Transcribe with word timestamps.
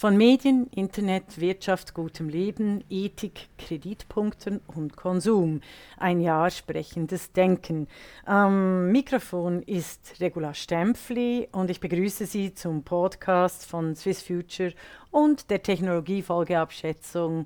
Von 0.00 0.16
Medien, 0.16 0.66
Internet, 0.68 1.42
Wirtschaft, 1.42 1.92
gutem 1.92 2.30
Leben, 2.30 2.82
Ethik, 2.88 3.50
Kreditpunkten 3.58 4.62
und 4.66 4.96
Konsum. 4.96 5.60
Ein 5.98 6.22
Jahr 6.22 6.48
sprechendes 6.48 7.32
Denken. 7.32 7.86
Am 8.24 8.90
Mikrofon 8.92 9.62
ist 9.62 10.14
Regula 10.18 10.54
Stempfli 10.54 11.50
und 11.52 11.68
ich 11.68 11.80
begrüße 11.80 12.24
Sie 12.24 12.54
zum 12.54 12.82
Podcast 12.82 13.66
von 13.66 13.94
Swiss 13.94 14.22
Future 14.22 14.72
und 15.10 15.50
der 15.50 15.62
Technologiefolgeabschätzung 15.62 17.44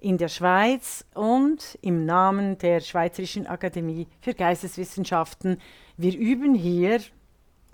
in 0.00 0.16
der 0.16 0.28
Schweiz 0.28 1.04
und 1.12 1.78
im 1.82 2.06
Namen 2.06 2.56
der 2.56 2.80
Schweizerischen 2.80 3.46
Akademie 3.46 4.06
für 4.22 4.32
Geisteswissenschaften. 4.32 5.58
Wir 5.98 6.16
üben 6.16 6.54
hier 6.54 7.02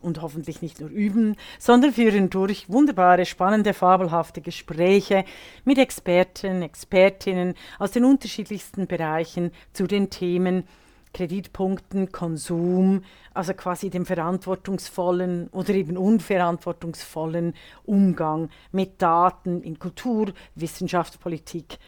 und 0.00 0.22
hoffentlich 0.22 0.62
nicht 0.62 0.80
nur 0.80 0.90
üben, 0.90 1.36
sondern 1.58 1.92
führen 1.92 2.30
durch 2.30 2.68
wunderbare, 2.68 3.26
spannende, 3.26 3.74
fabelhafte 3.74 4.40
Gespräche 4.40 5.24
mit 5.64 5.78
Experten, 5.78 6.62
Expertinnen 6.62 7.54
aus 7.78 7.90
den 7.90 8.04
unterschiedlichsten 8.04 8.86
Bereichen 8.86 9.50
zu 9.72 9.86
den 9.86 10.10
Themen 10.10 10.64
Kreditpunkten, 11.12 12.12
Konsum, 12.12 13.02
also 13.34 13.54
quasi 13.54 13.90
dem 13.90 14.06
verantwortungsvollen 14.06 15.48
oder 15.48 15.74
eben 15.74 15.96
unverantwortungsvollen 15.96 17.54
Umgang 17.84 18.50
mit 18.72 19.00
Daten 19.00 19.62
in 19.62 19.78
Kultur, 19.78 20.32
Wissenschaft, 20.54 21.20
Politik, 21.20 21.78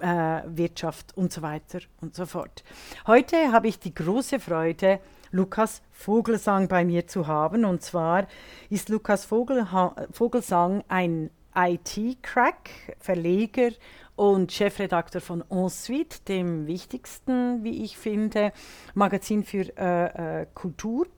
äh, 0.00 0.42
Wirtschaft 0.46 1.16
und 1.16 1.32
so 1.32 1.42
weiter 1.42 1.80
und 2.00 2.14
so 2.14 2.26
fort. 2.26 2.64
Heute 3.06 3.52
habe 3.52 3.68
ich 3.68 3.78
die 3.78 3.94
große 3.94 4.40
Freude, 4.40 5.00
Lukas 5.34 5.82
Vogelsang 5.90 6.68
bei 6.68 6.84
mir 6.84 7.08
zu 7.08 7.26
haben. 7.26 7.64
Und 7.64 7.82
zwar 7.82 8.28
ist 8.70 8.88
Lukas 8.88 9.24
Vogelha 9.24 9.96
Vogelsang 10.12 10.84
ein 10.86 11.30
IT-Crack, 11.56 12.70
Verleger 13.00 13.70
und 14.14 14.52
Chefredakteur 14.52 15.20
von 15.20 15.42
Ensuite, 15.50 16.20
dem 16.28 16.68
wichtigsten, 16.68 17.64
wie 17.64 17.82
ich 17.82 17.98
finde, 17.98 18.52
Magazin 18.94 19.42
für 19.42 19.76
äh, 19.76 20.42
äh, 20.42 20.46
Kultur. 20.54 21.08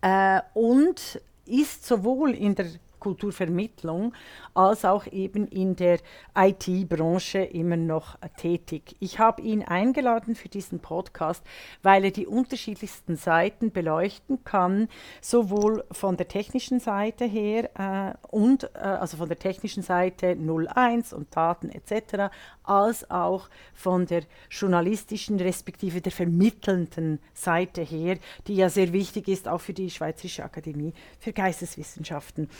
Äh, 0.00 0.40
und 0.54 1.20
ist 1.44 1.86
sowohl 1.86 2.30
in 2.30 2.54
der 2.54 2.66
Kulturvermittlung 2.98 4.12
als 4.54 4.84
auch 4.84 5.06
eben 5.06 5.46
in 5.48 5.76
der 5.76 5.98
IT-Branche 6.36 7.38
immer 7.38 7.76
noch 7.76 8.16
tätig. 8.36 8.96
Ich 9.00 9.18
habe 9.18 9.42
ihn 9.42 9.62
eingeladen 9.62 10.34
für 10.34 10.48
diesen 10.48 10.80
Podcast, 10.80 11.44
weil 11.82 12.04
er 12.04 12.10
die 12.10 12.26
unterschiedlichsten 12.26 13.16
Seiten 13.16 13.70
beleuchten 13.70 14.44
kann, 14.44 14.88
sowohl 15.20 15.84
von 15.92 16.16
der 16.16 16.28
technischen 16.28 16.80
Seite 16.80 17.24
her 17.24 17.70
äh, 17.78 18.26
und 18.28 18.64
äh, 18.74 18.78
also 18.78 19.16
von 19.16 19.28
der 19.28 19.38
technischen 19.38 19.82
Seite 19.82 20.36
01 20.36 21.12
und 21.12 21.34
Daten 21.34 21.70
etc., 21.70 22.32
als 22.62 23.10
auch 23.10 23.48
von 23.74 24.06
der 24.06 24.22
journalistischen 24.50 25.40
respektive 25.40 26.00
der 26.00 26.12
vermittelnden 26.12 27.18
Seite 27.32 27.82
her, 27.82 28.18
die 28.46 28.56
ja 28.56 28.68
sehr 28.68 28.92
wichtig 28.92 29.28
ist, 29.28 29.48
auch 29.48 29.60
für 29.60 29.72
die 29.72 29.90
Schweizerische 29.90 30.44
Akademie 30.44 30.92
für 31.18 31.32
Geisteswissenschaften. 31.32 32.50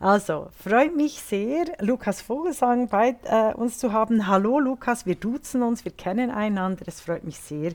Also, 0.00 0.48
freut 0.56 0.96
mich 0.96 1.20
sehr, 1.20 1.66
Lukas 1.80 2.20
Vogelsang 2.20 2.88
bei 2.88 3.16
äh, 3.24 3.54
uns 3.54 3.78
zu 3.78 3.92
haben. 3.92 4.26
Hallo 4.26 4.58
Lukas, 4.58 5.06
wir 5.06 5.14
duzen 5.14 5.62
uns, 5.62 5.84
wir 5.84 5.92
kennen 5.92 6.30
einander. 6.30 6.84
Es 6.86 7.00
freut 7.00 7.24
mich 7.24 7.38
sehr, 7.38 7.72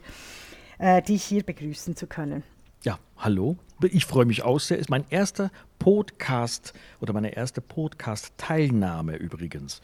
äh, 0.78 1.02
dich 1.02 1.24
hier 1.24 1.42
begrüßen 1.42 1.96
zu 1.96 2.06
können. 2.06 2.42
Ja, 2.82 2.98
hallo. 3.18 3.56
Ich 3.82 4.06
freue 4.06 4.24
mich 4.24 4.42
auch 4.42 4.58
sehr. 4.58 4.78
Ist 4.78 4.90
mein 4.90 5.04
erster 5.10 5.50
Podcast 5.78 6.72
oder 7.00 7.12
meine 7.12 7.34
erste 7.34 7.60
Podcast-Teilnahme 7.60 9.16
übrigens. 9.16 9.80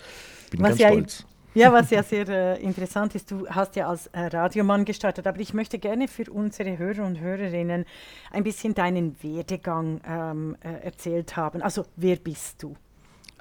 Bin 0.50 0.60
Was 0.60 0.70
ganz 0.70 0.80
ja 0.80 0.88
stolz. 0.88 1.26
Ja, 1.56 1.72
was 1.72 1.88
ja 1.88 2.02
sehr 2.02 2.28
äh, 2.28 2.62
interessant 2.62 3.14
ist, 3.14 3.30
du 3.30 3.48
hast 3.48 3.76
ja 3.76 3.88
als 3.88 4.08
äh, 4.08 4.26
Radiomann 4.26 4.84
gestartet, 4.84 5.26
aber 5.26 5.40
ich 5.40 5.54
möchte 5.54 5.78
gerne 5.78 6.06
für 6.06 6.30
unsere 6.30 6.76
Hörer 6.76 7.06
und 7.06 7.18
Hörerinnen 7.18 7.86
ein 8.30 8.44
bisschen 8.44 8.74
deinen 8.74 9.16
Werdegang 9.22 10.02
ähm, 10.06 10.56
äh, 10.60 10.84
erzählt 10.84 11.34
haben. 11.34 11.62
Also, 11.62 11.86
wer 11.96 12.16
bist 12.16 12.62
du? 12.62 12.76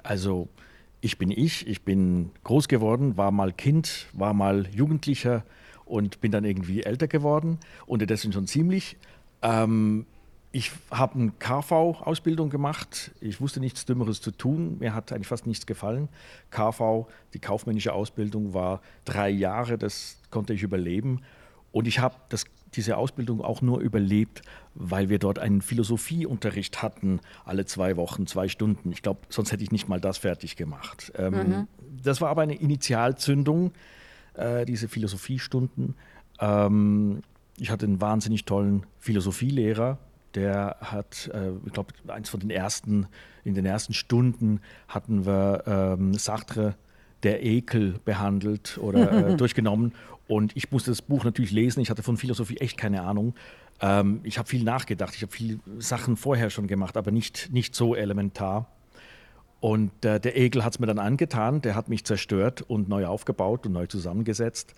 Also, 0.02 0.48
ich 1.02 1.18
bin 1.18 1.30
ich, 1.30 1.66
ich 1.66 1.82
bin 1.82 2.30
groß 2.42 2.68
geworden, 2.68 3.18
war 3.18 3.30
mal 3.32 3.52
Kind, 3.52 4.06
war 4.14 4.32
mal 4.32 4.66
Jugendlicher 4.70 5.44
und 5.84 6.22
bin 6.22 6.32
dann 6.32 6.46
irgendwie 6.46 6.84
älter 6.84 7.08
geworden. 7.08 7.58
Unterdessen 7.84 8.32
schon 8.32 8.46
ziemlich. 8.46 8.96
Ähm, 9.42 10.06
ich 10.56 10.72
habe 10.90 11.18
eine 11.18 11.32
KV-Ausbildung 11.38 12.48
gemacht. 12.48 13.10
Ich 13.20 13.42
wusste 13.42 13.60
nichts 13.60 13.84
Dümmeres 13.84 14.22
zu 14.22 14.30
tun. 14.30 14.78
Mir 14.78 14.94
hat 14.94 15.12
eigentlich 15.12 15.26
fast 15.26 15.46
nichts 15.46 15.66
gefallen. 15.66 16.08
KV, 16.50 17.08
die 17.34 17.40
kaufmännische 17.40 17.92
Ausbildung, 17.92 18.54
war 18.54 18.80
drei 19.04 19.28
Jahre. 19.28 19.76
Das 19.76 20.16
konnte 20.30 20.54
ich 20.54 20.62
überleben. 20.62 21.20
Und 21.72 21.86
ich 21.86 21.98
habe 21.98 22.16
diese 22.72 22.96
Ausbildung 22.96 23.42
auch 23.42 23.60
nur 23.60 23.80
überlebt, 23.80 24.40
weil 24.74 25.10
wir 25.10 25.18
dort 25.18 25.38
einen 25.38 25.60
Philosophieunterricht 25.60 26.80
hatten, 26.80 27.20
alle 27.44 27.66
zwei 27.66 27.98
Wochen, 27.98 28.26
zwei 28.26 28.48
Stunden. 28.48 28.92
Ich 28.92 29.02
glaube, 29.02 29.20
sonst 29.28 29.52
hätte 29.52 29.62
ich 29.62 29.72
nicht 29.72 29.88
mal 29.88 30.00
das 30.00 30.16
fertig 30.16 30.56
gemacht. 30.56 31.12
Ähm, 31.18 31.34
mhm. 31.34 31.68
Das 32.02 32.22
war 32.22 32.30
aber 32.30 32.40
eine 32.40 32.54
Initialzündung, 32.54 33.72
äh, 34.32 34.64
diese 34.64 34.88
Philosophiestunden. 34.88 35.96
Ähm, 36.40 37.20
ich 37.58 37.70
hatte 37.70 37.84
einen 37.84 38.00
wahnsinnig 38.00 38.46
tollen 38.46 38.86
Philosophielehrer, 39.00 39.98
der 40.36 40.76
hat, 40.80 41.30
äh, 41.32 41.50
ich 41.66 41.72
glaube, 41.72 41.92
eins 42.08 42.28
von 42.28 42.40
den 42.40 42.50
ersten, 42.50 43.08
in 43.42 43.54
den 43.54 43.66
ersten 43.66 43.94
Stunden 43.94 44.60
hatten 44.86 45.26
wir 45.26 45.64
ähm, 45.66 46.14
Sartre, 46.14 46.76
der 47.22 47.42
Ekel 47.44 47.98
behandelt 48.04 48.78
oder 48.78 49.30
äh, 49.30 49.36
durchgenommen. 49.36 49.94
Und 50.28 50.54
ich 50.56 50.70
musste 50.70 50.90
das 50.90 51.02
Buch 51.02 51.24
natürlich 51.24 51.50
lesen. 51.50 51.80
Ich 51.80 51.90
hatte 51.90 52.02
von 52.02 52.16
Philosophie 52.16 52.58
echt 52.58 52.76
keine 52.76 53.02
Ahnung. 53.02 53.34
Ähm, 53.80 54.20
ich 54.22 54.38
habe 54.38 54.48
viel 54.48 54.62
nachgedacht. 54.62 55.14
Ich 55.14 55.22
habe 55.22 55.32
viele 55.32 55.58
Sachen 55.78 56.16
vorher 56.16 56.50
schon 56.50 56.66
gemacht, 56.66 56.96
aber 56.96 57.10
nicht, 57.10 57.48
nicht 57.52 57.74
so 57.74 57.94
elementar. 57.94 58.70
Und 59.60 60.04
äh, 60.04 60.20
der 60.20 60.36
Ekel 60.36 60.64
hat 60.64 60.74
es 60.74 60.78
mir 60.78 60.86
dann 60.86 60.98
angetan. 60.98 61.62
Der 61.62 61.74
hat 61.74 61.88
mich 61.88 62.04
zerstört 62.04 62.62
und 62.62 62.88
neu 62.88 63.06
aufgebaut 63.06 63.66
und 63.66 63.72
neu 63.72 63.86
zusammengesetzt. 63.86 64.74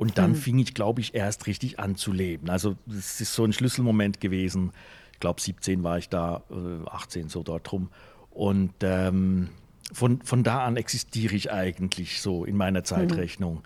Und 0.00 0.18
dann 0.18 0.30
mhm. 0.30 0.36
fing 0.36 0.58
ich, 0.58 0.74
glaube 0.74 1.00
ich, 1.00 1.14
erst 1.14 1.46
richtig 1.46 1.78
an 1.78 1.94
zu 1.94 2.12
leben. 2.12 2.50
Also 2.50 2.76
das 2.86 3.20
ist 3.20 3.34
so 3.34 3.44
ein 3.44 3.52
Schlüsselmoment 3.52 4.20
gewesen 4.20 4.72
ich 5.20 5.22
glaube 5.22 5.38
17 5.38 5.82
war 5.82 5.98
ich 5.98 6.08
da, 6.08 6.42
18 6.86 7.26
äh, 7.26 7.28
so 7.28 7.42
dort 7.42 7.70
rum. 7.72 7.90
Und 8.30 8.72
ähm, 8.80 9.50
von, 9.92 10.22
von 10.22 10.42
da 10.42 10.64
an 10.64 10.78
existiere 10.78 11.34
ich 11.34 11.52
eigentlich 11.52 12.22
so 12.22 12.46
in 12.46 12.56
meiner 12.56 12.84
Zeitrechnung. 12.84 13.56
Mhm. 13.56 13.62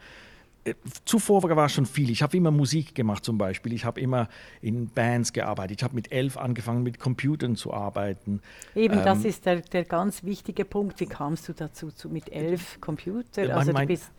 Äh, 0.65 0.75
zuvor 1.05 1.43
war 1.43 1.69
schon 1.69 1.87
viel. 1.87 2.11
Ich 2.11 2.23
habe 2.23 2.37
immer 2.37 2.51
Musik 2.51 2.95
gemacht 2.95 3.25
zum 3.25 3.39
Beispiel. 3.39 3.73
Ich 3.73 3.85
habe 3.85 4.01
immer 4.01 4.29
in 4.63 4.89
Bands 4.89 5.33
gearbeitet. 5.33 5.81
Ich 5.81 5.85
habe 5.85 5.95
mit 5.95 6.11
elf 6.11 6.37
angefangen, 6.37 6.83
mit 6.83 6.99
Computern 6.99 7.57
zu 7.57 7.73
arbeiten. 7.73 8.41
Eben, 8.75 8.99
ähm, 8.99 9.05
das 9.05 9.25
ist 9.25 9.45
der, 9.47 9.61
der 9.61 9.85
ganz 9.85 10.25
wichtige 10.25 10.65
Punkt. 10.65 10.99
Wie 11.01 11.07
kamst 11.07 11.49
du 11.49 11.53
dazu, 11.53 11.91
zu, 11.91 12.09
mit 12.09 12.33
elf 12.33 12.81
Computer? 12.81 13.55
Also 13.55 13.73
du 13.73 13.87
bist 13.87 14.11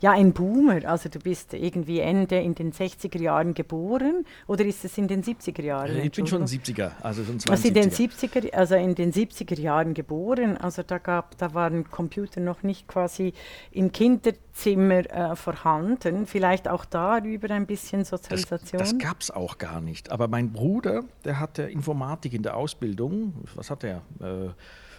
ja 0.00 0.12
ein 0.12 0.32
Boomer. 0.32 0.84
Also 0.84 1.08
du 1.08 1.18
bist 1.18 1.54
irgendwie 1.54 2.00
Ende 2.00 2.38
in 2.38 2.54
den 2.54 2.72
60er 2.72 3.20
Jahren 3.20 3.54
geboren 3.54 4.24
oder 4.46 4.64
ist 4.64 4.84
es 4.84 4.98
in 4.98 5.08
den 5.08 5.22
70er 5.22 5.62
Jahren? 5.62 5.96
Ich 5.98 6.12
bin 6.12 6.26
schon 6.26 6.44
70er, 6.44 6.92
also 7.02 7.24
schon 7.24 7.38
72er. 7.38 7.50
Also 7.50 7.68
in 7.68 7.74
den 7.74 7.90
70er, 7.90 8.52
also 8.52 8.74
in 8.74 8.94
den 8.94 9.12
70er 9.12 9.60
Jahren 9.60 9.94
geboren. 9.94 10.56
Also 10.56 10.82
da 10.82 10.98
gab, 10.98 11.36
da 11.38 11.54
waren 11.54 11.90
Computer 11.90 12.40
noch 12.40 12.62
nicht 12.62 12.88
quasi 12.88 13.32
im 13.70 13.92
Kinderzimmer 13.92 15.10
äh, 15.10 15.36
vorhanden. 15.36 15.93
Vielleicht 16.26 16.68
auch 16.68 16.84
darüber 16.84 17.50
ein 17.50 17.66
bisschen 17.66 18.04
Sozialisation. 18.04 18.78
Das, 18.78 18.90
das 18.90 18.98
gab 18.98 19.20
es 19.20 19.30
auch 19.30 19.58
gar 19.58 19.80
nicht. 19.80 20.10
Aber 20.10 20.28
mein 20.28 20.52
Bruder, 20.52 21.02
der 21.24 21.40
hatte 21.40 21.62
Informatik 21.64 22.32
in 22.34 22.42
der 22.42 22.56
Ausbildung. 22.56 23.34
Was 23.54 23.70
hat 23.70 23.84
er? 23.84 24.02
Äh, 24.20 24.50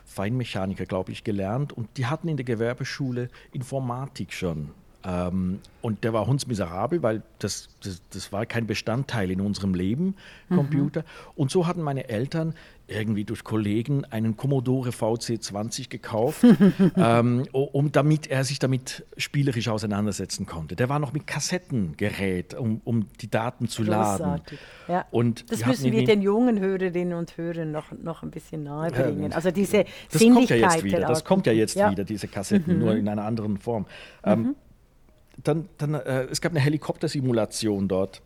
Feinmechaniker, 0.06 0.86
glaube 0.86 1.12
ich, 1.12 1.24
gelernt 1.24 1.74
und 1.74 1.98
die 1.98 2.06
hatten 2.06 2.28
in 2.28 2.38
der 2.38 2.46
Gewerbeschule 2.46 3.30
Informatik 3.52 4.34
schon. 4.34 4.72
Ähm, 5.06 5.60
und 5.82 6.04
der 6.04 6.14
war 6.14 6.26
hundsmiserabel, 6.26 7.04
weil 7.04 7.22
das, 7.38 7.70
das, 7.84 8.02
das, 8.12 8.32
war 8.32 8.48
kein 8.48 8.66
Bestandteil 8.66 9.30
in 9.30 9.40
unserem 9.40 9.76
Leben, 9.76 10.16
mhm. 10.50 10.56
Computer. 10.56 11.02
Mhm. 11.02 11.32
Und 11.36 11.52
so 11.52 11.68
hatten 11.68 11.84
meine 11.84 12.10
Eltern 12.10 12.56
irgendwie 12.88 13.24
durch 13.24 13.44
Kollegen 13.44 14.06
einen 14.06 14.36
Commodore 14.36 14.90
VC20 14.90 15.90
gekauft, 15.90 16.44
ähm, 16.98 17.48
um 17.52 17.92
damit 17.92 18.28
er 18.28 18.44
sich 18.44 18.58
damit 18.58 19.06
spielerisch 19.18 19.68
auseinandersetzen 19.68 20.48
konnte. 20.48 20.76
Der 20.76 20.90
war 20.90 20.98
noch 20.98 21.14
mit 21.14 21.28
Kassettengerät, 21.28 22.56
um, 22.56 22.82
um 22.84 23.08
die 23.22 23.30
Daten 23.30 23.68
zu 23.68 23.84
Großartig. 23.84 24.60
laden. 24.60 24.60
Ja. 24.88 25.06
Und 25.12 25.52
das 25.52 25.66
müssen 25.66 25.92
wir 25.92 26.04
den 26.04 26.22
jungen 26.22 26.60
Hörerinnen 26.60 27.18
und 27.18 27.38
Hörern 27.38 27.72
noch, 27.72 27.92
noch 27.92 28.24
ein 28.24 28.32
bisschen 28.32 28.64
nahebringen. 28.64 29.34
Also 29.34 29.52
diese 29.52 29.86
das 30.12 30.22
kommt 30.22 30.50
ja 30.50 30.56
jetzt 30.56 30.84
wieder. 30.84 31.00
Das 31.02 31.24
kommt 31.24 31.46
ja 31.46 31.54
jetzt 31.54 31.76
ja. 31.76 31.92
wieder, 31.92 32.04
diese 32.04 32.28
Kassetten, 32.28 32.74
mhm. 32.74 32.80
nur 32.80 32.96
in 32.96 33.08
einer 33.08 33.24
anderen 33.24 33.58
Form. 33.58 33.86
Ähm, 34.24 34.40
mhm. 34.40 34.56
Dann, 35.44 35.70
dann, 35.78 35.94
äh, 35.96 36.24
es 36.26 36.42
gab 36.42 36.52
eine 36.52 36.62
Helikoptersimulation 36.62 37.88
dort 37.88 38.22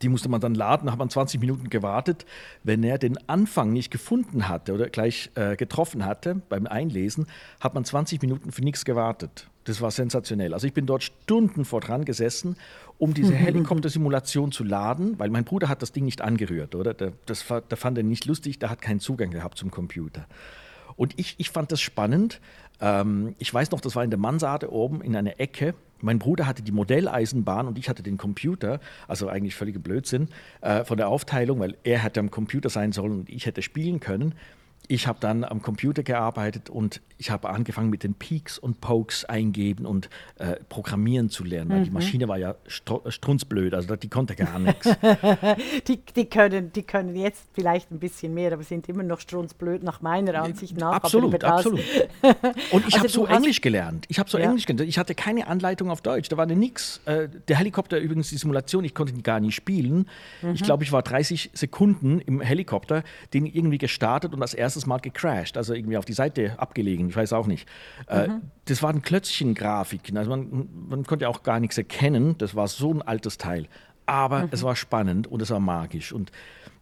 die 0.00 0.08
musste 0.08 0.28
man 0.28 0.40
dann 0.40 0.54
laden, 0.54 0.86
da 0.86 0.92
hat 0.92 0.98
man 0.98 1.10
20 1.10 1.40
Minuten 1.40 1.68
gewartet. 1.68 2.24
Wenn 2.62 2.84
er 2.84 2.98
den 2.98 3.18
Anfang 3.28 3.72
nicht 3.72 3.90
gefunden 3.90 4.48
hatte 4.48 4.74
oder 4.74 4.88
gleich 4.88 5.30
äh, 5.34 5.56
getroffen 5.56 6.04
hatte 6.04 6.40
beim 6.48 6.66
Einlesen, 6.66 7.26
hat 7.60 7.74
man 7.74 7.84
20 7.84 8.22
Minuten 8.22 8.52
für 8.52 8.62
nichts 8.62 8.84
gewartet. 8.84 9.48
Das 9.64 9.80
war 9.80 9.90
sensationell. 9.90 10.54
Also 10.54 10.66
ich 10.66 10.72
bin 10.72 10.86
dort 10.86 11.02
Stunden 11.02 11.64
vor 11.64 11.80
dran 11.80 12.04
gesessen, 12.04 12.56
um 12.98 13.12
diese 13.12 13.34
Helikoptersimulation 13.34 14.52
zu 14.52 14.62
laden, 14.62 15.18
weil 15.18 15.30
mein 15.30 15.44
Bruder 15.44 15.68
hat 15.68 15.82
das 15.82 15.92
Ding 15.92 16.04
nicht 16.04 16.20
angerührt, 16.20 16.74
oder? 16.74 16.94
Der, 16.94 17.12
das, 17.26 17.44
der 17.46 17.76
fand 17.76 17.98
er 17.98 18.04
nicht 18.04 18.26
lustig, 18.26 18.60
der 18.60 18.70
hat 18.70 18.80
keinen 18.80 19.00
Zugang 19.00 19.30
gehabt 19.30 19.58
zum 19.58 19.70
Computer. 19.72 20.26
Und 20.96 21.18
ich, 21.18 21.34
ich 21.38 21.50
fand 21.50 21.72
das 21.72 21.80
spannend. 21.80 22.40
Ähm, 22.80 23.34
ich 23.38 23.52
weiß 23.52 23.70
noch, 23.70 23.80
das 23.80 23.96
war 23.96 24.04
in 24.04 24.10
der 24.10 24.18
Mansarde 24.18 24.72
oben 24.72 25.02
in 25.02 25.16
einer 25.16 25.40
Ecke 25.40 25.74
mein 26.02 26.18
Bruder 26.18 26.46
hatte 26.46 26.62
die 26.62 26.72
Modelleisenbahn 26.72 27.66
und 27.68 27.78
ich 27.78 27.88
hatte 27.88 28.02
den 28.02 28.18
Computer, 28.18 28.80
also 29.08 29.28
eigentlich 29.28 29.54
völliger 29.54 29.78
Blödsinn 29.78 30.28
äh, 30.60 30.84
von 30.84 30.96
der 30.96 31.08
Aufteilung, 31.08 31.60
weil 31.60 31.76
er 31.84 32.00
hätte 32.00 32.20
am 32.20 32.30
Computer 32.30 32.68
sein 32.70 32.92
sollen 32.92 33.12
und 33.12 33.30
ich 33.30 33.46
hätte 33.46 33.62
spielen 33.62 34.00
können 34.00 34.34
ich 34.88 35.06
habe 35.06 35.18
dann 35.20 35.44
am 35.44 35.62
Computer 35.62 36.02
gearbeitet 36.02 36.68
und 36.68 37.00
ich 37.18 37.30
habe 37.30 37.50
angefangen 37.50 37.88
mit 37.88 38.02
den 38.02 38.14
Peaks 38.14 38.58
und 38.58 38.80
Pokes 38.80 39.24
eingeben 39.24 39.86
und 39.86 40.10
äh, 40.38 40.56
programmieren 40.68 41.30
zu 41.30 41.44
lernen, 41.44 41.70
weil 41.70 41.80
mhm. 41.80 41.84
die 41.84 41.90
Maschine 41.90 42.28
war 42.28 42.36
ja 42.36 42.56
strunzblöd, 42.66 43.74
also 43.74 43.94
die 43.94 44.08
konnte 44.08 44.34
gar 44.34 44.58
nichts. 44.58 44.88
die, 45.88 46.00
die, 46.16 46.26
können, 46.26 46.72
die 46.72 46.82
können 46.82 47.14
jetzt 47.14 47.44
vielleicht 47.52 47.92
ein 47.92 48.00
bisschen 48.00 48.34
mehr, 48.34 48.52
aber 48.52 48.64
sind 48.64 48.88
immer 48.88 49.04
noch 49.04 49.20
strunzblöd 49.20 49.84
nach 49.84 50.02
meiner 50.02 50.42
Ansicht 50.42 50.76
nach. 50.76 50.94
Absolut, 50.94 51.44
absolut. 51.44 51.80
Und 52.72 52.88
ich 52.88 52.94
also 52.94 52.98
habe 52.98 53.08
so 53.08 53.26
Englisch 53.26 53.60
gelernt. 53.60 54.04
Ich 54.08 54.18
habe 54.18 54.28
so 54.28 54.36
ja. 54.36 54.44
Englisch 54.44 54.66
gelernt. 54.66 54.88
Ich 54.88 54.98
hatte 54.98 55.14
keine 55.14 55.46
Anleitung 55.46 55.90
auf 55.90 56.00
Deutsch, 56.00 56.28
da 56.28 56.36
war 56.36 56.46
nichts. 56.46 57.00
Äh, 57.04 57.28
der 57.46 57.56
Helikopter 57.56 57.98
übrigens, 57.98 58.30
die 58.30 58.36
Simulation, 58.36 58.84
ich 58.84 58.94
konnte 58.94 59.12
ihn 59.12 59.22
gar 59.22 59.38
nicht 59.38 59.54
spielen. 59.54 60.08
Mhm. 60.42 60.54
Ich 60.54 60.62
glaube, 60.64 60.82
ich 60.82 60.90
war 60.90 61.02
30 61.02 61.50
Sekunden 61.54 62.18
im 62.20 62.40
Helikopter, 62.40 63.04
den 63.32 63.46
irgendwie 63.46 63.78
gestartet 63.78 64.34
und 64.34 64.40
das 64.40 64.54
erste 64.54 64.71
erstes 64.72 64.86
Mal 64.86 64.98
gecrashed, 64.98 65.56
also 65.56 65.74
irgendwie 65.74 65.96
auf 65.98 66.04
die 66.04 66.14
Seite 66.14 66.54
abgelegen, 66.58 67.08
ich 67.10 67.16
weiß 67.16 67.32
auch 67.34 67.46
nicht. 67.46 67.68
Äh, 68.08 68.28
mhm. 68.28 68.42
das 68.64 68.82
waren 68.82 69.02
Klötzchen-Grafiken, 69.02 70.16
also 70.16 70.30
man, 70.30 70.68
man, 70.88 71.04
konnte 71.04 71.28
auch 71.28 71.42
gar 71.42 71.60
nichts 71.60 71.76
erkennen, 71.76 72.36
das 72.38 72.54
war 72.54 72.68
so 72.68 72.92
ein 72.92 73.02
altes 73.02 73.38
Teil. 73.38 73.66
Aber 74.06 74.44
mhm. 74.44 74.48
es 74.50 74.62
war 74.62 74.74
spannend 74.74 75.26
und 75.26 75.42
es 75.42 75.50
war 75.50 75.60
magisch 75.60 76.12
und 76.12 76.32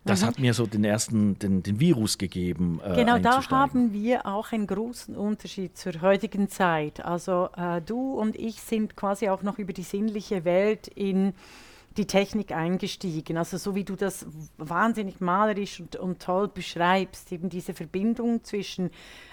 das 0.04 0.22
mhm. 0.22 0.26
hat 0.26 0.38
mir 0.38 0.54
so 0.54 0.66
den 0.66 0.84
ersten, 0.84 1.38
den, 1.38 1.62
den 1.62 1.78
Virus 1.78 2.16
gegeben. 2.16 2.80
Äh, 2.82 2.94
genau, 2.94 3.18
da 3.18 3.42
haben 3.50 3.92
wir 3.92 4.24
auch 4.24 4.52
einen 4.52 4.66
großen 4.66 5.14
Unterschied 5.14 5.76
zur 5.76 6.00
heutigen 6.00 6.48
Zeit. 6.48 7.04
Also 7.04 7.50
äh, 7.56 7.82
du 7.82 8.14
und 8.14 8.36
ich 8.36 8.62
sind 8.62 8.96
quasi 8.96 9.28
auch 9.28 9.42
noch 9.42 9.58
über 9.58 9.74
die 9.74 9.82
sinnliche 9.82 10.44
Welt 10.44 10.88
in 10.88 11.34
die 12.00 12.06
Technik 12.06 12.52
eingestiegen. 12.52 13.36
Also 13.36 13.58
so 13.58 13.74
wie 13.74 13.84
du 13.84 13.94
das 13.94 14.24
wahnsinnig 14.56 15.20
malerisch 15.20 15.80
und, 15.80 15.96
und 15.96 16.22
toll 16.22 16.48
beschreibst, 16.48 17.30
eben 17.30 17.50
diese 17.50 17.74
Verbindung 17.74 18.42
zwischen, 18.42 18.90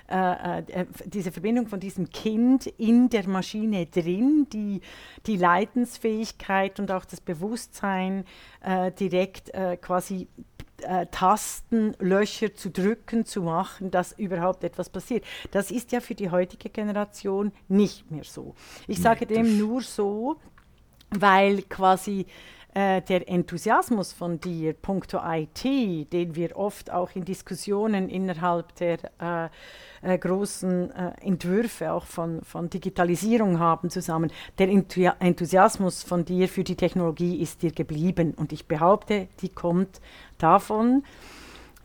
äh, 0.10 0.60
äh, 0.60 0.86
diese 1.06 1.32
Verbindung 1.32 1.68
von 1.68 1.80
diesem 1.80 2.10
Kind 2.10 2.68
in 2.68 3.10
der 3.10 3.26
Maschine 3.30 3.86
drin, 3.86 4.48
die 4.52 4.82
die 5.28 5.38
Leidensfähigkeit 5.38 6.82
und 6.82 6.92
auch 6.92 7.06
das 7.06 7.22
Bewusstsein 7.22 8.26
äh, 8.62 8.92
direkt 8.92 9.54
äh, 9.54 9.78
quasi 9.78 10.28
äh, 10.82 11.06
Tasten, 11.10 11.96
Löcher 12.00 12.54
zu 12.54 12.70
drücken, 12.70 13.26
zu 13.26 13.44
machen, 13.44 13.92
dass 13.92 14.12
überhaupt 14.12 14.66
etwas 14.66 14.90
passiert. 14.90 15.24
Das 15.52 15.72
ist 15.72 15.94
ja 15.94 16.02
für 16.02 16.16
die 16.16 16.30
heutige 16.32 16.70
Generation 16.70 17.54
nicht 17.70 18.12
mehr 18.12 18.26
so. 18.26 18.56
Ich 18.88 19.02
sage 19.02 19.26
dem 19.26 19.58
nur 19.58 19.82
so, 19.82 20.36
weil 21.12 21.62
quasi 21.64 22.26
äh, 22.78 23.02
der 23.02 23.28
Enthusiasmus 23.28 24.14
von 24.14 24.40
dir, 24.40 24.74
punkto 24.74 25.20
IT, 25.24 25.64
den 26.14 26.36
wir 26.36 26.56
oft 26.56 26.92
auch 26.92 27.10
in 27.16 27.26
Diskussionen 27.26 28.08
innerhalb 28.08 28.76
der 28.76 29.00
äh, 29.20 29.50
äh, 30.04 30.18
großen 30.20 30.92
äh, 30.92 31.12
Entwürfe 31.22 31.92
auch 31.92 32.06
von, 32.06 32.44
von 32.44 32.70
Digitalisierung 32.70 33.58
haben 33.58 33.90
zusammen, 33.90 34.32
der 34.60 34.70
Enthusiasmus 34.70 36.04
von 36.04 36.24
dir 36.24 36.48
für 36.48 36.64
die 36.64 36.76
Technologie 36.76 37.42
ist 37.42 37.64
dir 37.64 37.72
geblieben. 37.72 38.36
Und 38.36 38.54
ich 38.54 38.68
behaupte, 38.68 39.28
die 39.42 39.50
kommt 39.50 40.00
davon, 40.38 41.04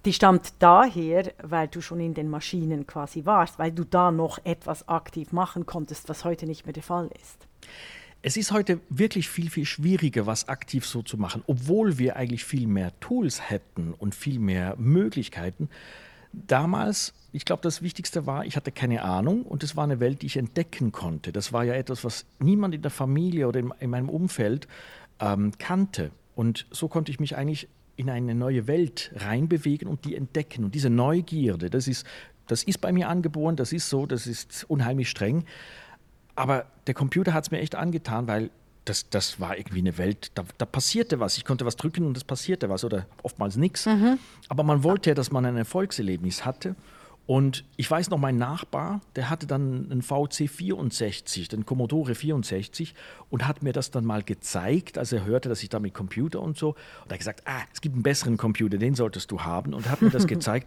die 0.04 0.12
stammt 0.12 0.52
daher, 0.58 1.32
weil 1.42 1.68
du 1.68 1.80
schon 1.80 2.00
in 2.00 2.12
den 2.12 2.28
Maschinen 2.28 2.86
quasi 2.86 3.24
warst, 3.24 3.58
weil 3.58 3.72
du 3.72 3.84
da 3.84 4.10
noch 4.10 4.44
etwas 4.44 4.88
aktiv 4.88 5.32
machen 5.32 5.64
konntest, 5.64 6.10
was 6.10 6.26
heute 6.26 6.44
nicht 6.44 6.66
mehr 6.66 6.74
der 6.74 6.82
Fall 6.82 7.08
ist. 7.18 7.48
Es 8.24 8.36
ist 8.36 8.52
heute 8.52 8.80
wirklich 8.88 9.28
viel, 9.28 9.50
viel 9.50 9.66
schwieriger, 9.66 10.26
was 10.26 10.48
aktiv 10.48 10.86
so 10.86 11.02
zu 11.02 11.18
machen, 11.18 11.42
obwohl 11.48 11.98
wir 11.98 12.14
eigentlich 12.14 12.44
viel 12.44 12.68
mehr 12.68 12.98
Tools 13.00 13.50
hätten 13.50 13.94
und 13.94 14.14
viel 14.14 14.38
mehr 14.38 14.76
Möglichkeiten. 14.78 15.68
Damals, 16.32 17.14
ich 17.32 17.44
glaube, 17.44 17.62
das 17.62 17.82
Wichtigste 17.82 18.24
war, 18.24 18.46
ich 18.46 18.54
hatte 18.54 18.70
keine 18.70 19.02
Ahnung 19.02 19.42
und 19.42 19.64
es 19.64 19.76
war 19.76 19.82
eine 19.82 19.98
Welt, 19.98 20.22
die 20.22 20.26
ich 20.26 20.36
entdecken 20.36 20.92
konnte. 20.92 21.32
Das 21.32 21.52
war 21.52 21.64
ja 21.64 21.74
etwas, 21.74 22.04
was 22.04 22.24
niemand 22.38 22.76
in 22.76 22.82
der 22.82 22.92
Familie 22.92 23.48
oder 23.48 23.58
in, 23.58 23.72
in 23.80 23.90
meinem 23.90 24.08
Umfeld 24.08 24.68
ähm, 25.18 25.50
kannte. 25.58 26.12
Und 26.36 26.66
so 26.70 26.86
konnte 26.86 27.10
ich 27.10 27.18
mich 27.18 27.36
eigentlich 27.36 27.68
in 27.96 28.08
eine 28.08 28.36
neue 28.36 28.68
Welt 28.68 29.10
reinbewegen 29.16 29.88
und 29.88 30.04
die 30.04 30.14
entdecken. 30.14 30.64
Und 30.64 30.76
diese 30.76 30.90
Neugierde, 30.90 31.70
das 31.70 31.88
ist, 31.88 32.06
das 32.46 32.62
ist 32.62 32.80
bei 32.80 32.92
mir 32.92 33.08
angeboren, 33.08 33.56
das 33.56 33.72
ist 33.72 33.88
so, 33.88 34.06
das 34.06 34.28
ist 34.28 34.64
unheimlich 34.68 35.10
streng. 35.10 35.44
Aber 36.34 36.66
der 36.86 36.94
Computer 36.94 37.34
hat 37.34 37.44
es 37.44 37.50
mir 37.50 37.60
echt 37.60 37.74
angetan, 37.74 38.26
weil 38.26 38.50
das, 38.84 39.08
das 39.10 39.38
war 39.38 39.56
irgendwie 39.56 39.78
eine 39.78 39.96
Welt, 39.98 40.32
da, 40.34 40.44
da, 40.58 40.66
passierte 40.66 41.20
was. 41.20 41.36
Ich 41.36 41.44
konnte 41.44 41.64
was 41.64 41.76
drücken 41.76 42.04
und 42.04 42.16
es 42.16 42.24
passierte 42.24 42.68
was 42.68 42.84
oder 42.84 43.06
oftmals 43.22 43.56
nichts. 43.56 43.86
Mhm. 43.86 44.18
Aber 44.48 44.64
man 44.64 44.82
wollte 44.82 45.10
ja, 45.10 45.14
dass 45.14 45.30
man 45.30 45.44
ein 45.46 45.56
Erfolgserlebnis 45.56 46.44
hatte. 46.44 46.74
Und 47.24 47.64
ich 47.76 47.88
weiß 47.88 48.10
noch, 48.10 48.18
mein 48.18 48.36
Nachbar, 48.36 49.00
der 49.14 49.30
hatte 49.30 49.46
dann 49.46 49.88
einen 49.90 50.02
VC 50.02 50.50
64, 50.50 51.48
den 51.48 51.64
Commodore 51.64 52.16
64 52.16 52.94
und 53.30 53.46
hat 53.46 53.62
mir 53.62 53.72
das 53.72 53.92
dann 53.92 54.04
mal 54.04 54.24
gezeigt, 54.24 54.98
als 54.98 55.12
er 55.12 55.24
hörte, 55.24 55.48
dass 55.48 55.62
ich 55.62 55.68
da 55.68 55.78
mit 55.78 55.94
Computer 55.94 56.40
und 56.40 56.58
so. 56.58 56.70
Und 56.70 57.10
er 57.10 57.12
hat 57.12 57.18
gesagt, 57.18 57.42
ah, 57.44 57.62
es 57.72 57.80
gibt 57.80 57.94
einen 57.94 58.02
besseren 58.02 58.36
Computer, 58.36 58.76
den 58.76 58.96
solltest 58.96 59.30
du 59.30 59.42
haben. 59.42 59.72
Und 59.72 59.88
hat 59.88 60.02
mir 60.02 60.10
das 60.10 60.26
gezeigt. 60.26 60.66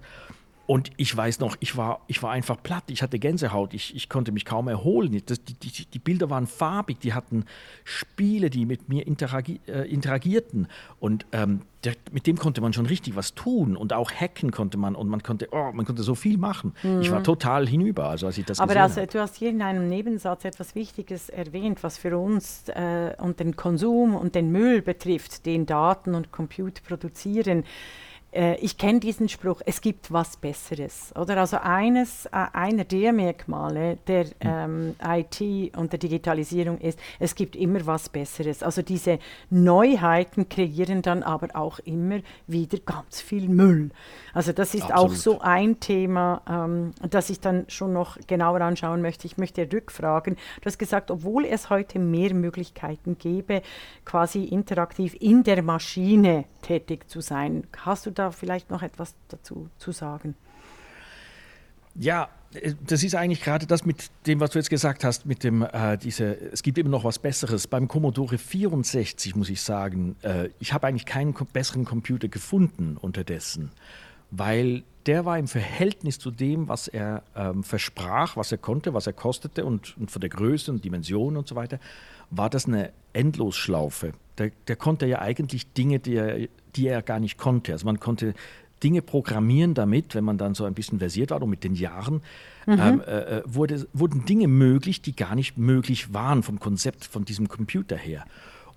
Und 0.68 0.92
ich 0.98 1.16
weiß 1.16 1.40
noch, 1.40 1.56
ich 1.60 1.78
war, 1.78 2.02
ich 2.08 2.24
war 2.24 2.32
einfach 2.32 2.62
platt, 2.62 2.86
ich 2.88 3.04
hatte 3.04 3.20
Gänsehaut, 3.20 3.74
ich, 3.74 3.96
ich 3.96 4.10
konnte 4.10 4.32
mich 4.32 4.46
kaum 4.46 4.68
erholen. 4.68 5.22
Das, 5.28 5.44
die, 5.44 5.54
die, 5.54 5.86
die, 5.86 6.00
Bilder 6.00 6.30
waren 6.30 6.48
farbig, 6.48 7.00
die 7.00 7.14
hatten 7.14 7.46
Spiele, 7.84 8.50
die 8.50 8.66
mit 8.66 8.90
mir 8.90 9.06
interagi 9.06 9.60
äh, 9.68 9.88
interagierten. 9.88 10.68
Und 11.00 11.28
ähm, 11.34 11.62
der, 11.84 11.94
mit 12.12 12.26
dem 12.26 12.38
konnte 12.38 12.62
man 12.62 12.74
schon 12.74 12.88
richtig 12.88 13.16
was 13.16 13.36
tun 13.36 13.78
und 13.78 13.94
auch 13.94 14.12
hacken 14.12 14.50
konnte 14.50 14.78
man 14.78 14.96
und 14.96 15.08
man 15.08 15.22
konnte, 15.22 15.50
oh, 15.52 15.72
man 15.72 15.86
konnte 15.86 16.02
so 16.02 16.16
viel 16.16 16.40
machen. 16.40 16.74
Mhm. 16.82 17.02
Ich 17.02 17.12
war 17.12 17.20
mhm. 17.20 17.26
total 17.26 17.68
hinüber, 17.68 18.10
also 18.10 18.26
als 18.26 18.40
ich 18.40 18.46
das 18.46 18.60
Aber 18.60 18.76
also, 18.76 19.06
du 19.06 19.20
hast 19.20 19.36
hier 19.36 19.52
in 19.52 19.62
einem 19.62 19.88
Nebensatz 19.88 20.46
etwas 20.46 20.74
Wichtiges 20.74 21.30
erwähnt, 21.30 21.84
was 21.84 22.00
für 22.00 22.18
uns 22.18 22.70
äh, 22.70 23.14
und 23.20 23.40
den 23.40 23.56
Konsum 23.56 24.16
und 24.16 24.34
den 24.34 24.52
Müll 24.52 24.82
betrifft, 24.82 25.46
den 25.46 25.68
Daten 25.68 26.16
und 26.16 26.32
Computer 26.32 26.82
produzieren 26.88 27.66
äh, 28.36 28.56
ich 28.56 28.78
kenne 28.78 29.00
diesen 29.00 29.30
Spruch, 29.30 29.62
es 29.66 29.82
gibt 29.82 30.12
was 30.12 30.38
Besseres. 30.38 31.14
Oder? 31.16 31.38
Also 31.38 31.58
eines, 31.58 32.26
äh, 32.28 32.46
einer 32.54 32.84
der 32.84 33.14
Merkmale 33.14 33.98
der 34.08 34.26
hm. 34.26 34.34
ähm, 34.42 34.96
IT 35.04 35.76
und 35.78 35.92
der 35.92 36.00
Digitalisierung 36.00 36.78
ist, 36.80 37.00
es 37.20 37.36
gibt 37.36 37.56
immer 37.56 37.86
was 37.86 38.10
Besseres. 38.10 38.62
Also 38.62 38.82
diese 38.82 39.20
Neuheiten 39.50 40.50
kreieren 40.50 41.02
dann 41.02 41.24
aber 41.24 41.56
auch 41.56 41.80
immer 41.80 42.20
wieder 42.48 42.78
ganz 42.80 43.22
viel 43.22 43.48
Müll. 43.48 43.92
Also 44.34 44.52
das 44.52 44.76
ist 44.76 44.92
Absolut. 44.92 45.12
auch 45.12 45.16
so 45.16 45.40
ein 45.40 45.80
Thema, 45.80 46.42
ähm, 46.50 46.92
das 47.10 47.30
ich 47.30 47.40
dann 47.40 47.66
schon 47.70 47.94
noch 47.94 48.18
genauer 48.28 48.62
anschauen 48.62 49.02
möchte. 49.02 49.28
Ich 49.28 49.38
möchte 49.38 49.68
rückfragen. 49.72 50.36
Du 50.62 50.66
hast 50.66 50.78
gesagt, 50.78 51.10
obwohl 51.10 51.46
es 51.46 51.70
heute 51.70 52.00
mehr 52.00 52.34
Möglichkeiten 52.34 53.18
gäbe, 53.18 53.62
quasi 54.04 54.44
interaktiv 54.44 55.16
in 55.20 55.44
der 55.44 55.64
Maschine 55.64 56.46
tätig 56.62 57.10
zu 57.10 57.22
sein, 57.22 57.66
hast 57.86 58.06
du 58.06 58.12
da 58.12 58.25
vielleicht 58.34 58.70
noch 58.70 58.82
etwas 58.82 59.16
dazu 59.28 59.70
zu 59.78 59.92
sagen? 59.92 60.36
Ja, 61.96 62.30
äh, 62.54 62.74
das 62.86 63.04
ist 63.04 63.16
eigentlich 63.16 63.42
gerade 63.42 63.66
das 63.68 63.86
mit 63.86 64.10
dem, 64.28 64.40
was 64.40 64.52
du 64.52 64.60
jetzt 64.60 64.70
gesagt 64.70 65.04
hast, 65.04 65.26
mit 65.26 65.44
dem, 65.44 65.62
äh, 65.62 65.98
diese, 65.98 66.36
es 66.52 66.64
gibt 66.64 66.78
immer 66.78 66.90
noch 66.90 67.04
was 67.04 67.20
Besseres. 67.20 67.68
Beim 67.68 67.88
Commodore 67.88 68.38
64 68.38 69.36
muss 69.36 69.50
ich 69.50 69.62
sagen, 69.62 70.16
äh, 70.22 70.50
ich 70.60 70.74
habe 70.74 70.88
eigentlich 70.88 71.06
keinen 71.06 71.34
besseren 71.34 71.86
Computer 71.86 72.28
gefunden 72.28 72.98
unterdessen 72.98 73.72
weil 74.32 74.84
der 75.06 75.26
war 75.26 75.38
im 75.38 75.48
Verhältnis 75.48 76.18
zu 76.18 76.32
dem, 76.32 76.68
was 76.68 76.88
er 76.88 77.24
ähm, 77.36 77.64
versprach, 77.64 78.38
was 78.38 78.52
er 78.52 78.58
konnte, 78.58 78.94
was 78.94 79.08
er 79.08 79.14
kostete 79.14 79.66
und, 79.66 79.96
und 79.98 80.10
von 80.10 80.20
der 80.20 80.30
Größe 80.30 80.72
und 80.72 80.84
Dimension 80.84 81.38
und 81.38 81.48
so 81.48 81.56
weiter, 81.56 81.80
war 82.32 82.50
das 82.50 82.66
eine 82.66 82.92
Endlosschlaufe. 83.14 84.14
Der, 84.38 84.52
der 84.68 84.76
konnte 84.76 85.06
ja 85.06 85.20
eigentlich 85.20 85.72
Dinge, 85.74 86.00
die 86.00 86.16
er, 86.16 86.48
die 86.76 86.88
er 86.88 87.02
gar 87.02 87.20
nicht 87.20 87.38
konnte. 87.38 87.72
Also 87.72 87.86
man 87.86 88.00
konnte 88.00 88.34
Dinge 88.84 89.02
programmieren 89.02 89.74
damit, 89.74 90.16
wenn 90.16 90.24
man 90.24 90.38
dann 90.38 90.56
so 90.56 90.66
ein 90.66 90.74
bisschen 90.74 91.00
versiert 91.00 91.32
war 91.32 91.42
und 91.42 91.50
mit 91.50 91.64
den 91.64 91.76
Jahren 91.76 92.22
mhm. 92.66 92.80
ähm, 92.80 93.02
äh, 93.02 93.38
äh 93.38 93.44
wurde, 93.46 93.88
wurden 93.94 94.26
Dinge 94.26 94.48
möglich, 94.48 95.02
die 95.02 95.16
gar 95.16 95.36
nicht 95.36 95.58
möglich 95.58 96.14
waren 96.14 96.44
vom 96.44 96.60
Konzept 96.60 97.06
von 97.06 97.26
diesem 97.26 97.48
Computer 97.48 97.96
her. 97.96 98.26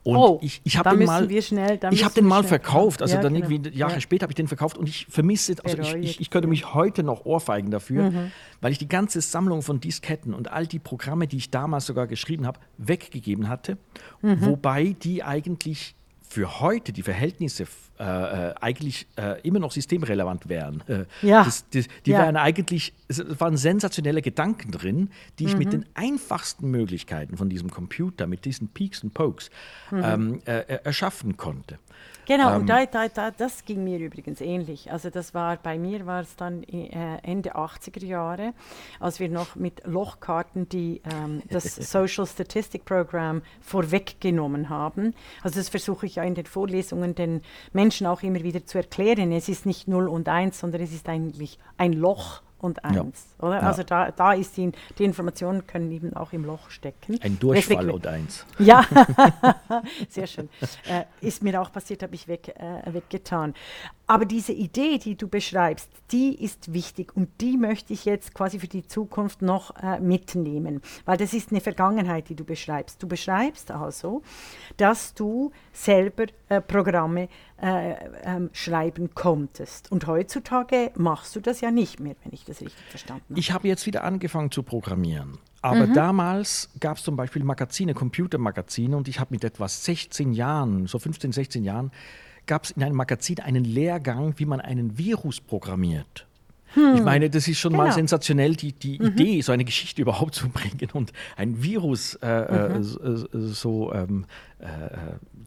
Und 0.09 0.17
oh, 0.17 0.39
ich, 0.41 0.63
ich 0.65 0.79
habe 0.79 0.97
den 0.97 1.05
mal, 1.05 1.43
schnell, 1.43 1.79
ich 1.91 2.03
habe 2.03 2.15
den 2.15 2.25
mal 2.25 2.43
verkauft. 2.43 3.03
Also 3.03 3.17
ja, 3.17 3.21
dann 3.21 3.35
genau. 3.35 3.47
irgendwie 3.47 3.77
Jahre 3.77 3.93
ja. 3.93 4.01
später 4.01 4.23
habe 4.23 4.33
ich 4.33 4.37
den 4.37 4.49
verkauft 4.49 4.79
und 4.79 4.89
ich 4.89 5.07
vermisse, 5.11 5.57
also 5.63 5.77
ich, 5.77 5.95
ich, 5.97 6.21
ich, 6.23 6.31
könnte 6.31 6.49
mich 6.49 6.73
heute 6.73 7.03
noch 7.03 7.27
ohrfeigen 7.27 7.71
dafür, 7.71 8.11
mhm. 8.11 8.33
weil 8.63 8.73
ich 8.73 8.79
die 8.79 8.89
ganze 8.89 9.21
Sammlung 9.21 9.61
von 9.61 9.81
Disketten 9.81 10.33
und 10.33 10.51
all 10.51 10.67
die 10.67 10.79
Programme, 10.79 11.27
die 11.27 11.37
ich 11.37 11.51
damals 11.51 11.85
sogar 11.85 12.07
geschrieben 12.07 12.47
habe, 12.47 12.59
weggegeben 12.79 13.51
hatte. 13.51 13.77
Mhm. 14.23 14.47
Wobei 14.47 14.97
die 14.99 15.23
eigentlich 15.23 15.95
für 16.29 16.61
heute 16.61 16.93
die 16.93 17.03
Verhältnisse 17.03 17.67
äh, 17.99 18.05
äh, 18.51 18.55
eigentlich 18.61 19.07
äh, 19.17 19.41
immer 19.43 19.59
noch 19.59 19.73
systemrelevant 19.73 20.49
wären. 20.49 20.83
Äh, 20.87 21.05
ja. 21.23 21.43
Das, 21.45 21.69
das, 21.71 21.87
die 22.07 22.11
ja. 22.13 22.19
wären 22.21 22.37
eigentlich, 22.37 22.93
es 23.09 23.23
waren 23.41 23.57
sensationelle 23.57 24.23
Gedanken 24.23 24.71
drin, 24.71 25.11
die 25.39 25.47
ich 25.47 25.55
Mhm. 25.55 25.59
mit 25.59 25.73
den 25.73 25.87
einfachsten 25.95 26.71
Möglichkeiten 26.71 27.37
von 27.37 27.49
diesem 27.49 27.71
Computer, 27.71 28.27
mit 28.27 28.45
diesen 28.45 28.69
Peaks 28.69 29.03
und 29.03 29.15
Pokes, 29.15 29.51
Mhm. 29.91 30.03
ähm, 30.05 30.41
äh, 30.45 30.79
erschaffen 30.85 31.37
konnte. 31.37 31.79
Genau, 32.27 32.51
Ähm, 32.55 32.61
und 32.61 32.67
da, 32.69 32.85
da, 32.85 33.09
da, 33.09 33.31
das 33.31 33.65
ging 33.65 33.83
mir 33.85 33.99
übrigens 33.99 34.43
ähnlich. 34.43 34.93
Also 34.93 35.09
das 35.09 35.33
war, 35.33 35.57
bei 35.57 35.79
mir 35.79 36.05
war 36.05 36.21
es 36.21 36.37
dann 36.37 36.63
äh, 36.63 37.17
Ende 37.23 37.57
80er 37.57 38.05
Jahre, 38.05 38.53
als 39.01 39.19
wir 39.19 39.31
noch 39.31 39.57
mit 39.57 39.83
Lochkarten 39.87 40.69
die, 40.69 41.01
ähm, 41.11 41.43
das 41.51 41.65
Social 41.75 42.27
Statistic 42.27 42.85
Program 42.85 43.41
vorweggenommen 43.63 44.69
haben. 44.69 45.15
Also 45.43 45.59
das 45.59 45.71
versuche 45.71 46.05
ich 46.07 46.18
ja 46.19 46.25
in 46.25 46.35
den 46.35 46.47
Vorlesungen 46.47 47.15
den 47.15 47.43
Menschen 47.73 48.07
auch 48.07 48.23
immer 48.23 48.43
wieder 48.43 48.65
zu 48.67 48.79
erklären. 48.79 49.33
Es 49.33 49.49
ist 49.49 49.65
nicht 49.67 49.89
0 49.89 50.09
und 50.09 50.29
1, 50.29 50.59
sondern 50.59 50.83
es 50.83 50.93
ist 50.93 51.09
eigentlich 51.09 51.59
ein 51.79 51.93
Loch 51.95 52.43
und 52.61 52.79
Ja. 52.83 53.03
eins. 53.03 53.35
Oder? 53.39 53.55
Ja. 53.57 53.61
Also 53.61 53.85
da, 53.85 54.11
da 54.11 54.33
ist 54.33 54.57
die, 54.57 54.73
die 54.99 55.05
Informationen 55.05 55.67
können 55.69 55.93
eben 55.93 56.15
auch 56.15 56.33
im 56.33 56.45
Loch 56.45 56.71
stecken. 56.71 57.19
Ein 57.23 57.39
Durchfall 57.39 57.77
Respektive- 57.77 57.93
und 57.93 58.07
eins. 58.09 58.45
ja, 58.59 58.85
sehr 60.09 60.27
schön. 60.27 60.49
Äh, 60.89 61.05
ist 61.21 61.43
mir 61.43 61.61
auch 61.61 61.71
passiert, 61.73 62.03
habe 62.03 62.15
ich 62.17 62.27
weg, 62.27 62.49
äh, 62.59 62.93
weggetan. 62.93 63.55
Aber 64.11 64.25
diese 64.25 64.53
Idee, 64.53 64.97
die 64.99 65.17
du 65.17 65.29
beschreibst, 65.29 65.91
die 66.13 66.43
ist 66.43 66.73
wichtig 66.73 67.15
und 67.15 67.29
die 67.43 67.59
möchte 67.59 67.93
ich 67.93 68.07
jetzt 68.07 68.33
quasi 68.33 68.59
für 68.59 68.67
die 68.67 68.87
Zukunft 68.87 69.43
noch 69.43 69.77
äh, 69.83 70.01
mitnehmen, 70.01 70.81
weil 71.05 71.19
das 71.19 71.35
ist 71.35 71.51
eine 71.53 71.61
Vergangenheit, 71.61 72.31
die 72.31 72.35
du 72.35 72.43
beschreibst. 72.45 73.03
Du 73.03 73.07
beschreibst 73.07 73.71
also, 73.71 74.23
dass 74.79 75.13
du 75.13 75.53
selber 75.75 76.25
äh, 76.49 76.63
Programme 76.63 77.29
äh, 77.61 77.95
ähm, 78.25 78.49
schreiben 78.55 79.15
konntest. 79.15 79.93
Und 79.93 80.07
heutzutage 80.07 80.91
machst 80.97 81.37
du 81.37 81.41
das 81.41 81.61
ja 81.61 81.71
nicht 81.71 82.01
mehr, 82.01 82.17
wenn 82.25 82.33
ich 82.33 82.47
das 82.47 82.63
richtig 82.63 82.83
verstanden 82.89 83.25
habe. 83.29 83.39
Ich 83.39 83.53
habe 83.53 83.69
jetzt 83.69 83.85
wieder 83.85 84.05
angefangen 84.05 84.51
zu 84.51 84.63
programmieren. 84.63 85.37
Aber 85.61 85.87
Mhm. 85.87 85.93
damals 85.93 86.71
gab 86.81 86.97
es 86.97 87.03
zum 87.03 87.17
Beispiel 87.17 87.45
Magazine, 87.45 87.93
Computermagazine 87.93 88.97
und 88.97 89.07
ich 89.07 89.21
habe 89.21 89.35
mit 89.35 89.45
etwa 89.45 89.69
16 89.69 90.33
Jahren, 90.33 90.87
so 90.87 90.99
15, 90.99 91.33
16 91.33 91.65
Jahren, 91.65 91.91
gab 92.49 92.65
es 92.65 92.73
in 92.73 92.83
einem 92.83 92.97
Magazin 92.97 93.39
einen 93.39 93.65
Lehrgang, 93.65 94.35
wie 94.39 94.45
man 94.47 94.61
einen 94.61 94.99
Virus 94.99 95.41
programmiert. 95.41 96.27
Ich 96.75 97.03
meine, 97.03 97.31
das 97.31 97.49
ist 97.49 97.59
schon 97.59 97.73
mal 97.73 97.85
Genau. 97.85 97.95
sensationell, 97.95 98.55
die, 98.55 98.73
die 98.73 98.97
Idee, 98.97 99.41
so 99.41 99.53
eine 99.53 99.65
Geschichte 99.65 100.03
überhaupt 100.07 100.35
zu 100.35 100.49
bringen 100.51 100.89
und 100.93 101.13
ein 101.37 101.63
Virus 101.63 102.15
äh, 102.17 102.27
äh, 102.29 102.83
so, 102.83 103.01
äh, 103.01 103.27
so 103.33 103.93
ähm, 103.95 104.27
äh, 104.59 104.67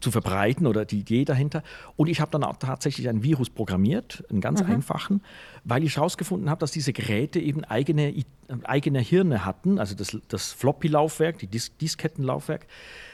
zu 0.02 0.10
verbreiten 0.10 0.66
oder 0.66 0.84
die 0.84 1.00
Idee 1.00 1.24
dahinter. 1.24 1.62
Und 1.96 2.08
ich 2.08 2.20
habe 2.20 2.30
dann 2.30 2.44
auch 2.44 2.56
tatsächlich 2.56 3.08
ein 3.08 3.22
Virus 3.22 3.48
programmiert, 3.48 4.24
einen 4.30 4.40
ganz 4.40 4.60
einfachen, 4.60 5.22
weil 5.64 5.84
ich 5.84 5.96
herausgefunden 5.96 6.50
habe, 6.50 6.60
dass 6.60 6.72
diese 6.72 6.92
Geräte 6.92 7.38
eben 7.38 7.64
eigene, 7.64 8.14
eigene 8.64 9.00
Hirne 9.00 9.44
hatten, 9.44 9.78
also 9.78 9.94
das, 9.94 10.16
das 10.28 10.52
Floppy-Laufwerk, 10.52 11.38
die 11.38 11.46
Dis 11.46 11.76
Diskettenlaufwerk. 11.76 12.66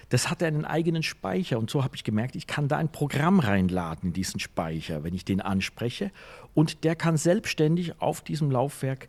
Das 0.08 0.30
hatte 0.30 0.46
einen 0.46 0.64
eigenen 0.64 1.02
Speicher 1.02 1.58
und 1.58 1.68
so 1.68 1.84
habe 1.84 1.94
ich 1.94 2.02
gemerkt, 2.02 2.34
ich 2.34 2.46
kann 2.46 2.66
da 2.66 2.78
ein 2.78 2.90
Programm 2.90 3.40
reinladen 3.40 4.08
in 4.08 4.12
diesen 4.14 4.40
Speicher, 4.40 5.04
wenn 5.04 5.12
ich 5.12 5.26
den 5.26 5.42
anspreche. 5.42 6.10
Und 6.54 6.84
der 6.84 6.96
kann 6.96 7.18
selbstständig 7.18 8.00
auf 8.00 8.22
diesem 8.22 8.50
Laufwerk 8.50 9.08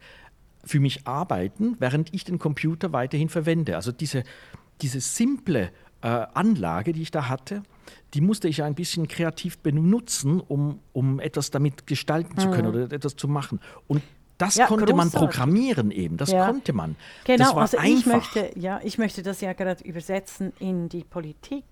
für 0.65 0.81
mich 0.81 1.07
arbeiten, 1.07 1.77
während 1.79 2.13
ich 2.13 2.25
den 2.25 2.37
Computer 2.37 2.91
weiterhin 2.91 3.29
verwende. 3.29 3.77
Also 3.77 3.93
diese, 3.93 4.25
diese 4.81 4.99
simple 4.99 5.71
äh, 6.01 6.07
Anlage, 6.07 6.93
die 6.93 7.01
ich 7.01 7.11
da 7.11 7.29
hatte, 7.29 7.63
die 8.13 8.21
musste 8.21 8.47
ich 8.47 8.63
ein 8.63 8.75
bisschen 8.75 9.07
kreativ 9.07 9.59
benutzen, 9.59 10.39
um, 10.41 10.79
um 10.93 11.19
etwas 11.19 11.51
damit 11.51 11.87
gestalten 11.87 12.37
zu 12.37 12.49
können 12.49 12.67
oder 12.67 12.91
etwas 12.91 13.15
zu 13.15 13.27
machen. 13.27 13.59
Und 13.87 14.01
das 14.37 14.55
Ja, 14.55 14.67
konnte 14.67 14.93
man 14.93 15.09
großartig. 15.09 15.19
programmieren 15.37 15.91
eben, 15.91 16.15
das 16.15 16.31
Ja. 16.31 16.45
konnte 16.45 16.71
man. 16.71 16.95
Genau, 17.25 17.55
also 17.55 17.77
ich 17.77 17.83
einfach. 18.07 18.13
möchte, 18.13 18.57
ja, 18.57 18.79
ich 18.83 18.97
möchte 18.97 19.21
das 19.21 19.41
ja 19.41 19.51
gerade 19.51 19.83
übersetzen 19.83 20.53
in 20.59 20.87
die 20.87 21.03
Politik. 21.03 21.65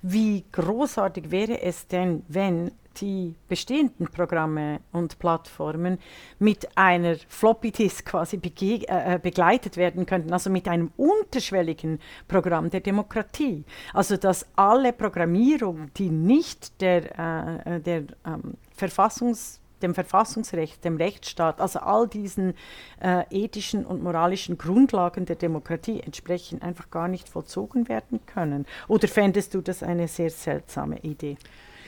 Wie 0.00 0.42
großartig 0.50 1.30
wäre 1.30 1.60
es 1.60 1.86
denn, 1.86 2.22
wenn 2.28 2.70
die 3.00 3.34
bestehenden 3.48 4.08
Programme 4.08 4.80
und 4.92 5.18
Plattformen 5.18 5.98
mit 6.38 6.68
einer 6.76 7.16
Floppy 7.28 7.70
Disk 7.70 8.06
quasi 8.06 8.36
äh, 8.36 9.14
äh, 9.14 9.18
begleitet 9.18 9.76
werden 9.76 10.06
könnten, 10.06 10.32
also 10.32 10.50
mit 10.50 10.68
einem 10.68 10.90
unterschwelligen 10.96 12.00
Programm 12.28 12.70
der 12.70 12.80
Demokratie. 12.80 13.64
Also 13.92 14.16
dass 14.16 14.46
alle 14.56 14.92
Programmierung, 14.92 15.90
die 15.96 16.10
nicht 16.10 16.80
der, 16.80 17.66
äh, 17.66 17.80
der 17.80 18.04
ähm, 18.26 18.54
Verfassungs 18.74 19.60
dem 19.84 19.94
Verfassungsrecht, 19.94 20.84
dem 20.84 20.96
Rechtsstaat, 20.96 21.60
also 21.60 21.78
all 21.80 22.08
diesen 22.08 22.54
äh, 23.00 23.24
ethischen 23.30 23.84
und 23.84 24.02
moralischen 24.02 24.56
Grundlagen 24.56 25.26
der 25.26 25.36
Demokratie 25.36 26.00
entsprechen, 26.00 26.62
einfach 26.62 26.90
gar 26.90 27.06
nicht 27.06 27.28
vollzogen 27.28 27.88
werden 27.88 28.20
können. 28.26 28.66
Oder 28.88 29.08
fändest 29.08 29.54
du 29.54 29.60
das 29.60 29.82
eine 29.82 30.08
sehr 30.08 30.30
seltsame 30.30 30.98
Idee? 31.00 31.36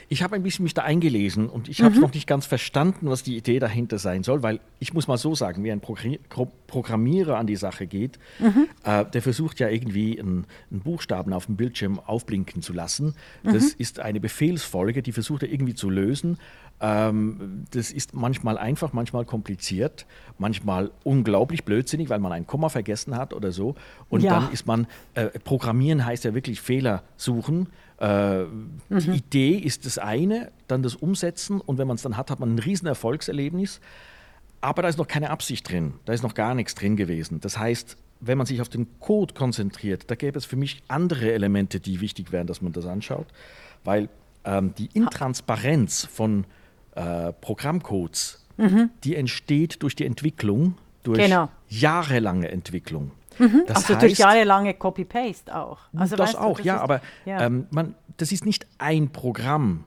Ich 0.09 0.23
habe 0.23 0.35
ein 0.35 0.43
bisschen 0.43 0.63
mich 0.63 0.73
da 0.73 0.83
eingelesen 0.83 1.49
und 1.49 1.67
ich 1.67 1.79
Mhm. 1.79 1.85
habe 1.85 1.99
noch 1.99 2.13
nicht 2.13 2.27
ganz 2.27 2.45
verstanden, 2.45 3.09
was 3.09 3.23
die 3.23 3.35
Idee 3.35 3.59
dahinter 3.59 3.97
sein 3.99 4.23
soll, 4.23 4.41
weil 4.41 4.61
ich 4.79 4.93
muss 4.93 5.07
mal 5.07 5.17
so 5.17 5.35
sagen, 5.35 5.63
wie 5.65 5.71
ein 5.71 5.81
Progr- 5.81 6.19
Pro- 6.29 6.51
Programmierer 6.67 7.37
an 7.37 7.45
die 7.47 7.57
Sache 7.57 7.87
geht, 7.87 8.17
Mhm. 8.39 8.67
äh, 8.85 9.03
der 9.05 9.21
versucht 9.21 9.59
ja 9.59 9.67
irgendwie 9.67 10.19
einen, 10.19 10.45
einen 10.71 10.79
Buchstaben 10.81 11.33
auf 11.33 11.47
dem 11.47 11.57
Bildschirm 11.57 11.99
aufblinken 11.99 12.61
zu 12.61 12.71
lassen. 12.73 13.15
Mhm. 13.43 13.53
Das 13.53 13.65
ist 13.73 13.99
eine 13.99 14.19
Befehlsfolge, 14.21 15.01
die 15.01 15.11
versucht 15.11 15.43
er 15.43 15.51
irgendwie 15.51 15.75
zu 15.75 15.89
lösen. 15.89 16.37
Ähm, 16.79 17.65
das 17.71 17.91
ist 17.91 18.13
manchmal 18.13 18.57
einfach, 18.57 18.93
manchmal 18.93 19.25
kompliziert, 19.25 20.05
manchmal 20.37 20.91
unglaublich 21.03 21.65
blödsinnig, 21.65 22.09
weil 22.09 22.19
man 22.19 22.31
ein 22.31 22.45
Komma 22.45 22.69
vergessen 22.69 23.17
hat 23.17 23.33
oder 23.33 23.51
so. 23.51 23.75
Und 24.09 24.21
Ja. 24.21 24.39
dann 24.39 24.51
ist 24.53 24.67
man, 24.67 24.87
äh, 25.15 25.27
Programmieren 25.39 26.05
heißt 26.05 26.23
ja 26.23 26.33
wirklich 26.33 26.61
Fehler 26.61 27.03
suchen. 27.17 27.67
Äh, 27.99 28.45
Die 28.89 29.09
Idee 29.17 29.57
ist 29.57 29.85
das 29.85 29.97
eine, 29.97 30.51
dann 30.67 30.83
das 30.83 30.95
Umsetzen 30.95 31.59
und 31.61 31.77
wenn 31.77 31.87
man 31.87 31.95
es 31.95 32.03
dann 32.03 32.15
hat, 32.17 32.29
hat 32.31 32.39
man 32.39 32.55
ein 32.55 32.59
riesen 32.59 32.87
Erfolgserlebnis. 32.87 33.79
Aber 34.61 34.81
da 34.81 34.87
ist 34.87 34.97
noch 34.97 35.07
keine 35.07 35.29
Absicht 35.29 35.69
drin, 35.69 35.93
da 36.05 36.13
ist 36.13 36.23
noch 36.23 36.33
gar 36.33 36.55
nichts 36.55 36.73
drin 36.75 36.95
gewesen. 36.95 37.39
Das 37.41 37.57
heißt, 37.59 37.95
wenn 38.19 38.37
man 38.37 38.47
sich 38.47 38.59
auf 38.61 38.69
den 38.69 38.87
Code 38.99 39.33
konzentriert, 39.35 40.09
da 40.09 40.15
gäbe 40.15 40.37
es 40.37 40.45
für 40.45 40.55
mich 40.55 40.81
andere 40.87 41.31
Elemente, 41.31 41.79
die 41.79 42.01
wichtig 42.01 42.31
wären, 42.31 42.47
dass 42.47 42.61
man 42.61 42.73
das 42.73 42.85
anschaut, 42.87 43.27
weil 43.83 44.09
ähm, 44.45 44.73
die 44.77 44.89
Intransparenz 44.93 46.05
von 46.05 46.45
äh, 46.95 47.31
Programmcodes, 47.33 48.43
die 49.03 49.15
entsteht 49.15 49.83
durch 49.83 49.95
die 49.95 50.05
Entwicklung, 50.07 50.73
durch 51.03 51.19
Genau. 51.19 51.49
jahrelange 51.69 52.49
Entwicklung. 52.49 53.11
Das 53.67 53.77
also 53.89 53.95
durch 53.95 54.13
heißt- 54.13 54.19
jahrelange 54.19 54.73
Copy-Paste 54.73 55.55
auch. 55.55 55.79
Also 55.95 56.15
das 56.15 56.29
weißt 56.29 56.33
du, 56.35 56.39
auch, 56.43 56.57
das 56.57 56.65
ja, 56.65 56.75
ist- 56.75 56.81
aber 56.81 57.01
ja. 57.25 57.41
Ähm, 57.45 57.67
man, 57.71 57.95
das 58.17 58.31
ist 58.31 58.45
nicht 58.45 58.65
ein 58.77 59.09
Programm. 59.09 59.83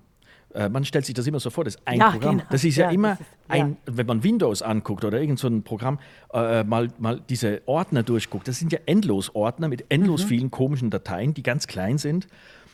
Äh, 0.52 0.68
man 0.68 0.84
stellt 0.84 1.04
sich 1.06 1.14
das 1.14 1.26
immer 1.28 1.38
so 1.38 1.48
vor, 1.50 1.62
das 1.64 1.76
ist 1.76 1.82
ein 1.84 1.98
Ja, 2.00 2.10
Programm. 2.10 2.38
genau. 2.38 2.48
Das 2.50 2.64
ist 2.64 2.76
ja, 2.76 2.86
Ja, 2.86 2.90
immer 2.90 3.12
ist- 3.12 3.20
ein, 3.48 3.76
wenn 3.86 4.06
man 4.06 4.24
Windows 4.24 4.62
anguckt 4.62 5.04
oder 5.04 5.20
irgend 5.20 5.38
so 5.38 5.46
ein 5.46 5.62
Programm, 5.62 5.98
äh, 6.32 6.64
mal, 6.64 6.88
mal 6.98 7.20
diese 7.28 7.62
Ordner 7.66 8.02
durchguckt. 8.02 8.48
Das 8.48 8.58
sind 8.58 8.72
ja 8.72 8.80
endlos 8.86 9.34
Ordner 9.34 9.68
mit 9.68 9.80
Mhm. 9.82 9.86
endlos 9.90 10.24
vielen 10.24 10.50
komischen 10.50 10.90
Dateien, 10.90 11.34
die 11.34 11.42
ganz 11.44 11.66
klein 11.68 11.98
sind. 11.98 12.26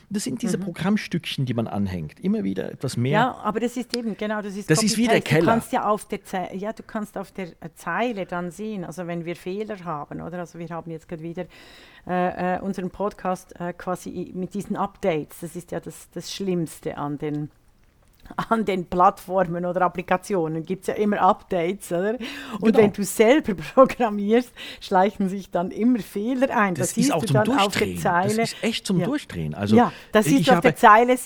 Das 0.09 0.23
sind 0.23 0.35
Mhm. 0.35 0.39
diese 0.39 0.57
Programmstückchen, 0.57 1.45
die 1.45 1.53
man 1.53 1.67
anhängt. 1.67 2.19
Immer 2.21 2.43
wieder 2.43 2.71
etwas 2.71 2.95
mehr. 2.95 3.11
Ja, 3.11 3.35
aber 3.43 3.59
das 3.59 3.75
ist 3.75 3.95
eben, 3.95 4.15
genau, 4.15 4.41
das 4.41 4.55
ist 4.55 4.69
Das 4.69 4.81
ist 4.81 4.95
wie 4.97 5.07
der. 5.07 5.19
Keller. 5.21 5.41
Du 5.41 5.47
kannst 5.47 5.73
ja 5.73 5.85
auf 5.87 6.05
der, 6.05 6.23
Ze 6.23 6.47
ja, 6.53 6.71
du 6.71 6.83
kannst 6.83 7.17
auf 7.17 7.31
der 7.31 7.49
Zeile 7.75 8.25
dann 8.25 8.49
sehen, 8.51 8.85
also 8.85 9.05
wenn 9.07 9.25
wir 9.25 9.35
Fehler 9.35 9.83
haben, 9.83 10.21
oder? 10.21 10.39
Also 10.39 10.59
wir 10.59 10.69
haben 10.69 10.89
jetzt 10.91 11.07
gerade 11.09 11.23
wieder 11.23 11.45
äh, 12.07 12.55
äh, 12.55 12.59
unseren 12.61 12.89
Podcast 12.89 13.59
äh, 13.59 13.73
quasi 13.73 14.31
mit 14.33 14.53
diesen 14.53 14.77
Updates. 14.77 15.39
Das 15.41 15.55
ist 15.57 15.71
ja 15.71 15.79
das, 15.81 16.09
das 16.11 16.33
Schlimmste 16.33 16.97
an 16.97 17.17
den 17.17 17.49
an 18.49 18.65
den 18.65 18.85
Plattformen 18.85 19.65
oder 19.65 19.81
Applikationen 19.81 20.65
gibt 20.65 20.81
es 20.81 20.87
ja 20.87 20.93
immer 20.95 21.21
Updates, 21.21 21.91
oder? 21.91 22.17
Und 22.59 22.61
Genau. 22.73 22.77
wenn 22.79 22.93
du 22.93 23.03
selber 23.03 23.53
programmierst, 23.73 24.51
schleichen 24.81 25.29
sich 25.29 25.51
dann 25.51 25.71
immer 25.71 25.99
Fehler 25.99 26.55
ein. 26.55 26.75
das 26.75 26.93
siehst 26.95 27.09
ist 27.09 27.13
auch 27.15 27.23
zum 27.25 27.33
dann 27.33 27.49
auf 27.49 27.55
der 27.77 27.87
Durchdrehen. 27.87 27.97
Zeile. 27.97 28.35
Das 28.37 28.53
ist 28.53 28.63
echt 28.63 28.85
zum 28.87 28.99
Ja. 28.99 29.05
Durchdrehen. 29.05 29.53
Also 29.53 29.75
ja, 29.75 29.91
das 30.11 30.27
ist 30.27 30.49
auf 30.49 30.55
habe, 30.57 30.61
der 30.61 30.75
Zeile 30.75 31.17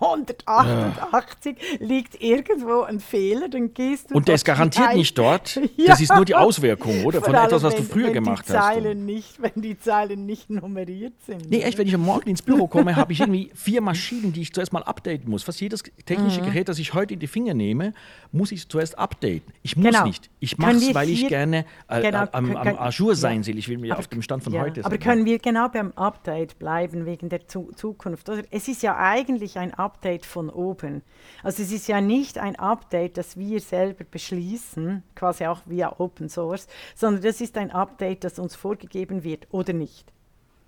188 0.00 1.56
ja. 1.58 1.86
liegt 1.86 2.22
irgendwo 2.22 2.82
ein 2.82 3.00
Fehler, 3.00 3.48
dann 3.48 3.74
gehst 3.74 4.10
du. 4.10 4.14
Und 4.14 4.28
der 4.28 4.36
ist 4.36 4.44
garantiert 4.44 4.94
nicht 4.94 5.18
dort. 5.18 5.56
ja. 5.76 5.86
Das 5.86 6.00
ist 6.00 6.14
nur 6.14 6.24
die 6.24 6.36
Auswirkung, 6.36 7.04
oder? 7.04 7.20
Von 7.20 7.34
etwas, 7.34 7.62
was 7.62 7.74
wenn, 7.74 7.82
du 7.82 7.88
früher 7.88 8.10
gemacht 8.10 8.46
Zeilen 8.46 8.98
hast. 8.98 9.04
Nicht, 9.04 9.42
wenn 9.42 9.60
die 9.60 9.78
Zeilen 9.78 10.24
nicht 10.26 10.50
nummeriert 10.50 11.14
sind. 11.26 11.50
Nee, 11.50 11.62
echt, 11.62 11.78
wenn 11.78 11.88
ich 11.88 11.94
am 11.94 12.04
Morgen 12.04 12.30
ins 12.30 12.42
Büro 12.42 12.68
komme, 12.68 12.94
habe 12.94 13.12
ich 13.12 13.20
irgendwie 13.20 13.50
vier 13.54 13.80
Maschinen, 13.80 14.32
die 14.32 14.42
ich 14.42 14.52
zuerst 14.52 14.72
mal 14.72 14.82
updaten 14.82 15.28
muss. 15.28 15.42
Fast 15.42 15.60
jedes 15.60 15.82
technische 16.06 16.42
mhm. 16.42 16.46
Gerät, 16.46 16.68
das 16.68 16.78
ich 16.78 16.94
heute 16.94 17.14
in 17.14 17.20
die 17.20 17.26
Finger 17.26 17.54
nehme, 17.54 17.92
muss 18.30 18.52
ich 18.52 18.68
zuerst 18.68 18.98
updaten. 18.98 19.42
Ich 19.62 19.76
muss 19.76 19.86
genau. 19.86 20.06
nicht. 20.06 20.30
Ich 20.38 20.58
mache 20.58 20.76
es, 20.76 20.94
weil 20.94 21.10
ich 21.10 21.26
gerne 21.26 21.64
äh, 21.88 22.02
genau, 22.02 22.24
am, 22.32 22.56
am 22.56 22.78
Ajour 22.78 23.16
sein 23.16 23.44
will. 23.46 23.58
Ich 23.58 23.68
will 23.68 23.78
mir 23.78 23.98
auf 23.98 24.06
dem 24.06 24.22
Stand 24.22 24.44
von 24.44 24.52
heute 24.58 24.82
sein. 24.82 24.84
Aber 24.84 24.98
können 24.98 25.24
wir 25.24 25.38
genau 25.40 25.68
beim 25.68 25.92
Update 25.96 26.58
bleiben 26.58 27.04
wegen 27.04 27.28
der 27.28 27.48
Zukunft? 27.48 28.28
Oder? 28.28 28.44
Es 28.50 28.68
ist 28.68 28.82
ja 28.82 28.96
eigentlich 28.96 29.58
ein 29.58 29.74
Update 29.74 29.87
von 30.24 30.50
oben. 30.50 31.02
Also 31.42 31.62
es 31.62 31.72
ist 31.72 31.88
ja 31.88 32.00
nicht 32.00 32.38
ein 32.38 32.56
Update, 32.56 33.16
das 33.16 33.36
wir 33.36 33.60
selber 33.60 34.04
beschließen, 34.04 35.02
quasi 35.14 35.46
auch 35.46 35.62
via 35.66 35.98
Open 35.98 36.28
Source, 36.28 36.66
sondern 36.94 37.22
das 37.22 37.40
ist 37.40 37.56
ein 37.56 37.70
Update, 37.70 38.24
das 38.24 38.38
uns 38.38 38.54
vorgegeben 38.54 39.24
wird, 39.24 39.46
oder 39.50 39.72
nicht? 39.72 40.12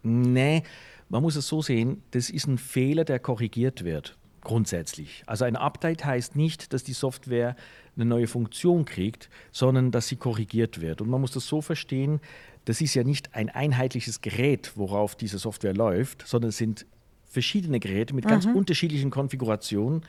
Nee, 0.03 0.63
man 1.09 1.23
muss 1.23 1.37
es 1.37 1.47
so 1.47 1.61
sehen, 1.61 2.03
das 2.13 2.31
ist 2.31 2.47
ein 2.47 2.59
Fehler, 2.59 3.05
der 3.05 3.19
korrigiert 3.19 3.85
wird, 3.85 4.17
grundsätzlich. 4.43 5.23
Also 5.27 5.45
ein 5.45 5.57
Update 5.57 6.05
heißt 6.05 6.37
nicht, 6.37 6.73
dass 6.73 6.85
die 6.85 6.93
Software 6.93 7.57
eine 7.97 8.05
neue 8.05 8.27
Funktion 8.27 8.85
kriegt, 8.85 9.29
sondern 9.51 9.91
dass 9.91 10.09
sie 10.09 10.17
korrigiert 10.17 10.81
wird. 10.81 11.01
Und 11.01 11.11
man 11.11 11.21
muss 11.21 11.33
das 11.33 11.47
so 11.47 11.61
verstehen, 11.61 12.21
das 12.65 12.81
ist 12.81 12.95
ja 12.95 13.05
nicht 13.05 13.35
ein 13.35 13.49
einheitliches 13.49 14.21
Gerät, 14.21 14.73
worauf 14.77 15.17
diese 15.17 15.39
Software 15.39 15.75
läuft, 15.75 16.27
sondern 16.27 16.51
es 16.51 16.59
sind 16.59 16.87
verschiedene 17.31 17.79
Geräte 17.81 18.15
mit 18.15 18.27
ganz 18.27 18.45
mhm. 18.45 18.57
unterschiedlichen 18.57 19.11
Konfigurationen. 19.11 20.03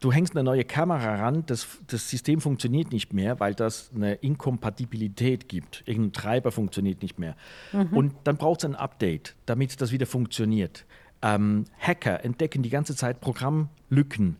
Du 0.00 0.12
hängst 0.12 0.36
eine 0.36 0.44
neue 0.44 0.64
Kamera 0.64 1.16
ran, 1.16 1.42
das, 1.46 1.66
das 1.88 2.08
System 2.08 2.40
funktioniert 2.40 2.92
nicht 2.92 3.12
mehr, 3.12 3.40
weil 3.40 3.54
das 3.54 3.90
eine 3.92 4.14
Inkompatibilität 4.14 5.48
gibt. 5.48 5.82
Irgendein 5.86 6.12
Treiber 6.12 6.52
funktioniert 6.52 7.02
nicht 7.02 7.18
mehr. 7.18 7.34
Mhm. 7.72 7.96
Und 7.96 8.14
dann 8.22 8.36
braucht 8.36 8.60
es 8.60 8.66
ein 8.66 8.76
Update, 8.76 9.34
damit 9.46 9.80
das 9.80 9.90
wieder 9.90 10.06
funktioniert. 10.06 10.84
Ähm, 11.20 11.64
Hacker 11.80 12.24
entdecken 12.24 12.62
die 12.62 12.70
ganze 12.70 12.94
Zeit 12.94 13.20
Programmlücken, 13.20 14.36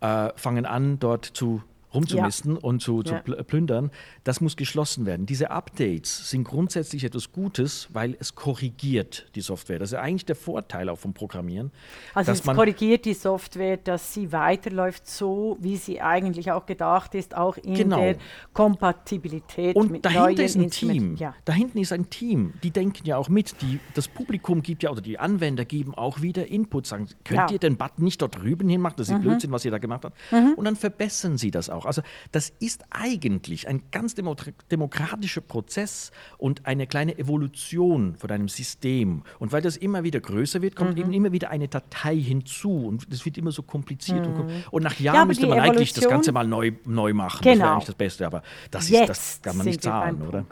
äh, 0.00 0.30
fangen 0.36 0.64
an, 0.64 0.98
dort 0.98 1.26
zu 1.26 1.62
rumzumisten 1.94 2.54
ja. 2.54 2.60
und 2.62 2.80
zu, 2.80 3.02
zu 3.02 3.14
ja. 3.14 3.20
plündern, 3.20 3.90
das 4.24 4.40
muss 4.40 4.56
geschlossen 4.56 5.06
werden. 5.06 5.26
Diese 5.26 5.50
Updates 5.50 6.30
sind 6.30 6.44
grundsätzlich 6.44 7.04
etwas 7.04 7.32
Gutes, 7.32 7.88
weil 7.92 8.16
es 8.18 8.34
korrigiert 8.34 9.26
die 9.34 9.40
Software. 9.40 9.78
Das 9.78 9.92
ist 9.92 9.98
eigentlich 9.98 10.26
der 10.26 10.36
Vorteil 10.36 10.88
auch 10.88 10.98
vom 10.98 11.14
Programmieren. 11.14 11.70
Also 12.14 12.32
es 12.32 12.42
korrigiert 12.42 13.04
die 13.04 13.14
Software, 13.14 13.76
dass 13.76 14.14
sie 14.14 14.32
weiterläuft 14.32 15.06
so, 15.06 15.56
wie 15.60 15.76
sie 15.76 16.00
eigentlich 16.00 16.50
auch 16.52 16.66
gedacht 16.66 17.14
ist, 17.14 17.36
auch 17.36 17.56
in 17.56 17.74
genau. 17.74 17.98
der 17.98 18.16
Kompatibilität 18.52 19.76
und 19.76 19.90
mit 19.90 20.04
dahinter 20.04 20.22
neuen 20.22 20.38
ist 20.38 20.56
ein 20.56 20.70
Team. 20.70 21.16
Ja. 21.16 21.34
Dahinten 21.44 21.78
ist 21.78 21.92
ein 21.92 22.10
Team. 22.10 22.54
Die 22.62 22.70
denken 22.70 23.06
ja 23.06 23.16
auch 23.16 23.28
mit. 23.28 23.60
Die, 23.62 23.80
das 23.94 24.08
Publikum 24.08 24.62
gibt 24.62 24.82
ja, 24.82 24.90
oder 24.90 25.00
die 25.00 25.18
Anwender 25.18 25.64
geben 25.64 25.94
auch 25.94 26.22
wieder 26.22 26.46
Input, 26.46 26.86
sagen, 26.86 27.08
könnt 27.24 27.50
ihr 27.50 27.58
den 27.58 27.76
Button 27.76 28.04
nicht 28.04 28.22
dort 28.22 28.36
drüben 28.36 28.68
hinmachen? 28.68 28.96
Das 28.96 29.08
ist 29.08 29.14
mhm. 29.16 29.22
Blödsinn, 29.22 29.52
was 29.52 29.64
ihr 29.64 29.70
da 29.70 29.78
gemacht 29.78 30.04
habt. 30.04 30.16
Mhm. 30.32 30.54
Und 30.56 30.64
dann 30.64 30.76
verbessern 30.76 31.38
sie 31.38 31.50
das 31.50 31.70
auch 31.70 31.81
auch. 31.82 31.86
Also 31.86 32.02
das 32.32 32.52
ist 32.60 32.84
eigentlich 32.90 33.68
ein 33.68 33.82
ganz 33.90 34.14
demokratischer 34.14 35.40
Prozess 35.40 36.10
und 36.38 36.66
eine 36.66 36.86
kleine 36.86 37.18
Evolution 37.18 38.16
von 38.16 38.30
einem 38.30 38.48
System. 38.48 39.22
Und 39.38 39.52
weil 39.52 39.62
das 39.62 39.76
immer 39.76 40.04
wieder 40.04 40.20
größer 40.20 40.62
wird, 40.62 40.76
kommt 40.76 40.92
mhm. 40.94 41.02
eben 41.02 41.12
immer 41.12 41.32
wieder 41.32 41.50
eine 41.50 41.68
Datei 41.68 42.16
hinzu 42.16 42.86
und 42.86 43.12
das 43.12 43.24
wird 43.24 43.38
immer 43.38 43.52
so 43.52 43.62
kompliziert. 43.62 44.26
Mhm. 44.26 44.34
Und, 44.34 44.64
und, 44.70 44.82
nach 44.82 44.98
Jahren 44.98 45.16
ja, 45.16 45.24
müsste 45.24 45.46
man 45.46 45.58
Evolution 45.58 45.76
eigentlich 45.76 45.92
das 45.92 46.08
Ganze 46.08 46.32
mal 46.32 46.46
neu, 46.46 46.72
neu 46.84 47.12
machen. 47.12 47.40
Genau. 47.42 47.52
Das 47.52 47.58
wäre 47.58 47.72
eigentlich 47.72 47.86
das 47.86 47.94
Beste, 47.94 48.26
aber 48.26 48.42
das, 48.70 48.90
ist, 48.90 49.08
das 49.08 49.40
kann 49.42 49.56
man 49.56 49.66
nicht 49.66 49.82
zahlen, 49.82 50.22
oder? 50.22 50.44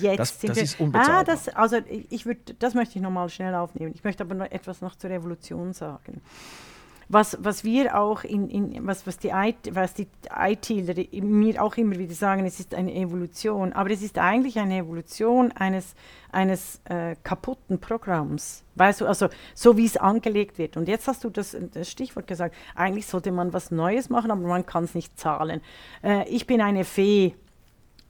Jetzt 0.00 0.18
das, 0.18 0.38
das 0.40 0.58
ist 0.58 0.80
unbezahlbar. 0.80 1.20
Ah, 1.20 1.24
das, 1.24 1.48
also 1.48 1.76
ich 2.10 2.26
würd, 2.26 2.56
das 2.58 2.74
möchte 2.74 2.96
ich 2.96 3.02
nochmal 3.02 3.28
schnell 3.28 3.54
aufnehmen. 3.54 3.92
Ich 3.94 4.02
möchte 4.02 4.24
aber 4.24 4.34
noch 4.34 4.50
etwas 4.50 4.80
noch 4.80 4.96
zur 4.96 5.10
Revolution 5.10 5.72
sagen 5.72 6.20
was, 7.08 7.36
was 7.40 7.62
wir 7.62 7.96
auch 7.96 8.24
in, 8.24 8.48
in 8.48 8.86
was, 8.86 9.06
was 9.06 9.18
die, 9.18 9.28
IT, 9.28 9.74
was 9.74 9.94
die 9.94 10.08
ITler 10.34 10.94
mir 11.22 11.62
auch 11.62 11.76
immer 11.76 11.96
wieder 11.98 12.14
sagen, 12.14 12.44
es 12.44 12.58
ist 12.58 12.74
eine 12.74 12.92
Evolution, 12.94 13.72
aber 13.72 13.90
es 13.90 14.02
ist 14.02 14.18
eigentlich 14.18 14.58
eine 14.58 14.78
Evolution 14.78 15.52
eines, 15.52 15.94
eines 16.32 16.80
äh, 16.84 17.14
kaputten 17.22 17.78
Programms. 17.78 18.64
Weißt 18.74 19.02
du, 19.02 19.06
also 19.06 19.28
so 19.54 19.76
wie 19.76 19.86
es 19.86 19.96
angelegt 19.96 20.58
wird. 20.58 20.76
Und 20.76 20.88
jetzt 20.88 21.06
hast 21.06 21.22
du 21.22 21.30
das, 21.30 21.56
das 21.72 21.90
Stichwort 21.90 22.26
gesagt, 22.26 22.56
eigentlich 22.74 23.06
sollte 23.06 23.30
man 23.30 23.52
was 23.52 23.70
Neues 23.70 24.10
machen, 24.10 24.32
aber 24.32 24.42
man 24.42 24.66
kann 24.66 24.84
es 24.84 24.94
nicht 24.94 25.16
zahlen. 25.18 25.60
Äh, 26.02 26.28
ich 26.28 26.46
bin 26.46 26.60
eine 26.60 26.84
Fee, 26.84 27.36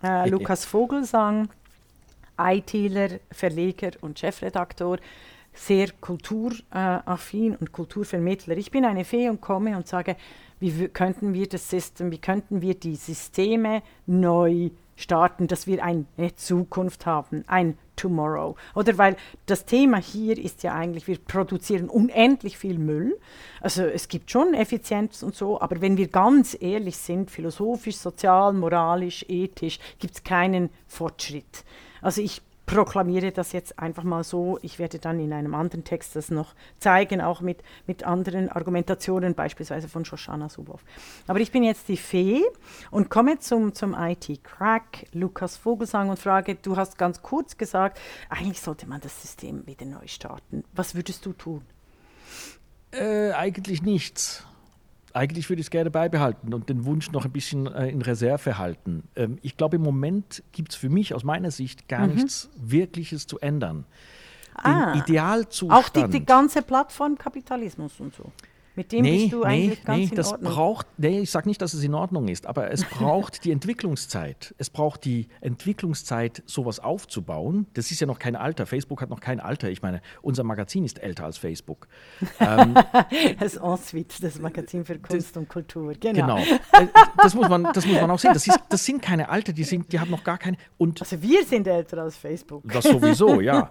äh, 0.03 0.29
Lukas 0.29 0.65
Vogelsang, 0.65 1.49
ITler, 2.39 3.21
Verleger 3.31 3.91
und 4.01 4.19
Chefredaktor 4.19 4.99
sehr 5.57 5.89
kulturaffin 6.01 7.57
und 7.57 7.73
Kulturvermittler. 7.73 8.57
Ich 8.57 8.71
bin 8.71 8.85
eine 8.85 9.05
Fee 9.05 9.29
und 9.29 9.41
komme 9.41 9.77
und 9.77 9.89
sage, 9.89 10.17
wie 10.61 10.89
könnten 10.89 11.35
wir 11.35 11.49
das 11.49 11.69
System, 11.69 12.11
wie 12.11 12.19
könnten 12.19 12.63
wir 12.63 12.75
die 12.75 12.97
Systeme 12.97 13.83
neu 14.07 14.71
starten, 14.97 15.47
dass 15.47 15.67
wir 15.67 15.85
eine 15.85 16.07
Zukunft 16.37 17.07
haben, 17.07 17.45
ein 17.47 17.77
Tomorrow. 17.97 18.57
Oder 18.75 18.99
weil 18.99 19.17
das 19.47 19.65
Thema 19.65 19.99
hier 19.99 20.39
ist 20.39 20.63
ja 20.63 20.75
eigentlich, 20.75 21.07
wir 21.07 21.19
produzieren 21.19 21.89
unendlich 21.89 22.59
viel 22.59 22.79
Müll. 22.79 23.19
Also 23.61 23.85
es 23.85 24.09
gibt 24.09 24.31
schon 24.31 24.55
Effizienz 24.55 25.23
und 25.23 25.35
so, 25.35 25.61
aber 25.61 25.81
wenn 25.81 25.97
wir 25.97 26.09
ganz 26.09 26.57
ehrlich 26.61 26.97
sind, 26.97 27.31
philosophisch, 27.31 27.97
sozial, 27.97 28.53
moralisch, 28.53 29.25
ethisch, 29.29 29.79
gibt 29.99 30.15
es 30.15 30.25
keinen 30.25 30.71
Fortschritt. 30.87 31.65
Also 32.03 32.21
ich 32.21 32.43
proklamiere 32.67 33.31
das 33.31 33.53
jetzt 33.53 33.79
einfach 33.79 34.03
mal 34.03 34.25
so. 34.25 34.59
Ich 34.63 34.79
werde 34.79 34.99
dann 34.99 35.21
in 35.21 35.33
einem 35.33 35.55
anderen 35.55 35.85
Text 35.85 36.17
das 36.17 36.31
noch 36.31 36.55
zeigen, 36.79 37.21
auch 37.21 37.41
mit, 37.41 37.63
mit 37.87 38.05
anderen 38.05 38.49
Argumentationen, 38.49 39.35
beispielsweise 39.35 39.89
von 39.89 40.05
Shoshana 40.05 40.49
Suboff. 40.49 40.85
Aber 41.29 41.41
ich 41.41 41.53
bin 41.53 41.63
jetzt 41.63 41.89
die 41.89 41.97
Fee 41.97 42.43
und 42.91 43.09
komme 43.09 43.39
zum, 43.39 43.75
zum 43.75 43.95
IT-Crack, 43.95 45.07
Lukas 45.13 45.57
Vogelsang, 45.57 46.11
und 46.11 46.19
frage, 46.19 46.57
du 46.57 46.77
hast 46.77 46.99
ganz 46.99 47.23
kurz 47.23 47.57
gesagt, 47.57 48.01
eigentlich 48.29 48.61
sollte 48.61 48.89
man 48.89 49.01
das 49.01 49.23
System 49.23 49.67
wieder 49.67 49.87
neu 49.87 50.07
starten. 50.07 50.65
Was 50.75 50.95
würdest 50.95 51.25
du 51.25 51.33
tun? 51.33 51.63
Äh, 52.91 53.33
eigentlich 53.33 53.83
nichts 53.83 54.45
eigentlich 55.17 55.49
würde 55.49 55.61
ich 55.61 55.67
es 55.67 55.71
gerne 55.71 55.91
beibehalten 55.91 56.53
und 56.53 56.69
den 56.69 56.85
Wunsch 56.85 57.11
noch 57.11 57.25
ein 57.25 57.33
bisschen 57.33 57.67
äh, 57.67 57.89
in 57.89 58.03
Reserve 58.03 58.59
halten. 58.59 59.05
Ähm, 59.17 59.39
ich 59.43 59.57
glaube, 59.57 59.77
im 59.77 59.83
Moment 59.83 60.43
gibt 60.53 60.73
es 60.73 60.77
für 60.77 60.91
mich 60.91 61.15
aus 61.15 61.25
meiner 61.25 61.51
Sicht 61.51 61.89
gar 61.89 62.07
mhm. 62.07 62.15
nichts 62.15 62.51
Wirkliches 62.57 63.27
zu 63.27 63.39
ändern. 63.41 63.87
Ah, 64.55 64.95
Idealzustand. 64.95 65.73
Auch 65.73 65.89
die, 65.89 66.09
die 66.09 66.25
ganze 66.25 66.63
Plattformkapitalismus 66.63 68.01
und 68.01 68.15
so. 68.15 68.31
Mit 68.77 68.93
dem 68.93 69.03
nee, 69.03 69.23
bist 69.23 69.33
du 69.33 69.43
eigentlich 69.43 69.79
nee, 69.79 69.85
ganz 69.85 69.99
nee, 69.99 70.05
in 70.05 70.15
das 70.15 70.33
Ordnung. 70.33 70.53
Braucht, 70.53 70.87
nee, 70.99 71.21
ich 71.21 71.31
sage 71.31 71.49
nicht, 71.49 71.63
dass 71.63 71.73
es 71.73 71.83
in 71.83 71.95
Ordnung 71.95 72.29
ist, 72.29 72.47
aber 72.47 72.71
es 72.71 72.85
braucht 72.91 73.45
die 73.45 73.51
Entwicklungszeit. 73.51 74.55
Es 74.59 74.69
braucht 74.69 75.07
die 75.07 75.29
Entwicklungszeit, 75.41 76.43
sowas 76.45 76.79
aufzubauen. 76.79 77.67
Das 77.73 77.91
ist 77.91 78.01
ja 78.01 78.07
noch 78.07 78.19
kein 78.19 78.37
Alter. 78.37 78.67
Facebook 78.67 79.01
hat 79.01 79.09
noch 79.09 79.21
kein 79.21 79.41
Alter. 79.41 79.71
Ich 79.71 79.81
meine, 79.81 80.03
unser 80.21 80.45
Magazin 80.45 80.85
ist 80.85 81.03
älter 81.03 81.25
als 81.25 81.39
Facebook. 81.39 81.89
ähm, 82.39 82.75
das 83.41 83.57
Ensuite, 83.57 84.21
das 84.21 84.39
Magazin 84.39 84.85
für 84.85 84.99
Kunst 84.99 85.31
das, 85.31 85.37
und 85.37 85.49
Kultur. 85.49 85.95
Genau. 85.95 86.37
genau. 86.37 86.39
Das, 87.23 87.35
muss 87.35 87.49
man, 87.49 87.65
das 87.73 87.87
muss 87.87 88.01
man 88.01 88.11
auch 88.11 88.19
sehen. 88.19 88.35
Das, 88.35 88.47
ist, 88.47 88.59
das 88.69 88.85
sind 88.85 89.01
keine 89.01 89.29
Alter, 89.29 89.53
die, 89.53 89.65
sind, 89.65 89.91
die 89.93 89.99
haben 89.99 90.11
noch 90.11 90.23
gar 90.23 90.39
keine. 90.39 90.57
Und 90.77 91.01
also 91.01 91.21
wir 91.23 91.45
sind 91.45 91.67
älter 91.67 92.03
als 92.03 92.17
Facebook. 92.17 92.63
Das 92.71 92.85
sowieso, 92.85 93.41
ja. 93.41 93.71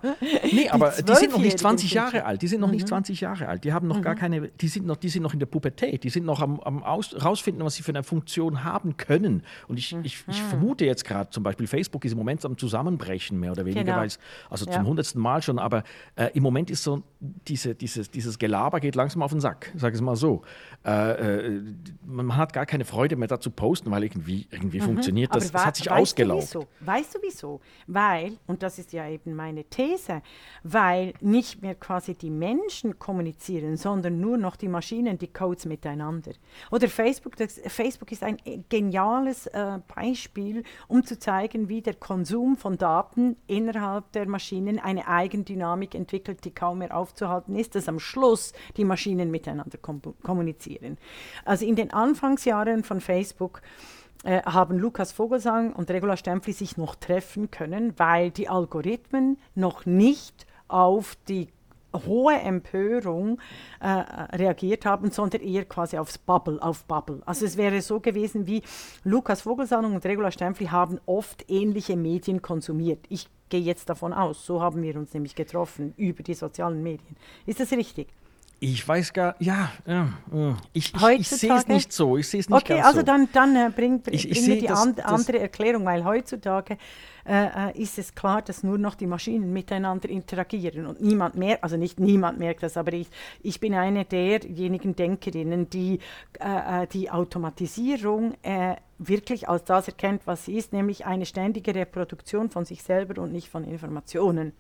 Nee, 0.52 0.68
aber 0.70 0.92
die, 0.92 1.04
die 1.04 1.16
sind 1.16 1.32
noch 1.32 1.40
nicht 1.40 1.60
20 1.60 1.94
Jahre 1.94 2.26
alt. 2.26 2.42
Die 2.42 2.48
sind 2.48 2.62
noch 2.62 2.68
mhm. 2.68 2.76
nicht 2.76 2.88
20 2.88 3.22
Jahre 3.22 3.48
alt. 3.48 3.64
Die 3.64 3.72
haben 3.72 3.88
noch 3.88 3.98
mhm. 3.98 4.02
gar 4.02 4.16
keine, 4.16 4.50
die 4.50 4.68
sind 4.68 4.86
noch 4.86 4.95
noch, 4.96 5.00
die 5.02 5.10
sind 5.10 5.24
noch 5.24 5.34
in 5.34 5.40
der 5.40 5.46
Pubertät, 5.46 6.04
die 6.04 6.10
sind 6.10 6.26
noch 6.26 6.42
am, 6.42 6.60
am 6.62 6.84
Aus, 6.84 7.16
rausfinden, 7.24 7.64
was 7.64 7.76
sie 7.76 7.84
für 7.84 7.92
eine 7.92 8.04
Funktion 8.04 8.64
haben 8.64 8.98
können. 8.98 9.44
Und 9.68 9.78
ich, 9.78 9.96
ich, 10.04 10.24
ich 10.28 10.42
mhm. 10.42 10.48
vermute 10.48 10.86
jetzt 10.86 11.06
gerade 11.06 11.30
zum 11.30 11.44
Beispiel, 11.44 11.68
Facebook 11.68 12.06
ist 12.06 12.14
im 12.14 12.18
Moment 12.18 12.44
am 12.46 12.58
Zusammenbrechen, 12.58 13.40
mehr 13.40 13.52
oder 13.52 13.66
weniger, 13.66 13.84
genau. 13.84 13.98
weil 13.98 14.08
es, 14.08 14.20
also 14.50 14.66
ja. 14.66 14.74
zum 14.74 14.88
hundertsten 14.88 15.22
Mal 15.22 15.42
schon, 15.42 15.60
aber 15.60 15.84
äh, 16.16 16.30
im 16.34 16.44
Moment 16.44 16.70
ist 16.70 16.84
so, 16.84 17.04
diese, 17.20 17.76
dieses, 17.76 18.10
dieses 18.10 18.40
Gelaber 18.40 18.80
geht 18.80 18.96
langsam 18.96 19.22
auf 19.22 19.32
den 19.32 19.42
Sack, 19.42 19.72
sage 19.76 19.94
ich 19.94 20.00
es 20.00 20.02
mal 20.02 20.16
so. 20.16 20.42
Äh, 20.86 21.48
äh, 21.48 21.62
man 22.06 22.36
hat 22.36 22.54
gar 22.54 22.66
keine 22.66 22.86
Freude 22.86 23.16
mehr 23.16 23.28
dazu 23.28 23.50
posten, 23.50 23.92
weil 23.92 24.04
irgendwie, 24.04 24.48
irgendwie 24.52 24.80
mhm. 24.80 24.86
funktioniert 24.86 25.36
das. 25.36 25.52
Das 25.52 25.66
hat 25.66 25.76
sich 25.76 25.92
ausgelaugt. 25.92 26.54
Du 26.56 26.66
weißt 26.82 27.16
du 27.16 27.20
wieso? 27.24 27.62
Weil, 27.88 28.34
und 28.48 28.64
das 28.64 28.80
ist 28.80 28.94
ja 28.94 29.08
eben 29.08 29.36
meine 29.36 29.64
These, 29.64 30.22
weil 30.64 31.14
nicht 31.22 31.62
mehr 31.62 31.76
quasi 31.76 32.14
die 32.14 32.30
Menschen 32.30 33.00
kommunizieren, 33.00 33.78
sondern 33.78 34.20
nur 34.20 34.38
noch 34.38 34.56
die 34.56 34.68
Maschinen 34.68 34.85
Maschinen 34.86 35.18
die 35.18 35.34
Codes 35.34 35.66
miteinander. 35.66 36.34
Oder 36.70 36.88
Facebook, 36.88 37.36
das, 37.38 37.60
Facebook 37.66 38.12
ist 38.12 38.22
ein 38.22 38.38
geniales 38.70 39.48
äh, 39.48 39.80
Beispiel, 39.96 40.64
um 40.88 41.04
zu 41.04 41.18
zeigen, 41.18 41.70
wie 41.70 41.82
der 41.82 41.96
Konsum 41.96 42.56
von 42.56 42.78
Daten 42.78 43.36
innerhalb 43.48 44.12
der 44.12 44.28
Maschinen 44.28 44.78
eine 44.78 45.08
Eigendynamik 45.08 45.96
entwickelt, 45.96 46.46
die 46.46 46.54
kaum 46.54 46.80
mehr 46.80 46.96
aufzuhalten 46.96 47.56
ist, 47.56 47.74
dass 47.74 47.90
am 47.90 47.98
Schluss 47.98 48.54
die 48.78 48.86
Maschinen 48.86 49.32
miteinander 49.32 49.80
kom 49.80 50.04
kommunizieren. 50.22 51.00
Also 51.46 51.66
in 51.66 51.76
den 51.76 51.92
Anfangsjahren 51.92 52.84
von 52.84 53.02
Facebook 53.02 53.64
äh, 54.24 54.44
haben 54.44 54.78
Lukas 54.78 55.14
Vogelsang 55.14 55.74
und 55.74 55.90
Regula 55.90 56.16
Stempfli 56.16 56.54
sich 56.54 56.78
noch 56.78 56.94
treffen 56.94 57.50
können, 57.50 57.98
weil 57.98 58.30
die 58.30 58.50
Algorithmen 58.50 59.40
noch 59.56 59.88
nicht 59.88 60.46
auf 60.68 61.16
die 61.28 61.48
hohe 62.06 62.36
Empörung 62.36 63.40
äh, 63.80 63.88
reagiert 64.36 64.86
haben, 64.86 65.12
sondern 65.12 65.42
eher 65.42 65.66
quasi 65.66 65.98
aufs 65.98 66.18
Bubble, 66.18 66.62
auf 66.62 66.86
Bubble. 66.86 67.22
Also 67.26 67.46
es 67.46 67.58
wäre 67.58 67.82
so 67.82 68.00
gewesen 68.00 68.48
wie 68.48 68.64
Lukas 69.04 69.42
Vogelsang 69.42 69.94
und 69.94 70.06
Regula 70.06 70.32
Stempfli 70.32 70.68
haben 70.68 71.00
oft 71.06 71.50
ähnliche 71.50 71.96
Medien 71.96 72.42
konsumiert. 72.42 73.06
Ich 73.10 73.28
gehe 73.50 73.62
jetzt 73.62 73.90
davon 73.90 74.14
aus, 74.14 74.46
so 74.46 74.62
haben 74.62 74.82
wir 74.82 74.96
uns 74.96 75.14
nämlich 75.14 75.36
getroffen 75.36 75.94
über 75.98 76.24
die 76.24 76.34
sozialen 76.34 76.82
Medien. 76.84 77.16
Ist 77.46 77.60
das 77.60 77.72
richtig? 77.72 78.08
Ich 78.74 78.88
weiß 78.88 79.14
gar, 79.14 79.36
ja, 79.38 79.72
ja 79.86 80.10
ich, 80.74 80.92
ich, 80.96 81.20
ich 81.20 81.30
sehe 81.30 81.54
es 81.54 81.68
nicht 81.68 81.94
so. 81.94 82.18
Ich 82.18 82.28
sehe 82.28 82.40
es 82.40 82.50
nicht 82.50 82.58
okay, 82.58 82.76
ganz 82.76 82.88
also 82.88 83.00
so. 83.00 83.06
dann, 83.06 83.30
dann 83.32 83.56
äh, 83.56 83.70
bring, 83.70 84.02
bring, 84.02 84.20
bring 84.20 84.48
mir 84.48 84.60
die 84.60 84.66
das, 84.66 84.82
an, 84.82 84.96
das, 84.96 85.06
andere 85.06 85.40
Erklärung, 85.40 85.86
weil 85.86 86.04
heutzutage 86.04 86.78
äh, 87.28 87.70
äh, 87.70 87.80
ist 87.80 88.00
es 88.00 88.16
klar, 88.16 88.42
dass 88.42 88.64
nur 88.64 88.80
noch 88.80 88.96
die 88.96 89.06
Maschinen 89.06 89.54
miteinander 89.54 90.10
interagieren 90.10 90.88
und 90.88 91.00
niemand 91.00 91.36
mehr, 91.36 91.64
also 91.64 91.78
nicht 91.78 92.00
niemand 92.00 92.40
merkt 92.40 92.64
das, 92.64 92.76
aber 92.76 92.94
ich, 92.94 93.08
ich 93.44 93.60
bin 93.60 93.76
eine 93.76 94.04
derjenigen 94.04 94.96
Denkerinnen, 94.96 95.70
die 95.70 96.00
äh, 96.40 96.84
äh 96.84 96.88
die 96.88 97.12
Automatisierung 97.12 98.34
äh, 98.42 98.78
wirklich 98.98 99.48
als 99.48 99.64
das 99.66 99.88
erkennt, 99.88 100.26
was 100.26 100.46
sie 100.46 100.58
ist, 100.58 100.74
nämlich 100.74 101.06
eine 101.06 101.28
ständige 101.28 101.76
Reproduktion 101.76 102.50
von 102.50 102.66
sich 102.66 102.82
selber 102.82 103.22
und 103.22 103.32
nicht 103.32 103.50
von 103.50 103.64
Informationen. 103.64 104.54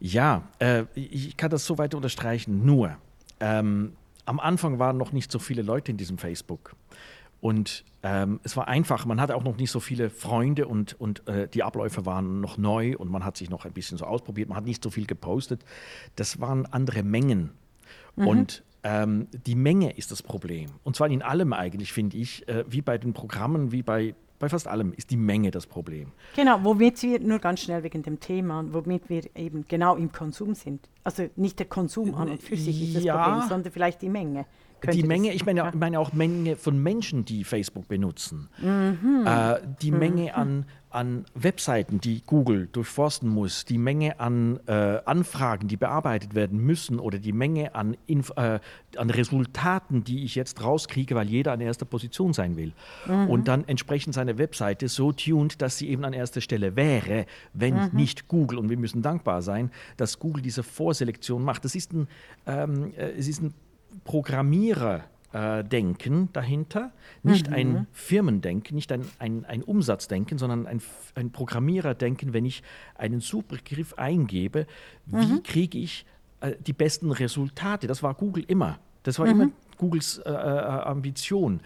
Ja, 0.00 0.48
äh, 0.58 0.84
ich 0.94 1.36
kann 1.36 1.50
das 1.50 1.66
so 1.66 1.78
weit 1.78 1.94
unterstreichen. 1.94 2.64
Nur, 2.64 2.96
ähm, 3.38 3.92
am 4.24 4.40
Anfang 4.40 4.78
waren 4.78 4.96
noch 4.96 5.12
nicht 5.12 5.30
so 5.30 5.38
viele 5.38 5.62
Leute 5.62 5.90
in 5.90 5.96
diesem 5.96 6.18
Facebook. 6.18 6.74
Und 7.40 7.84
ähm, 8.02 8.40
es 8.42 8.56
war 8.56 8.68
einfach, 8.68 9.06
man 9.06 9.20
hatte 9.20 9.34
auch 9.34 9.44
noch 9.44 9.56
nicht 9.56 9.70
so 9.70 9.80
viele 9.80 10.10
Freunde 10.10 10.66
und, 10.66 10.98
und 11.00 11.26
äh, 11.26 11.48
die 11.48 11.62
Abläufe 11.62 12.06
waren 12.06 12.40
noch 12.40 12.58
neu 12.58 12.96
und 12.96 13.10
man 13.10 13.24
hat 13.24 13.36
sich 13.36 13.50
noch 13.50 13.64
ein 13.64 13.72
bisschen 13.72 13.98
so 13.98 14.04
ausprobiert, 14.04 14.48
man 14.48 14.56
hat 14.56 14.64
nicht 14.64 14.82
so 14.82 14.90
viel 14.90 15.06
gepostet. 15.06 15.64
Das 16.16 16.40
waren 16.40 16.66
andere 16.66 17.02
Mengen. 17.02 17.50
Mhm. 18.16 18.26
Und 18.26 18.62
ähm, 18.82 19.28
die 19.46 19.54
Menge 19.54 19.92
ist 19.92 20.10
das 20.10 20.22
Problem. 20.22 20.70
Und 20.84 20.96
zwar 20.96 21.08
in 21.08 21.22
allem 21.22 21.52
eigentlich, 21.52 21.92
finde 21.92 22.16
ich, 22.16 22.46
äh, 22.48 22.64
wie 22.68 22.82
bei 22.82 22.98
den 22.98 23.12
Programmen, 23.12 23.72
wie 23.72 23.82
bei 23.82 24.14
bei 24.40 24.48
fast 24.48 24.66
allem 24.66 24.92
ist 24.94 25.10
die 25.10 25.16
Menge 25.16 25.52
das 25.52 25.66
Problem. 25.66 26.10
Genau, 26.34 26.58
womit 26.64 27.00
wir 27.02 27.20
nur 27.20 27.38
ganz 27.38 27.60
schnell 27.60 27.84
wegen 27.84 28.02
dem 28.02 28.18
Thema, 28.18 28.64
womit 28.72 29.08
wir 29.08 29.22
eben 29.36 29.66
genau 29.68 29.94
im 29.94 30.10
Konsum 30.10 30.54
sind. 30.54 30.88
Also 31.04 31.28
nicht 31.36 31.60
der 31.60 31.66
Konsum 31.66 32.14
an 32.14 32.30
und 32.30 32.42
für 32.42 32.56
sich 32.56 32.82
ist 32.82 32.96
das 32.96 33.04
ja, 33.04 33.22
Problem, 33.22 33.48
sondern 33.48 33.72
vielleicht 33.72 34.02
die 34.02 34.08
Menge 34.08 34.46
die 34.88 35.02
Menge, 35.02 35.32
ich 35.32 35.44
meine, 35.44 35.68
ich 35.68 35.74
meine 35.74 36.00
auch 36.00 36.12
Menge 36.12 36.56
von 36.56 36.82
Menschen, 36.82 37.24
die 37.24 37.44
Facebook 37.44 37.88
benutzen. 37.88 38.48
Mhm. 38.58 39.26
Äh, 39.26 39.60
die 39.80 39.92
mhm. 39.92 39.98
Menge 39.98 40.34
an, 40.34 40.66
an 40.90 41.24
Webseiten, 41.34 42.00
die 42.00 42.22
Google 42.26 42.68
durchforsten 42.72 43.28
muss, 43.28 43.64
die 43.64 43.78
Menge 43.78 44.18
an 44.20 44.58
äh, 44.66 44.98
Anfragen, 45.04 45.68
die 45.68 45.76
bearbeitet 45.76 46.34
werden 46.34 46.58
müssen 46.58 46.98
oder 46.98 47.18
die 47.18 47.32
Menge 47.32 47.74
an, 47.74 47.96
Inf 48.06 48.32
äh, 48.36 48.58
an 48.96 49.10
Resultaten, 49.10 50.04
die 50.04 50.24
ich 50.24 50.34
jetzt 50.34 50.62
rauskriege, 50.62 51.14
weil 51.14 51.28
jeder 51.28 51.52
an 51.52 51.60
erster 51.60 51.84
Position 51.84 52.32
sein 52.32 52.56
will. 52.56 52.72
Mhm. 53.06 53.30
Und 53.30 53.48
dann 53.48 53.66
entsprechend 53.68 54.14
seine 54.14 54.38
Webseite 54.38 54.88
so 54.88 55.12
tuned, 55.12 55.62
dass 55.62 55.78
sie 55.78 55.88
eben 55.88 56.04
an 56.04 56.12
erster 56.12 56.40
Stelle 56.40 56.76
wäre, 56.76 57.26
wenn 57.52 57.74
mhm. 57.74 57.90
nicht 57.92 58.28
Google. 58.28 58.58
Und 58.58 58.68
wir 58.68 58.78
müssen 58.78 59.02
dankbar 59.02 59.42
sein, 59.42 59.70
dass 59.96 60.18
Google 60.18 60.42
diese 60.42 60.62
Vorselektion 60.62 61.44
macht. 61.44 61.64
Das 61.64 61.74
ist 61.74 61.92
ein, 61.92 62.08
ähm, 62.46 62.92
äh, 62.96 63.12
es 63.12 63.28
ist 63.28 63.42
ein 63.42 63.54
Programmiererdenken 64.04 65.19
äh, 65.32 65.64
dahinter, 65.64 66.92
nicht 67.22 67.48
mhm. 67.48 67.54
ein 67.54 67.86
Firmendenken, 67.92 68.74
nicht 68.74 68.90
ein, 68.92 69.04
ein, 69.18 69.44
ein 69.44 69.62
Umsatzdenken, 69.62 70.38
sondern 70.38 70.66
ein, 70.66 70.82
ein 71.14 71.30
Programmiererdenken, 71.30 72.32
wenn 72.32 72.44
ich 72.44 72.62
einen 72.96 73.20
Suchbegriff 73.20 73.94
eingebe, 73.94 74.66
wie 75.06 75.26
mhm. 75.26 75.42
kriege 75.42 75.78
ich 75.78 76.04
äh, 76.40 76.54
die 76.60 76.72
besten 76.72 77.12
Resultate? 77.12 77.86
Das 77.86 78.02
war 78.02 78.14
Google 78.14 78.44
immer. 78.46 78.78
Das 79.02 79.18
war 79.18 79.26
mhm. 79.26 79.32
immer 79.32 79.50
Googles 79.78 80.18
äh, 80.18 80.30
äh 80.30 80.34
Ambition 80.34 81.60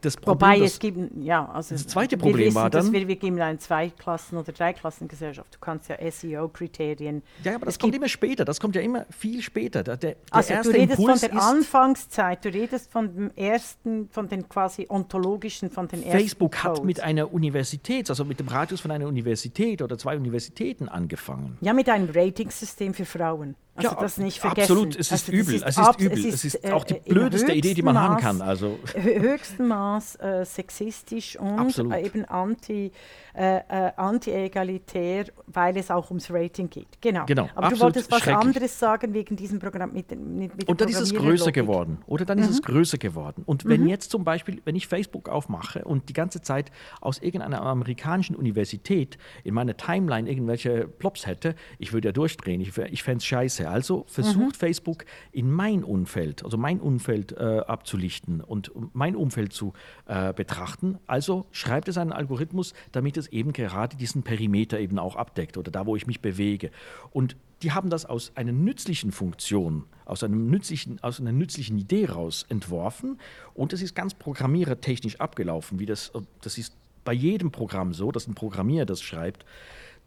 das 0.00 0.16
Problem, 0.16 0.50
Wobei 0.50 0.64
es 0.64 0.78
gibt, 0.78 0.98
ja, 1.20 1.48
also 1.50 1.74
das 1.74 1.86
zweite 1.86 2.16
Problem 2.16 2.46
wissen, 2.46 2.54
war 2.54 2.70
dann. 2.70 2.92
Wir, 2.92 3.08
wir 3.08 3.16
geben 3.16 3.40
eine 3.40 3.58
Zweiklassen- 3.58 4.38
oder 4.38 4.52
Dreiklassengesellschaft. 4.52 5.54
Du 5.54 5.58
kannst 5.60 5.88
ja 5.88 5.96
SEO-Kriterien. 6.10 7.22
Ja, 7.42 7.56
aber 7.56 7.66
das 7.66 7.78
kommt 7.78 7.94
immer 7.94 8.08
später. 8.08 8.44
Das 8.44 8.60
kommt 8.60 8.76
ja 8.76 8.82
immer 8.82 9.06
viel 9.10 9.42
später. 9.42 9.82
Der, 9.82 9.96
der 9.96 10.16
also 10.30 10.54
du 10.54 10.70
redest 10.70 10.98
Impuls 10.98 11.20
von 11.20 11.30
der 11.30 11.42
Anfangszeit. 11.42 12.44
Du 12.44 12.48
redest 12.48 12.90
von 12.90 13.14
dem 13.14 13.30
ersten, 13.36 14.08
von 14.10 14.28
den 14.28 14.48
quasi 14.48 14.86
ontologischen, 14.88 15.70
von 15.70 15.88
den 15.88 16.02
ersten. 16.02 16.18
Facebook 16.18 16.52
Codes. 16.52 16.78
hat 16.78 16.84
mit 16.84 17.00
einer 17.00 17.32
Universität, 17.32 18.08
also 18.10 18.24
mit 18.24 18.40
dem 18.40 18.48
Radius 18.48 18.80
von 18.80 18.90
einer 18.90 19.06
Universität 19.06 19.82
oder 19.82 19.98
zwei 19.98 20.16
Universitäten 20.16 20.88
angefangen. 20.88 21.58
Ja, 21.60 21.72
mit 21.72 21.88
einem 21.88 22.08
Ratingsystem 22.14 22.94
für 22.94 23.04
Frauen. 23.04 23.56
Also 23.78 23.94
ja, 23.94 24.00
das 24.00 24.18
nicht 24.18 24.40
vergessen. 24.40 24.72
Absolut, 24.72 24.96
es 24.96 25.12
ist 25.12 25.12
also 25.12 25.32
übel. 25.32 25.54
Es 25.54 25.62
ist, 25.62 25.78
es 25.78 25.88
ist 25.88 26.00
übel. 26.00 26.26
Es 26.26 26.44
ist, 26.44 26.72
auch 26.72 26.84
die 26.84 26.94
äh, 26.94 27.00
blödeste 27.08 27.52
Idee, 27.52 27.74
die 27.74 27.82
man 27.82 27.94
Maß, 27.94 28.04
haben 28.04 28.16
kann. 28.20 28.42
Also. 28.42 28.78
Höchsten 28.94 29.68
Maß 29.68 30.16
äh, 30.16 30.44
sexistisch 30.44 31.38
und 31.38 31.78
äh, 31.78 32.04
eben 32.04 32.24
anti, 32.24 32.90
äh, 33.34 33.58
äh, 33.58 33.92
anti-egalitär, 33.96 35.26
weil 35.46 35.76
es 35.76 35.92
auch 35.92 36.10
ums 36.10 36.28
Rating 36.28 36.68
geht. 36.68 37.00
Genau. 37.00 37.24
genau 37.26 37.48
Aber 37.54 37.68
du 37.68 37.78
wolltest 37.78 38.10
was 38.10 38.26
anderes 38.26 38.76
sagen 38.76 39.14
wegen 39.14 39.36
diesem 39.36 39.60
Programm 39.60 39.92
mit, 39.92 40.10
mit, 40.10 40.56
mit 40.56 40.68
Und 40.68 40.80
dann 40.80 40.88
ist 40.88 41.00
es 41.00 41.14
größer 41.14 41.52
geworden. 41.52 41.98
Oder 42.06 42.24
dann 42.24 42.38
mhm. 42.38 42.44
ist 42.44 42.50
es 42.50 42.62
größer 42.62 42.98
geworden. 42.98 43.42
Und 43.46 43.64
wenn 43.64 43.82
mhm. 43.82 43.88
jetzt 43.88 44.10
zum 44.10 44.24
Beispiel, 44.24 44.60
wenn 44.64 44.74
ich 44.74 44.88
Facebook 44.88 45.28
aufmache 45.28 45.84
und 45.84 46.08
die 46.08 46.14
ganze 46.14 46.42
Zeit 46.42 46.72
aus 47.00 47.18
irgendeiner 47.20 47.62
amerikanischen 47.62 48.34
Universität 48.34 49.18
in 49.44 49.54
meiner 49.54 49.76
Timeline 49.76 50.28
irgendwelche 50.28 50.88
Plops 50.88 51.26
hätte, 51.26 51.54
ich 51.78 51.92
würde 51.92 52.08
ja 52.08 52.12
durchdrehen. 52.12 52.60
Ich, 52.60 52.76
ich 52.76 53.02
fände 53.04 53.18
es 53.18 53.26
scheiße. 53.26 53.67
Also 53.68 54.04
versucht 54.08 54.54
mhm. 54.54 54.58
Facebook 54.58 55.04
in 55.32 55.50
mein 55.50 55.84
Umfeld, 55.84 56.44
also 56.44 56.56
mein 56.56 56.80
Umfeld 56.80 57.32
äh, 57.32 57.60
abzulichten 57.66 58.40
und 58.40 58.72
mein 58.94 59.14
Umfeld 59.14 59.52
zu 59.52 59.72
äh, 60.06 60.32
betrachten. 60.32 60.98
Also 61.06 61.46
schreibt 61.52 61.88
es 61.88 61.98
einen 61.98 62.12
Algorithmus, 62.12 62.72
damit 62.92 63.16
es 63.16 63.28
eben 63.28 63.52
gerade 63.52 63.96
diesen 63.96 64.22
Perimeter 64.22 64.80
eben 64.80 64.98
auch 64.98 65.16
abdeckt 65.16 65.56
oder 65.56 65.70
da, 65.70 65.86
wo 65.86 65.96
ich 65.96 66.06
mich 66.06 66.20
bewege. 66.20 66.70
Und 67.10 67.36
die 67.62 67.72
haben 67.72 67.90
das 67.90 68.06
aus 68.06 68.32
einer 68.36 68.52
nützlichen 68.52 69.12
Funktion, 69.12 69.84
aus, 70.04 70.22
einem 70.22 70.48
nützlichen, 70.48 71.02
aus 71.02 71.20
einer 71.20 71.32
nützlichen 71.32 71.76
Idee 71.78 72.06
raus 72.06 72.46
entworfen 72.48 73.18
und 73.54 73.72
das 73.72 73.82
ist 73.82 73.94
ganz 73.94 74.14
programmierertechnisch 74.14 75.20
abgelaufen, 75.20 75.78
wie 75.78 75.86
das, 75.86 76.12
das 76.40 76.56
ist 76.56 76.74
bei 77.04 77.12
jedem 77.12 77.50
Programm 77.50 77.94
so, 77.94 78.12
dass 78.12 78.28
ein 78.28 78.34
Programmierer 78.34 78.86
das 78.86 79.02
schreibt. 79.02 79.44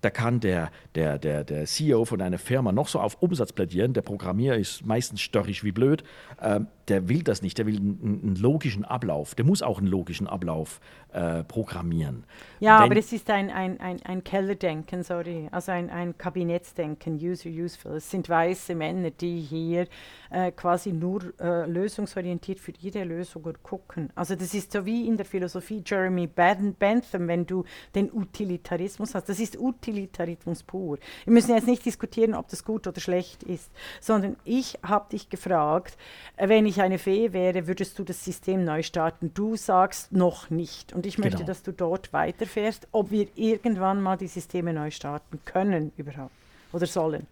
Da 0.02 0.10
kann 0.10 0.40
der, 0.40 0.72
der, 0.96 1.20
der, 1.20 1.44
der 1.44 1.66
CEO 1.66 2.06
von 2.06 2.22
einer 2.22 2.40
Firma 2.40 2.72
noch 2.72 2.88
so 2.88 3.00
auf 3.00 3.22
Umsatz 3.22 3.54
plädieren. 3.54 3.94
Der 3.94 4.02
Programmierer 4.02 4.58
ist 4.58 4.84
meistens 4.86 5.22
störrisch 5.22 5.64
wie 5.64 5.72
blöd. 5.72 6.04
Ähm, 6.42 6.68
der 6.88 7.08
will 7.08 7.22
das 7.22 7.42
nicht. 7.44 7.58
Der 7.60 7.68
will 7.68 7.78
einen, 7.78 8.22
einen, 8.24 8.36
logischen 8.36 8.84
Ablauf. 8.84 9.36
Der 9.36 9.46
muss 9.46 9.62
auch 9.62 9.78
einen 9.78 9.88
logischen 9.88 10.28
Ablauf 10.28 10.82
äh, 11.14 11.44
programmieren. 11.44 12.24
Ja, 12.60 12.80
Wenn 12.80 12.86
aber 12.86 12.98
es 12.98 13.14
ist 13.14 13.30
ein, 13.30 13.52
ein, 13.52 13.80
ein, 13.80 14.02
ein 14.04 14.24
Kellerdenken, 14.24 15.04
sorry. 15.04 15.48
Also 15.52 15.72
ein, 15.72 15.90
ein 15.92 16.18
Kabinettsdenken, 16.18 17.16
User 17.16 17.50
Useful. 17.50 17.94
Es 17.94 18.10
sind 18.10 18.28
weiße 18.28 18.74
Männer, 18.74 19.12
die 19.12 19.40
hier 19.40 19.88
äh, 20.32 20.52
quasi 20.52 20.92
nur 20.92 21.34
äh, 21.40 21.68
lösungsorientiert 21.68 22.60
für 22.60 22.74
ihre 22.82 23.04
Lösungen 23.04 23.56
gucken. 23.62 24.10
Also 24.16 24.36
das 24.36 24.54
ist 24.56 24.72
so 24.72 24.86
wie 24.86 25.08
in 25.08 25.16
der 25.16 25.26
Philosophie 25.26 25.84
Jeremy 25.86 26.28
Bentham, 26.28 27.28
wenn 27.28 27.46
du 27.46 27.64
den 27.94 28.12
Utilitarismus 28.12 29.14
hast. 29.14 29.30
Das 29.30 29.40
ist 29.40 29.60
Utilitarismus 29.60 29.91
pur. 30.66 30.98
Wir 31.26 31.34
müssen 31.34 31.54
jetzt 31.54 31.68
nicht 31.68 31.86
diskutieren, 31.86 32.34
ob 32.34 32.48
das 32.50 32.64
gut 32.64 32.88
oder 32.88 33.00
schlecht 33.00 33.44
ist, 33.44 33.70
sondern 34.00 34.36
ich 34.44 34.78
habe 34.84 35.10
dich 35.12 35.30
gefragt, 35.30 35.98
äh, 36.38 36.50
wenn 36.50 36.66
ich 36.66 36.82
eine 36.82 36.98
Fee 36.98 37.34
wäre, 37.34 37.68
würdest 37.68 37.98
du 38.00 38.04
das 38.04 38.24
System 38.24 38.64
neu 38.64 38.84
starten? 38.84 39.32
Du 39.34 39.56
sagst 39.56 40.12
noch 40.12 40.50
nicht. 40.50 40.94
Und 40.94 41.06
ich 41.06 41.18
möchte, 41.18 41.38
genau. 41.38 41.48
dass 41.48 41.64
du 41.64 41.72
dort 41.72 42.14
weiterfährst, 42.14 42.88
ob 42.92 43.12
wir 43.12 43.28
irgendwann 43.36 44.02
mal 44.02 44.18
die 44.18 44.28
Systeme 44.28 44.74
neu 44.74 44.92
starten 44.92 45.40
können 45.46 45.92
überhaupt 45.98 46.32
oder 46.72 46.86
sollen. 46.86 47.28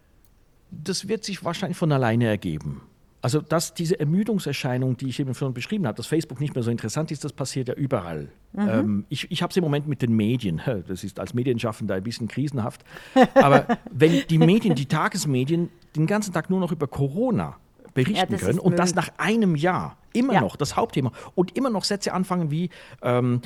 Das 0.70 1.08
wird 1.08 1.24
sich 1.24 1.44
wahrscheinlich 1.44 1.78
von 1.78 1.90
alleine 1.90 2.26
ergeben. 2.26 2.82
Also, 3.22 3.40
dass 3.40 3.74
diese 3.74 4.00
Ermüdungserscheinung, 4.00 4.96
die 4.96 5.08
ich 5.08 5.20
eben 5.20 5.34
schon 5.34 5.52
beschrieben 5.52 5.86
habe, 5.86 5.96
dass 5.96 6.06
Facebook 6.06 6.40
nicht 6.40 6.54
mehr 6.54 6.62
so 6.62 6.70
interessant 6.70 7.10
ist, 7.10 7.22
das 7.22 7.32
passiert 7.34 7.68
ja 7.68 7.74
überall. 7.74 8.28
Mhm. 8.52 8.68
Ähm, 8.68 9.04
ich 9.10 9.30
ich 9.30 9.42
habe 9.42 9.50
es 9.50 9.56
im 9.56 9.62
Moment 9.64 9.86
mit 9.86 10.00
den 10.00 10.14
Medien. 10.16 10.60
Das 10.88 11.04
ist 11.04 11.20
als 11.20 11.34
Medienschaffender 11.34 11.94
ein 11.96 12.02
bisschen 12.02 12.28
krisenhaft. 12.28 12.82
Aber 13.34 13.66
wenn 13.90 14.22
die 14.28 14.38
Medien, 14.38 14.74
die 14.74 14.86
Tagesmedien, 14.86 15.68
den 15.96 16.06
ganzen 16.06 16.32
Tag 16.32 16.48
nur 16.48 16.60
noch 16.60 16.72
über 16.72 16.86
Corona 16.86 17.56
berichten 17.92 18.16
Ja, 18.16 18.26
das 18.26 18.40
können. 18.40 18.58
Und 18.58 18.78
das 18.78 18.94
Müll. 18.94 19.04
nach 19.04 19.10
einem 19.18 19.54
Jahr. 19.56 19.96
Immer 20.12 20.34
Ja. 20.34 20.40
noch 20.40 20.56
das 20.56 20.76
Hauptthema. 20.76 21.12
Und 21.34 21.56
immer 21.56 21.70
noch 21.70 21.84
Sätze 21.84 22.12
anfangen 22.12 22.50
wie, 22.50 22.70
ähm, 23.02 23.42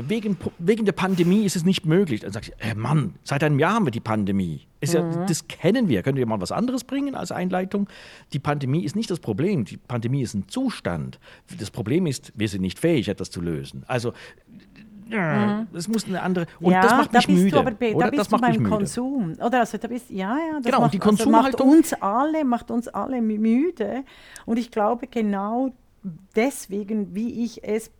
wegen, 0.00 0.36
wegen 0.58 0.84
der 0.84 0.92
Pandemie 0.92 1.44
ist 1.44 1.56
es 1.56 1.64
nicht 1.64 1.84
möglich. 1.86 2.20
Dann 2.20 2.32
sagst 2.32 2.50
du, 2.50 2.54
hey 2.58 2.74
Mann, 2.74 3.14
seit 3.24 3.42
einem 3.42 3.58
Jahr 3.58 3.74
haben 3.74 3.84
wir 3.86 3.90
die 3.90 4.00
Pandemie. 4.00 4.66
Ist 4.80 4.94
Mhm. 4.94 5.10
ja, 5.12 5.26
das 5.26 5.48
kennen 5.48 5.88
wir. 5.88 6.02
Könnt 6.02 6.18
ihr 6.18 6.26
mal 6.26 6.40
was 6.40 6.52
anderes 6.52 6.84
bringen 6.84 7.14
als 7.16 7.32
Einleitung? 7.32 7.88
Die 8.32 8.38
Pandemie 8.38 8.84
ist 8.84 8.94
nicht 8.96 9.10
das 9.10 9.18
Problem. 9.18 9.64
Die 9.64 9.76
Pandemie 9.76 10.22
ist 10.22 10.34
ein 10.34 10.46
Zustand. 10.48 11.18
Das 11.58 11.70
Problem 11.70 12.06
ist, 12.06 12.32
wir 12.36 12.48
sind 12.48 12.60
nicht 12.62 12.78
fähig, 12.78 13.08
etwas 13.08 13.30
zu 13.30 13.40
lösen. 13.40 13.82
Also, 13.88 14.12
ja, 15.10 15.66
es 15.72 15.88
muss 15.88 16.04
eine 16.04 16.22
andere. 16.22 16.46
Und 16.60 16.66
Mhm. 16.66 16.72
ja, 16.72 16.82
das 16.82 16.92
macht 16.92 17.14
da 17.14 17.18
mich 17.18 17.26
bist 17.26 17.38
müde. 17.38 17.50
Du 17.50 17.58
aber 17.58 17.70
bei, 17.72 17.94
oder? 17.94 18.04
da 18.04 18.10
bist 18.10 18.20
das 18.20 18.28
du 18.28 18.36
macht 18.36 18.42
mich 18.50 18.56
beim 18.58 18.62
müde. 18.64 18.76
Konsum. 18.76 19.32
Oder 19.44 19.60
also 19.60 19.78
da 19.78 19.88
bist 19.88 20.10
ja, 20.10 20.36
ja. 20.36 20.54
Das 20.56 20.64
Genau, 20.64 20.80
macht, 20.82 20.94
die 20.94 21.00
also 21.00 21.30
macht 21.30 21.60
uns 21.60 21.92
alle, 21.94 22.44
macht 22.44 22.70
uns 22.70 22.88
alle 22.88 23.16
mü- 23.16 23.38
müde. 23.38 24.04
Und 24.44 24.58
ich 24.58 24.70
glaube 24.70 25.06
genau 25.06 25.70
deswegen, 26.36 27.14
wie 27.14 27.44
ich 27.44 27.64
es 27.64 27.88
äh, 27.88 27.90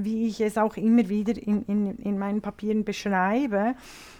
wie 0.00 0.26
ich 0.28 0.40
es 0.40 0.56
auch 0.56 0.76
immer 0.78 1.08
wieder 1.10 1.36
in, 1.36 1.62
in, 1.64 1.98
in 1.98 2.18
meinen 2.18 2.40
Papieren 2.40 2.84
beschreibe, 2.84 3.74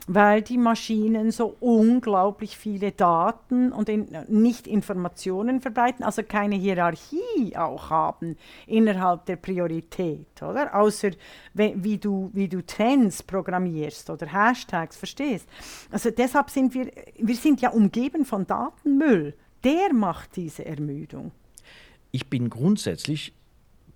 weil 0.06 0.42
die 0.42 0.58
Maschinen 0.58 1.30
so 1.30 1.56
unglaublich 1.60 2.56
viele 2.58 2.92
Daten 2.92 3.72
und 3.72 3.88
in, 3.88 4.08
nicht 4.28 4.66
Informationen 4.66 5.60
verbreiten, 5.62 6.04
also 6.04 6.22
keine 6.22 6.56
Hierarchie 6.56 7.56
auch 7.56 7.88
haben 7.88 8.36
innerhalb 8.66 9.24
der 9.24 9.36
Priorität, 9.36 10.42
oder? 10.42 10.74
Außer 10.74 11.12
we- 11.54 11.74
wie 11.76 11.96
du, 11.96 12.30
wie 12.34 12.48
du 12.48 12.60
Trends 12.66 13.22
programmierst 13.22 14.10
oder 14.10 14.26
Hashtags, 14.26 14.96
verstehst? 14.96 15.48
Also 15.90 16.10
deshalb 16.10 16.50
sind 16.50 16.74
wir, 16.74 16.90
wir 17.18 17.36
sind 17.36 17.62
ja 17.62 17.70
umgeben 17.70 18.26
von 18.26 18.46
Datenmüll. 18.46 19.34
Der 19.64 19.94
macht 19.94 20.36
diese 20.36 20.66
Ermüdung. 20.66 21.30
ich 22.10 22.28
bin 22.28 22.50
grundsätzlich, 22.50 23.32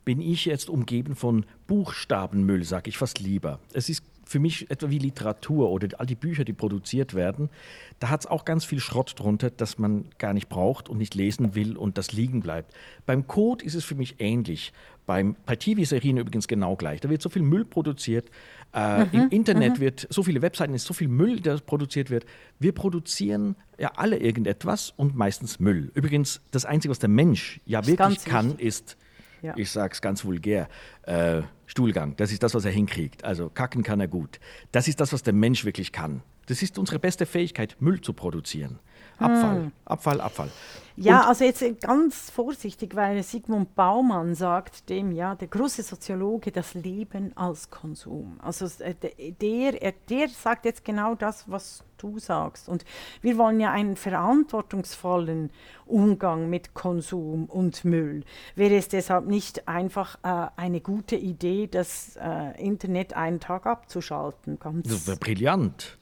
bin 0.06 0.20
ich 0.20 0.46
jetzt 0.46 0.70
umgeben 0.70 1.16
von 1.16 1.44
Buchstabenmüll, 1.66 2.64
sage 2.64 2.88
ich 2.88 2.96
fast 2.96 3.18
lieber. 3.18 3.58
Es 3.74 3.90
ist 3.90 4.04
für 4.24 4.38
mich 4.38 4.70
etwa 4.70 4.88
wie 4.88 4.98
Literatur 4.98 5.70
oder 5.70 5.88
all 5.98 6.06
die 6.06 6.14
Bücher, 6.14 6.44
die 6.44 6.52
produziert 6.52 7.14
werden. 7.14 7.50
Da 7.98 8.08
hat 8.08 8.20
es 8.20 8.26
auch 8.26 8.44
ganz 8.44 8.64
viel 8.64 8.80
Schrott 8.80 9.14
drunter, 9.16 9.50
das 9.50 9.78
man 9.78 10.06
gar 10.18 10.32
nicht 10.32 10.48
braucht 10.48 10.88
und 10.88 10.98
nicht 10.98 11.14
lesen 11.16 11.54
will 11.56 11.76
und 11.76 11.98
das 11.98 12.12
liegen 12.12 12.40
bleibt. 12.40 12.72
Beim 13.04 13.26
Code 13.26 13.64
ist 13.64 13.74
es 13.74 13.84
für 13.84 13.96
mich 13.96 14.16
ähnlich. 14.20 14.72
Beim, 15.06 15.34
bei 15.44 15.56
TV-Serien 15.56 16.18
übrigens 16.18 16.46
genau 16.46 16.76
gleich. 16.76 17.00
Da 17.00 17.10
wird 17.10 17.20
so 17.22 17.28
viel 17.28 17.42
Müll 17.42 17.64
produziert. 17.64 18.30
Äh, 18.74 19.06
Im 19.12 19.28
Internet 19.30 19.80
wird 19.80 20.06
so 20.10 20.22
viele 20.22 20.40
Webseiten, 20.40 20.74
ist 20.74 20.86
so 20.86 20.94
viel 20.94 21.08
Müll, 21.08 21.40
der 21.40 21.58
produziert 21.58 22.10
wird. 22.10 22.26
Wir 22.60 22.72
produzieren 22.72 23.56
ja 23.78 23.92
alle 23.96 24.18
irgendetwas 24.18 24.92
und 24.96 25.16
meistens 25.16 25.58
Müll. 25.58 25.90
Übrigens, 25.94 26.40
das 26.52 26.64
Einzige, 26.64 26.90
was 26.90 27.00
der 27.00 27.08
Mensch 27.08 27.60
ja 27.64 27.86
wirklich 27.86 28.24
kann, 28.24 28.50
wichtig. 28.50 28.66
ist, 28.66 28.96
Ja. 29.46 29.54
ich 29.56 29.70
sage 29.70 29.92
es 29.92 30.00
ganz 30.00 30.24
vulgär, 30.24 30.68
äh, 31.02 31.42
Stuhlgang. 31.66 32.16
Das 32.16 32.32
ist 32.32 32.42
das, 32.42 32.54
was 32.54 32.64
er 32.64 32.72
hinkriegt. 32.72 33.24
Also 33.24 33.48
kacken 33.48 33.82
kann 33.82 34.00
er 34.00 34.08
gut. 34.08 34.40
Das 34.72 34.88
ist 34.88 35.00
das, 35.00 35.12
was 35.12 35.22
der 35.22 35.32
Mensch 35.32 35.64
wirklich 35.64 35.92
kann. 35.92 36.22
Das 36.46 36.62
ist 36.62 36.78
unsere 36.78 36.98
beste 36.98 37.26
Fähigkeit, 37.26 37.76
Müll 37.80 38.00
zu 38.00 38.12
produzieren. 38.12 38.78
Abfall, 39.18 39.70
Abfall, 39.84 40.20
Abfall. 40.20 40.50
Ja, 40.98 41.20
Und- 41.22 41.26
also 41.28 41.44
jetzt 41.44 41.62
ganz 41.82 42.30
vorsichtig, 42.30 42.96
weil 42.96 43.22
Sigmund 43.22 43.74
Baumann 43.74 44.34
sagt 44.34 44.88
dem, 44.88 45.12
ja, 45.12 45.34
der 45.34 45.48
große 45.48 45.82
Soziologe, 45.82 46.50
das 46.52 46.72
Leben 46.72 47.36
als 47.36 47.68
Konsum. 47.70 48.38
Also 48.42 48.64
äh, 48.82 48.94
de- 48.94 49.32
der, 49.32 49.82
er- 49.82 49.92
der 50.08 50.28
sagt 50.28 50.64
jetzt 50.64 50.84
genau 50.86 51.14
das, 51.14 51.44
was 51.50 51.84
du 51.98 52.18
sagst. 52.18 52.68
Und 52.68 52.84
wir 53.20 53.36
wollen 53.36 53.60
ja 53.60 53.72
einen 53.72 53.96
verantwortungsvollen 53.96 55.50
Umgang 55.86 56.48
mit 56.48 56.74
Konsum 56.74 57.44
und 57.46 57.84
Müll. 57.84 58.24
Wäre 58.54 58.76
es 58.76 58.88
deshalb 58.88 59.26
nicht 59.26 59.68
einfach 59.68 60.18
äh, 60.22 60.48
eine 60.56 60.80
gute 60.80 61.16
Idee, 61.16 61.66
das 61.66 62.16
äh, 62.16 62.58
Internet 62.62 63.14
einen 63.14 63.40
Tag 63.40 63.66
abzuschalten? 63.66 64.58
Ganz 64.58 64.88
Das 64.88 65.06
wäre 65.06 65.18
brillant. 65.18 65.98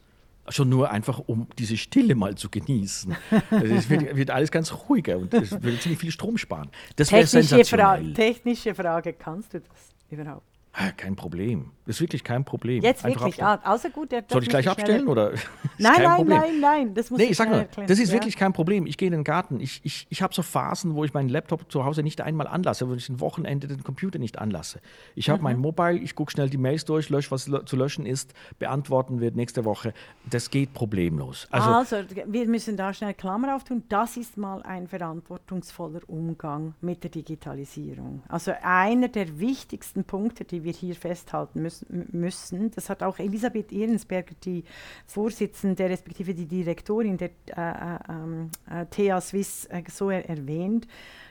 Schon 0.49 0.69
nur 0.69 0.91
einfach, 0.91 1.21
um 1.27 1.47
diese 1.59 1.77
Stille 1.77 2.15
mal 2.15 2.35
zu 2.35 2.51
genießen. 2.51 3.17
Also 3.51 3.75
es 3.75 3.89
wird, 3.89 4.15
wird 4.15 4.31
alles 4.31 4.51
ganz 4.51 4.73
ruhiger 4.73 5.17
und 5.19 5.33
es 5.33 5.51
würde 5.51 5.79
ziemlich 5.79 5.99
viel 5.99 6.11
Strom 6.11 6.37
sparen. 6.37 6.71
Das 6.97 7.11
wäre 7.13 7.27
technische, 7.27 7.77
Fra 7.77 7.99
technische 8.15 8.75
Frage, 8.75 9.15
kannst 9.15 9.55
du 9.55 9.61
das 9.61 9.95
überhaupt? 10.11 10.54
Ah, 10.77 10.91
Kein 10.97 11.15
Problem. 11.17 11.71
Ist 11.87 12.01
wirklich 12.01 12.25
kein 12.25 12.45
Problem. 12.47 12.83
Jetzt 12.83 13.05
Einfach 13.05 13.27
wirklich, 13.27 13.45
abstellen. 13.45 13.75
außer 13.75 13.91
gut, 13.91 14.11
der 14.11 14.25
Soll 14.27 14.43
ich 14.43 14.49
gleich 14.49 14.67
abstellen 14.69 15.07
oder? 15.07 15.33
Nein, 15.79 16.03
nein, 16.03 16.27
nein, 16.27 16.61
nein, 16.61 16.95
das 16.95 17.11
muss 17.11 17.19
Nee, 17.19 17.27
ich 17.27 17.37
sag 17.37 17.51
nur, 17.51 17.59
erklären. 17.59 17.87
das 17.89 17.99
ist 17.99 18.09
Ja. 18.09 18.15
wirklich 18.15 18.37
kein 18.37 18.53
Problem. 18.55 18.87
Ich 18.87 18.97
gehe 18.97 19.07
in 19.09 19.13
den 19.13 19.23
Garten. 19.25 19.61
Ich, 19.61 19.81
ich, 19.85 20.07
ich 20.09 20.23
habe 20.23 20.33
so 20.33 20.41
Phasen, 20.43 20.95
wo 20.95 21.05
ich 21.05 21.13
meinen 21.13 21.29
Laptop 21.29 21.71
zu 21.71 21.85
Hause 21.85 22.03
nicht 22.03 22.23
einmal 22.23 22.47
anlasse, 22.47 22.89
wo 22.89 22.95
ich 22.95 23.07
ein 23.11 23.21
Wochenende 23.21 23.67
den 23.69 23.85
Computer 23.85 24.19
nicht 24.19 24.39
anlasse. 24.39 24.81
Ich 25.15 25.29
habe 25.29 25.41
Mhm. 25.41 25.45
mein 25.45 25.59
Mobile, 25.59 25.99
ich 25.99 26.15
gucke 26.15 26.31
schnell 26.33 26.49
die 26.49 26.57
Mails 26.57 26.87
durch, 26.87 27.11
lösche, 27.11 27.31
was 27.33 27.51
zu 27.67 27.77
löschen 27.77 28.07
ist, 28.07 28.33
beantworten 28.59 29.21
wird 29.21 29.37
nächste 29.37 29.67
Woche. 29.67 29.93
Das 30.31 30.49
geht 30.51 30.73
problemlos. 30.73 31.49
Also, 31.51 31.71
Also, 31.71 31.97
wir 32.27 32.47
müssen 32.49 32.79
da 32.79 32.95
schnell 32.95 33.13
Klammer 33.15 33.57
auftun. 33.57 33.83
Das 33.91 34.17
ist 34.17 34.39
mal 34.39 34.63
ein 34.63 34.89
verantwortungsvoller 34.89 36.01
Umgang 36.07 36.73
mit 36.81 37.03
der 37.05 37.11
Digitalisierung. 37.11 38.23
Also 38.29 38.53
einer 38.63 39.09
der 39.09 39.39
wichtigsten 39.39 40.05
Punkte, 40.05 40.45
die 40.65 40.73
wir 40.73 40.73
hier 40.73 40.95
festhalten 40.95 41.63
müssen, 41.63 42.09
müssen 42.13 42.71
das 42.71 42.89
hat 42.89 43.03
auch 43.03 43.19
Elisabeth 43.19 43.73
Ehrensberger, 43.73 44.35
die 44.45 44.65
Vorsitzende 45.07 45.89
respektive 45.89 46.35
die 46.35 46.47
Direktorin 46.47 47.17
der 47.17 47.31
äh, 47.49 47.61
äh, 47.61 47.99
ähm, 48.09 48.51
äh, 48.71 48.87
TH 48.87 49.21
Swiss, 49.21 49.67
äh, 49.67 49.83
so 49.91 50.11
er 50.11 50.29
erwähnt. 50.29 50.87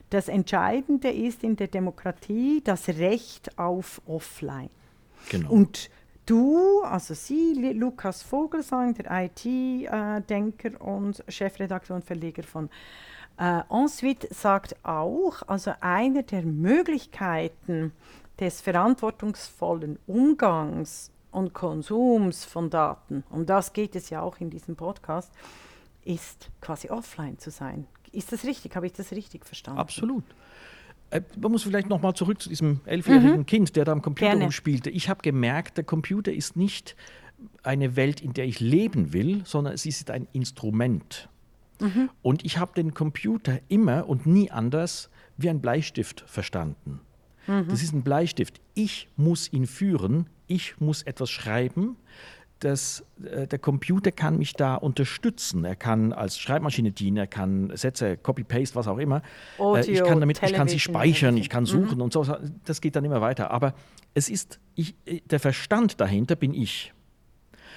Das 0.10 0.28
Entscheidende 0.28 1.10
ist 1.10 1.44
in 1.44 1.56
der 1.56 1.68
Demokratie 1.68 2.62
das 2.64 2.88
Recht 2.88 3.58
auf 3.58 4.02
Offline. 4.06 4.70
genau. 5.30 5.52
Und 5.52 5.90
du, 6.26 6.82
also 6.84 7.14
Sie, 7.16 7.54
Lukas 7.74 8.22
Vogelsang, 8.22 8.94
der 8.94 9.24
IT-Denker 9.26 10.80
und 10.82 11.24
Chefredakteur 11.28 11.96
und 11.96 12.06
Verleger 12.06 12.44
von 12.44 12.70
äh, 13.40 13.62
Ensuite, 13.70 14.28
sagt 14.32 14.76
auch, 14.84 15.42
also 15.48 15.72
eine 15.82 16.24
der 16.24 16.44
Möglichkeiten 16.44 17.92
des 18.40 18.62
verantwortungsvollen 18.62 20.00
Umgangs 20.08 21.12
und 21.32 21.54
Konsums 21.54 22.46
von 22.46 22.70
Daten, 22.70 23.24
um 23.30 23.46
das 23.46 23.74
geht 23.74 23.96
es 23.96 24.10
ja 24.10 24.22
auch 24.22 24.38
in 24.40 24.50
diesem 24.50 24.76
Podcast, 24.76 25.32
ist 26.04 26.50
quasi 26.62 26.90
offline 26.90 27.38
zu 27.40 27.50
sein. 27.50 27.88
Ist 28.12 28.32
das 28.32 28.44
richtig? 28.44 28.76
Habe 28.76 28.86
ich 28.86 28.94
das 28.94 29.12
richtig 29.12 29.46
verstanden? 29.46 29.80
Absolut. 29.80 30.24
Äh, 31.10 31.22
Man 31.40 31.52
muss 31.52 31.64
vielleicht 31.64 31.90
noch 31.90 32.02
mal 32.02 32.14
zurück 32.14 32.42
zu 32.42 32.50
diesem 32.50 32.82
elfjährigen 32.86 33.46
Kind, 33.46 33.76
der 33.76 33.86
da 33.86 33.92
am 33.92 34.02
Computer 34.02 34.28
Mhm. 34.28 34.32
Gerne. 34.34 34.44
rumspielte. 34.46 34.90
Ich 34.90 35.10
habe 35.10 35.22
gemerkt, 35.22 35.78
der 35.78 35.84
Computer 35.84 36.32
ist 36.32 36.56
nicht 36.56 36.96
eine 37.64 37.96
Welt, 37.96 38.22
in 38.22 38.34
der 38.34 38.46
ich 38.46 38.60
leben 38.60 39.14
will, 39.14 39.42
sondern 39.46 39.74
es 39.74 39.86
ist 39.86 40.12
ein 40.12 40.28
Instrument. 40.34 41.30
Mhm. 41.80 42.10
Und 42.22 42.46
ich 42.46 42.58
habe 42.60 42.74
den 42.76 42.94
Computer 42.94 43.60
immer 43.68 44.08
und 44.08 44.26
nie 44.26 44.52
anders 44.52 45.10
wie 45.38 45.50
ein 45.50 45.62
Bleistift 45.62 46.24
verstanden. 46.28 47.00
Mhm. 47.48 47.68
Das 47.68 47.82
ist 47.84 47.94
ein 47.94 48.04
Bleistift. 48.04 48.62
Ich 48.74 49.08
muss 49.16 49.52
ihn 49.52 49.68
führen, 49.68 50.28
ich 50.48 50.80
muss 50.80 51.04
etwas 51.04 51.30
schreiben. 51.30 51.98
Das, 52.60 53.04
äh, 53.22 53.46
der 53.46 53.60
Computer 53.60 54.12
kann 54.12 54.38
mich 54.38 54.54
da 54.54 54.76
unterstützen. 54.76 55.66
Er 55.66 55.76
kann 55.76 56.14
als 56.14 56.40
Schreibmaschine 56.40 56.92
dienen, 56.92 57.18
er 57.18 57.28
kann 57.28 57.76
Sätze, 57.76 58.16
Copy-Paste, 58.16 58.76
was 58.76 58.88
auch 58.88 59.00
immer. 59.00 59.18
Äh, 59.18 59.82
ich 59.82 60.02
Audio, 60.02 60.06
kann 60.06 60.20
damit, 60.22 60.42
ich 60.42 60.54
kann 60.54 60.68
sie 60.70 60.78
Television, 60.78 60.94
speichern, 60.94 61.38
ich 61.38 61.50
kann 61.50 61.66
suchen 61.66 62.00
und 62.00 62.14
so. 62.14 62.26
Das 62.64 62.80
geht 62.80 62.96
dann 62.96 63.04
immer 63.04 63.20
weiter. 63.20 63.52
Aber 63.52 63.74
es 64.14 64.30
ist, 64.30 64.60
ich, 64.76 64.96
äh, 65.06 65.20
der 65.26 65.42
Verstand 65.42 66.00
dahinter 66.00 66.36
bin 66.36 66.54
ich. 66.54 66.94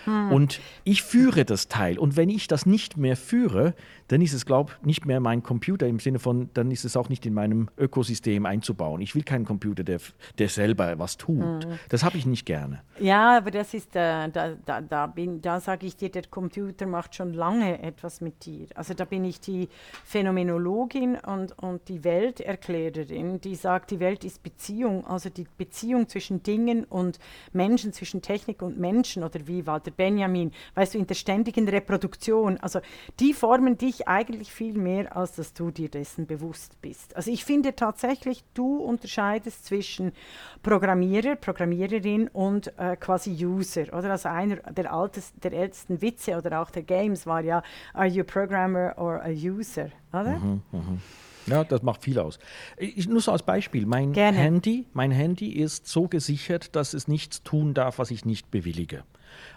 Und 0.06 0.60
ich 0.84 1.02
führe 1.02 1.44
das 1.44 1.68
Teil. 1.68 1.98
Und 1.98 2.16
wenn 2.16 2.28
ich 2.28 2.46
das 2.48 2.64
nicht 2.66 2.96
mehr 2.96 3.16
führe, 3.16 3.74
dann 4.08 4.22
ist 4.22 4.32
es, 4.34 4.46
glaube 4.46 4.72
ich, 4.80 4.86
nicht 4.86 5.06
mehr 5.06 5.18
mein 5.20 5.42
Computer 5.42 5.86
im 5.88 5.98
Sinne 5.98 6.18
von, 6.20 6.48
dann 6.54 6.70
ist 6.70 6.84
es 6.84 6.96
auch 6.96 7.08
nicht 7.08 7.26
in 7.26 7.34
meinem 7.34 7.68
Ökosystem 7.76 8.46
einzubauen. 8.46 9.00
Ich 9.00 9.14
will 9.16 9.24
keinen 9.24 9.44
Computer, 9.44 9.82
der, 9.82 9.98
der 10.38 10.48
selber 10.48 10.98
was 10.98 11.16
tut. 11.16 11.66
Das 11.88 12.04
habe 12.04 12.16
ich 12.16 12.24
nicht 12.26 12.46
gerne. 12.46 12.82
Ja, 13.00 13.36
aber 13.36 13.50
das 13.50 13.74
ist, 13.74 13.96
äh, 13.96 14.28
da, 14.30 14.54
da, 14.64 14.80
da, 14.80 15.06
bin- 15.08 15.42
da 15.42 15.58
sage 15.60 15.86
ich 15.86 15.96
dir, 15.96 16.08
der 16.08 16.22
Computer 16.30 16.86
macht 16.86 17.14
schon 17.16 17.32
lange 17.34 17.82
etwas 17.82 18.20
mit 18.20 18.46
dir. 18.46 18.66
Also 18.76 18.94
da 18.94 19.04
bin 19.04 19.24
ich 19.24 19.40
die 19.40 19.68
Phänomenologin 20.04 21.16
und, 21.16 21.58
und 21.58 21.88
die 21.88 22.04
Welterklärerin, 22.04 23.40
die 23.40 23.54
sagt, 23.54 23.90
die 23.90 24.00
Welt 24.00 24.24
ist 24.24 24.42
Beziehung, 24.42 25.06
also 25.06 25.30
die 25.30 25.46
Beziehung 25.58 26.08
zwischen 26.08 26.42
Dingen 26.42 26.84
und 26.84 27.18
Menschen, 27.52 27.92
zwischen 27.92 28.22
Technik 28.22 28.62
und 28.62 28.78
Menschen 28.78 29.22
oder 29.24 29.46
wie 29.46 29.66
Walter 29.66 29.90
Benjamin, 29.96 30.52
weißt 30.74 30.94
du, 30.94 30.98
in 30.98 31.06
der 31.06 31.14
ständigen 31.14 31.68
Reproduktion. 31.68 32.58
Also 32.58 32.80
die 33.20 33.32
formen 33.32 33.78
dich 33.78 34.08
eigentlich 34.08 34.52
viel 34.52 34.74
mehr, 34.74 35.16
als 35.16 35.36
dass 35.36 35.54
du 35.54 35.70
dir 35.70 35.88
dessen 35.88 36.26
bewusst 36.26 36.80
bist. 36.82 37.16
Also 37.16 37.30
ich 37.30 37.44
finde 37.44 37.74
tatsächlich, 37.74 38.44
du 38.54 38.76
unterscheidest 38.76 39.66
zwischen 39.66 40.12
Programmierer, 40.62 41.36
Programmiererin 41.36 42.28
und 42.28 42.72
äh, 42.78 42.96
quasi 42.96 43.44
User. 43.44 43.84
Oder 43.96 44.12
also 44.12 44.28
einer 44.28 44.56
der, 44.56 44.92
altes, 44.92 45.32
der 45.42 45.52
ältesten 45.52 46.00
Witze 46.02 46.36
oder 46.36 46.60
auch 46.60 46.70
der 46.70 46.82
Games 46.82 47.26
war 47.26 47.42
ja, 47.42 47.62
are 47.92 48.06
you 48.06 48.22
a 48.22 48.24
programmer 48.24 48.94
or 48.96 49.22
a 49.22 49.30
user? 49.30 49.90
Oder? 50.12 50.40
Ja, 51.46 51.62
das 51.62 51.82
macht 51.82 52.02
viel 52.02 52.18
aus. 52.18 52.38
Ich, 52.76 53.08
nur 53.08 53.20
so 53.20 53.30
als 53.30 53.42
Beispiel, 53.42 53.86
mein 53.86 54.12
Gerne. 54.12 54.36
Handy, 54.36 54.86
mein 54.92 55.12
Handy 55.12 55.52
ist 55.52 55.86
so 55.86 56.08
gesichert, 56.08 56.74
dass 56.74 56.92
es 56.92 57.06
nichts 57.06 57.42
tun 57.42 57.72
darf, 57.72 57.98
was 57.98 58.10
ich 58.10 58.24
nicht 58.24 58.50
bewillige. 58.50 59.04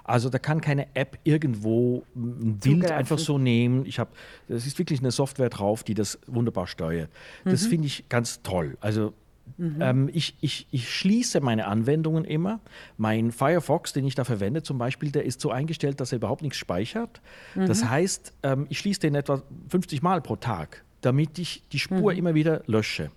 Also 0.03 0.29
da 0.29 0.39
kann 0.39 0.61
keine 0.61 0.87
App 0.95 1.19
irgendwo 1.23 2.03
ein 2.15 2.57
Bild 2.59 2.91
einfach 2.91 3.19
so 3.19 3.37
nehmen. 3.37 3.85
Ich 3.85 3.99
habe, 3.99 4.11
das 4.47 4.65
ist 4.65 4.79
wirklich 4.79 4.99
eine 4.99 5.11
Software 5.11 5.49
drauf, 5.49 5.83
die 5.83 5.93
das 5.93 6.19
wunderbar 6.27 6.67
steuert. 6.67 7.09
Das 7.45 7.65
Mhm. 7.65 7.69
finde 7.69 7.87
ich 7.87 8.09
ganz 8.09 8.41
toll. 8.41 8.77
Also 8.81 9.13
ähm, 9.59 10.09
ich, 10.13 10.35
ich, 10.41 10.67
ich 10.69 10.89
schließe 10.93 11.41
meine 11.41 11.65
Anwendungen 11.67 12.23
immer. 12.23 12.59
Mein 12.97 13.31
Firefox, 13.31 13.93
den 13.93 14.05
ich 14.05 14.13
da 14.15 14.23
verwende 14.23 14.61
zum 14.61 14.77
Beispiel, 14.77 15.11
der 15.11 15.25
ist 15.25 15.41
so 15.41 15.49
eingestellt, 15.51 15.99
dass 15.99 16.11
er 16.11 16.17
überhaupt 16.17 16.43
nichts 16.43 16.57
speichert. 16.57 17.19
Das 17.55 17.83
heißt, 17.83 18.33
ähm, 18.43 18.67
ich 18.69 18.77
schließe 18.79 18.99
den 18.99 19.15
etwa 19.15 19.41
50 19.69 20.01
Mal 20.03 20.21
pro 20.21 20.35
Tag, 20.35 20.83
damit 21.01 21.39
ich 21.39 21.63
die 21.71 21.79
Spur 21.79 22.13
immer 22.13 22.35
wieder 22.35 22.61
lösche. 22.67 23.09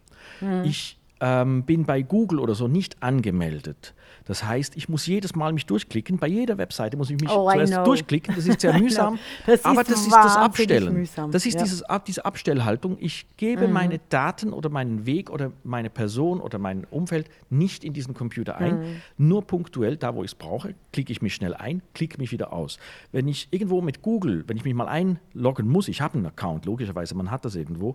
Ich 0.65 0.99
ähm, 1.25 1.63
bin 1.63 1.85
bei 1.85 2.03
Google 2.03 2.41
oder 2.41 2.57
so 2.57 2.67
nicht 2.67 3.01
angemeldet. 3.01 3.95
Das 4.25 4.45
heißt, 4.45 4.77
ich 4.77 4.89
muss 4.89 5.07
jedes 5.07 5.37
Mal 5.37 5.53
mich 5.53 5.67
durchklicken. 5.67 6.19
Bei 6.19 6.27
jeder 6.27 6.59
Webseite 6.59 6.97
muss 6.97 7.11
ich 7.11 7.21
mich 7.21 7.31
Oh, 7.31 7.49
zuerst 7.51 7.75
durchklicken. 7.87 8.35
Das 8.35 8.47
ist 8.47 8.61
sehr 8.61 8.77
mühsam. 8.79 9.19
Das 9.47 9.65
aber 9.65 9.83
ist 9.83 9.91
das 9.91 10.01
ist 10.03 10.13
das 10.13 10.37
Abstellen. 10.37 10.93
mühsam, 10.95 11.31
Das 11.31 11.47
ist 11.47 11.55
ja. 11.55 11.61
Mhm. 11.61 11.65
dieses, 11.65 11.85
diese 12.09 12.25
Abstellhaltung. 12.25 12.97
Ich 13.01 13.27
gebe 13.37 13.69
meine 13.69 14.01
Daten 14.09 14.53
oder 14.53 14.69
meinen 14.69 15.07
Weg 15.07 15.31
oder 15.31 15.53
meine 15.63 15.91
Person 15.91 16.41
oder 16.41 16.59
mein 16.59 16.85
Umfeld 16.91 17.29
nicht 17.51 17.85
in 17.85 17.93
diesen 17.93 18.15
Computer 18.15 18.57
ein. 18.59 18.81
Mhm. 18.81 18.97
Nur 19.29 19.43
punktuell, 19.47 19.97
da 19.97 20.15
wo 20.17 20.25
ich 20.25 20.33
es 20.33 20.35
brauche, 20.35 20.75
klicke 20.93 21.13
ich 21.13 21.23
mich 21.23 21.35
schnell 21.35 21.55
ein, 21.55 21.83
klicke 21.95 22.19
mich 22.19 22.33
wieder 22.33 22.53
aus. 22.53 22.79
Wenn 23.13 23.29
ich 23.29 23.47
irgendwo 23.53 23.81
mit 23.81 24.03
Google, 24.03 24.43
wenn 24.49 24.57
ich 24.57 24.65
mich 24.65 24.75
mal 24.75 24.89
einloggen 24.89 25.69
muss, 25.69 25.87
ich 25.89 26.01
habe 26.01 26.15
einen 26.17 26.27
Account, 26.27 26.67
logischerweise, 26.67 27.15
man 27.15 27.31
hat 27.31 27.45
das 27.45 27.55
irgendwo 27.55 27.95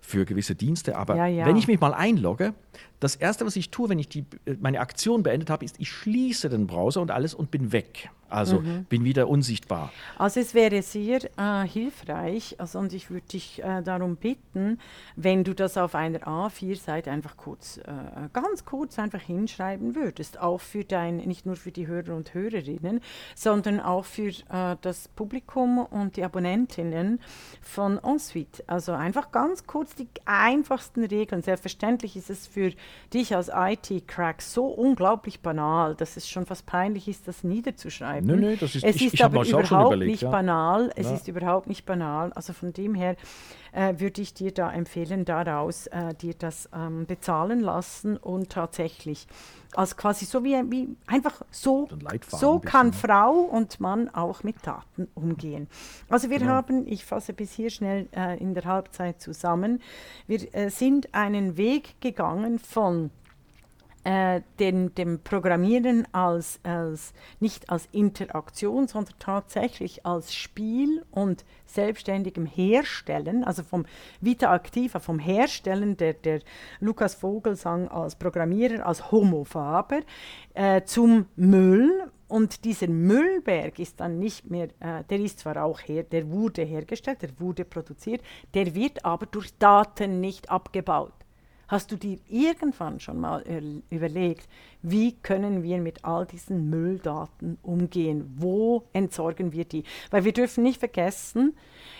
für 0.00 0.24
gewisse 0.24 0.54
Dienste, 0.54 0.96
aber 0.96 1.16
Ja, 1.16 1.26
ja. 1.26 1.44
wenn 1.46 1.56
ich 1.56 1.66
mich 1.66 1.80
mal 1.80 1.92
einlogge, 1.92 2.54
das 3.00 3.16
erste, 3.16 3.46
was 3.46 3.56
ich 3.56 3.70
tue, 3.70 3.88
wenn 3.88 3.98
ich 3.98 4.08
die, 4.08 4.24
äh, 4.44 4.54
meine 4.60 4.80
Aktion 4.80 5.22
beendet 5.22 5.50
habe, 5.50 5.64
ist, 5.64 5.76
ich 5.78 5.90
schließe 5.90 6.48
den 6.48 6.66
Browser 6.66 7.00
und 7.00 7.10
alles 7.10 7.34
und 7.34 7.50
bin 7.50 7.72
weg. 7.72 8.10
Also 8.28 8.60
Mhm. 8.60 8.84
bin 8.88 9.04
wieder 9.04 9.28
unsichtbar. 9.28 9.90
Also 10.18 10.40
es 10.40 10.54
wäre 10.54 10.82
sehr 10.82 11.20
äh, 11.38 11.66
hilfreich, 11.66 12.56
also 12.58 12.78
und 12.78 12.92
ich 12.92 13.10
würde 13.10 13.26
dich 13.26 13.62
äh, 13.62 13.82
darum 13.82 14.16
bitten, 14.16 14.78
wenn 15.16 15.44
du 15.44 15.54
das 15.54 15.76
auf 15.76 15.94
einer 15.94 16.20
A4-Seite 16.20 17.10
einfach 17.10 17.36
kurz, 17.36 17.78
äh, 17.78 17.82
ganz 18.32 18.64
kurz 18.64 18.98
einfach 18.98 19.20
hinschreiben 19.20 19.94
würdest, 19.94 20.38
auch 20.40 20.60
für 20.60 20.84
dein, 20.84 21.16
nicht 21.18 21.46
nur 21.46 21.56
für 21.56 21.72
die 21.72 21.86
Hörer 21.86 22.14
und 22.14 22.34
Hörerinnen, 22.34 23.00
sondern 23.34 23.80
auch 23.80 24.04
für 24.04 24.28
äh, 24.28 24.76
das 24.80 25.08
Publikum 25.08 25.78
und 25.78 26.16
die 26.16 26.24
Abonnentinnen 26.24 27.20
von 27.62 27.98
Ensuite. 27.98 28.62
Also 28.66 28.92
einfach 28.92 29.32
ganz 29.32 29.66
kurz 29.66 29.94
die 29.94 30.08
einfachsten 30.24 31.04
Regeln. 31.04 31.42
Selbstverständlich 31.42 32.16
ist 32.16 32.30
es 32.30 32.46
für 32.46 32.72
dich 33.14 33.34
als 33.34 33.50
IT-Crack 33.54 34.42
so 34.42 34.66
unglaublich 34.66 35.40
banal, 35.40 35.94
dass 35.94 36.16
es 36.16 36.28
schon 36.28 36.46
fast 36.46 36.66
peinlich 36.66 37.08
ist, 37.08 37.26
das 37.28 37.44
niederzuschreiben. 37.44 38.17
Nö, 38.26 38.36
nö, 38.36 38.56
das 38.56 38.74
ist- 38.74 38.84
es 38.84 38.96
ich- 38.96 39.06
ist 39.06 39.14
ich 39.14 39.24
aber 39.24 39.40
auch 39.40 39.44
überhaupt 39.46 39.86
überlegt, 39.94 40.10
nicht 40.10 40.22
ja. 40.22 40.30
banal. 40.30 40.90
Es 40.96 41.06
Ja. 41.08 41.14
ist 41.14 41.28
überhaupt 41.28 41.66
nicht 41.68 41.84
banal. 41.86 42.32
Also 42.34 42.52
von 42.52 42.72
dem 42.72 42.94
her 42.94 43.16
äh, 43.72 44.00
würde 44.00 44.22
ich 44.22 44.32
dir 44.32 44.50
da 44.52 44.72
empfehlen, 44.72 45.26
daraus 45.26 45.86
äh, 45.88 46.14
dir 46.14 46.32
das 46.32 46.70
ähm, 46.74 47.04
bezahlen 47.04 47.60
lassen 47.60 48.16
und 48.16 48.48
tatsächlich 48.50 49.26
als 49.74 49.94
quasi 49.98 50.24
so 50.24 50.42
wie, 50.42 50.54
wie 50.70 50.88
einfach 51.06 51.42
so, 51.50 51.86
So 51.90 51.96
ein 51.96 52.00
so 52.00 52.06
ein 52.06 52.60
bisschen, 52.60 52.60
kann 52.62 52.86
ne? 52.88 52.92
Frau 52.94 53.32
und 53.32 53.78
Mann 53.80 54.08
auch 54.08 54.42
mit 54.42 54.56
Daten 54.66 55.06
umgehen. 55.14 55.68
Also 56.08 56.30
wir 56.30 56.38
Genau. 56.38 56.52
haben, 56.52 56.86
ich 56.86 57.04
fasse 57.04 57.34
bis 57.34 57.52
hier 57.52 57.68
schnell 57.68 58.08
äh, 58.16 58.38
in 58.38 58.54
der 58.54 58.64
Halbzeit 58.64 59.20
zusammen, 59.20 59.82
wir 60.26 60.40
äh, 60.54 60.70
sind 60.70 61.14
einen 61.14 61.58
Weg 61.58 62.00
gegangen 62.00 62.58
von 62.58 63.10
äh, 64.08 64.40
den, 64.58 64.94
dem 64.94 65.20
Programmieren 65.20 66.08
als, 66.12 66.60
als 66.62 67.12
nicht 67.40 67.68
als 67.68 67.90
Interaktion, 67.92 68.88
sondern 68.88 69.12
tatsächlich 69.18 70.06
als 70.06 70.34
Spiel 70.34 71.04
und 71.10 71.44
selbstständigem 71.66 72.46
Herstellen, 72.46 73.44
also 73.44 73.62
vom 73.62 73.84
Vita 74.22 74.54
Activa, 74.54 74.98
vom 74.98 75.18
Herstellen, 75.18 75.98
der, 75.98 76.14
der 76.14 76.40
Lukas 76.80 77.16
Vogelsang 77.16 77.88
als 77.88 78.16
Programmierer, 78.16 78.86
als 78.86 79.12
Homo 79.12 79.44
Faber, 79.44 80.00
äh, 80.54 80.82
zum 80.84 81.26
Müll. 81.36 82.10
Und 82.28 82.64
dieser 82.64 82.88
Müllberg 82.88 83.78
ist 83.78 84.00
dann 84.00 84.18
nicht 84.18 84.50
mehr, 84.50 84.68
äh, 84.80 85.04
der 85.10 85.20
ist 85.20 85.40
zwar 85.40 85.62
auch 85.62 85.80
her, 85.80 86.02
der 86.02 86.30
wurde 86.30 86.62
hergestellt, 86.62 87.20
der 87.20 87.38
wurde 87.38 87.66
produziert, 87.66 88.22
der 88.54 88.74
wird 88.74 89.04
aber 89.04 89.26
durch 89.26 89.52
Daten 89.58 90.20
nicht 90.20 90.50
abgebaut. 90.50 91.12
Hast 91.68 91.92
du 91.92 91.96
dir 91.96 92.18
irgendwann 92.28 92.98
schon 92.98 93.20
mal 93.20 93.42
ür- 93.42 93.82
überlegt, 93.90 94.48
wie 94.82 95.12
können 95.12 95.62
wir 95.62 95.78
mit 95.78 96.04
all 96.04 96.24
diesen 96.26 96.70
Mülldaten 96.70 97.58
umgehen? 97.62 98.34
Wo 98.38 98.84
entsorgen 98.94 99.52
wir 99.52 99.66
die? 99.66 99.84
Weil 100.10 100.24
wir 100.24 100.32
dürfen 100.32 100.64
nicht 100.64 100.80
vergessen, 100.80 101.54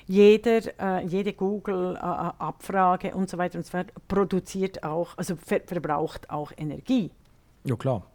jeder, 0.06 0.60
äh, 0.80 1.06
jede 1.06 1.34
Google-Abfrage 1.34 3.14
und 3.14 3.28
so 3.28 3.36
weiter 3.36 3.58
und 3.58 3.64
so 3.66 3.72
fort 3.72 3.92
produziert 4.08 4.82
auch, 4.84 5.16
also 5.18 5.36
ver 5.36 5.60
verbraucht 5.66 6.30
auch 6.30 6.50
Energie. 6.56 7.10
Ja, 7.64 7.76
klar. 7.76 8.06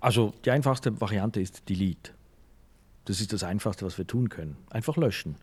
Also 0.00 0.32
die 0.44 0.50
einfachste 0.50 0.98
Variante 1.00 1.40
ist 1.40 1.68
Delete. 1.68 2.12
Das 3.04 3.20
ist 3.20 3.32
das 3.32 3.42
Einfachste, 3.44 3.84
was 3.84 3.98
wir 3.98 4.06
tun 4.06 4.28
können. 4.30 4.56
Einfach 4.70 4.96
löschen. 4.96 5.36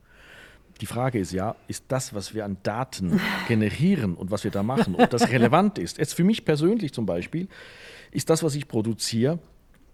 Die 0.78 0.86
Frage 0.86 1.20
ist 1.20 1.32
ja, 1.32 1.56
ist 1.68 1.86
das, 1.88 2.14
was 2.14 2.34
wir 2.34 2.46
an 2.46 2.58
Daten 2.64 3.20
generieren 3.48 4.16
und 4.16 4.32
was 4.32 4.44
wir 4.44 4.52
da 4.52 4.64
machen, 4.64 4.96
ob 4.96 5.10
das 5.10 5.30
relevant 5.30 5.80
ist? 5.80 5.98
Jetzt 5.98 6.14
für 6.14 6.24
mich 6.24 6.46
persönlich 6.46 6.94
zum 6.94 7.06
Beispiel 7.06 7.48
ist 8.12 8.30
das, 8.30 8.44
was 8.44 8.56
ich 8.56 8.68
produziere, 8.68 9.40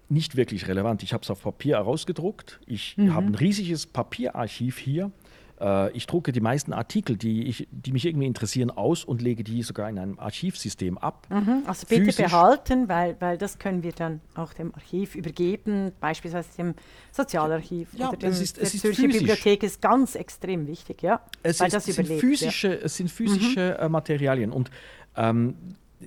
nicht 0.10 0.36
wirklich 0.36 0.68
relevant. 0.68 1.04
Ich 1.04 1.14
habe 1.14 1.24
es 1.24 1.30
auf 1.30 1.42
Papier 1.44 1.78
herausgedruckt. 1.78 2.60
Ich 2.66 2.98
habe 2.98 3.28
ein 3.28 3.36
riesiges 3.36 3.86
Papierarchiv 3.86 4.78
hier. 4.78 5.12
Äh, 5.60 5.92
Ich 5.96 6.06
drucke 6.08 6.32
die 6.32 6.42
meisten 6.42 6.74
Artikel, 6.74 7.16
die, 7.18 7.44
ich, 7.48 7.68
die 7.72 7.92
mich 7.92 8.06
irgendwie 8.06 8.28
interessieren, 8.28 8.72
aus 8.72 9.04
und 9.04 9.22
lege 9.22 9.44
die 9.44 9.62
sogar 9.64 9.90
in 9.90 9.98
einem 10.00 10.20
Archivsystem 10.20 10.98
ab. 10.98 11.28
Also 11.66 11.86
bitte 11.88 12.06
Physisch. 12.06 12.26
behalten, 12.26 12.90
weil, 12.90 13.16
weil 13.20 13.38
das 13.38 13.60
können 13.60 13.84
wir 13.84 13.92
dann 13.92 14.22
auch 14.36 14.54
dem 14.54 14.74
Archiv 14.76 15.16
übergeben, 15.16 15.92
beispielsweise 16.00 16.50
dem 16.58 16.74
Sozialarchiv 17.12 17.90
Ja, 17.96 18.10
oder 18.10 18.18
dem, 18.18 18.32
es 18.32 18.42
ist- 18.42 18.58
der 18.58 18.64
es 18.64 18.74
ist 18.74 18.82
Zürcher 18.82 19.04
physisch. 19.04 19.20
Bibliothek 19.20 19.64
ist 19.64 19.82
ganz 19.82 20.16
extrem 20.16 20.68
wichtig, 20.68 21.02
ja, 21.02 21.22
Es, 21.44 21.60
weil 21.60 21.68
ist, 21.68 21.74
das 21.76 21.88
es, 21.88 21.96
sind 21.96 22.06
überlebt. 22.06 22.24
ja. 22.24 22.28
Mhm. 22.28 22.32
physische, 22.32 22.74
es 22.82 22.96
sind 22.98 23.12
physische 23.12 23.78
äh, 23.78 23.90
Materialien 23.90 24.52
und 24.52 24.70
ähm, 25.16 25.56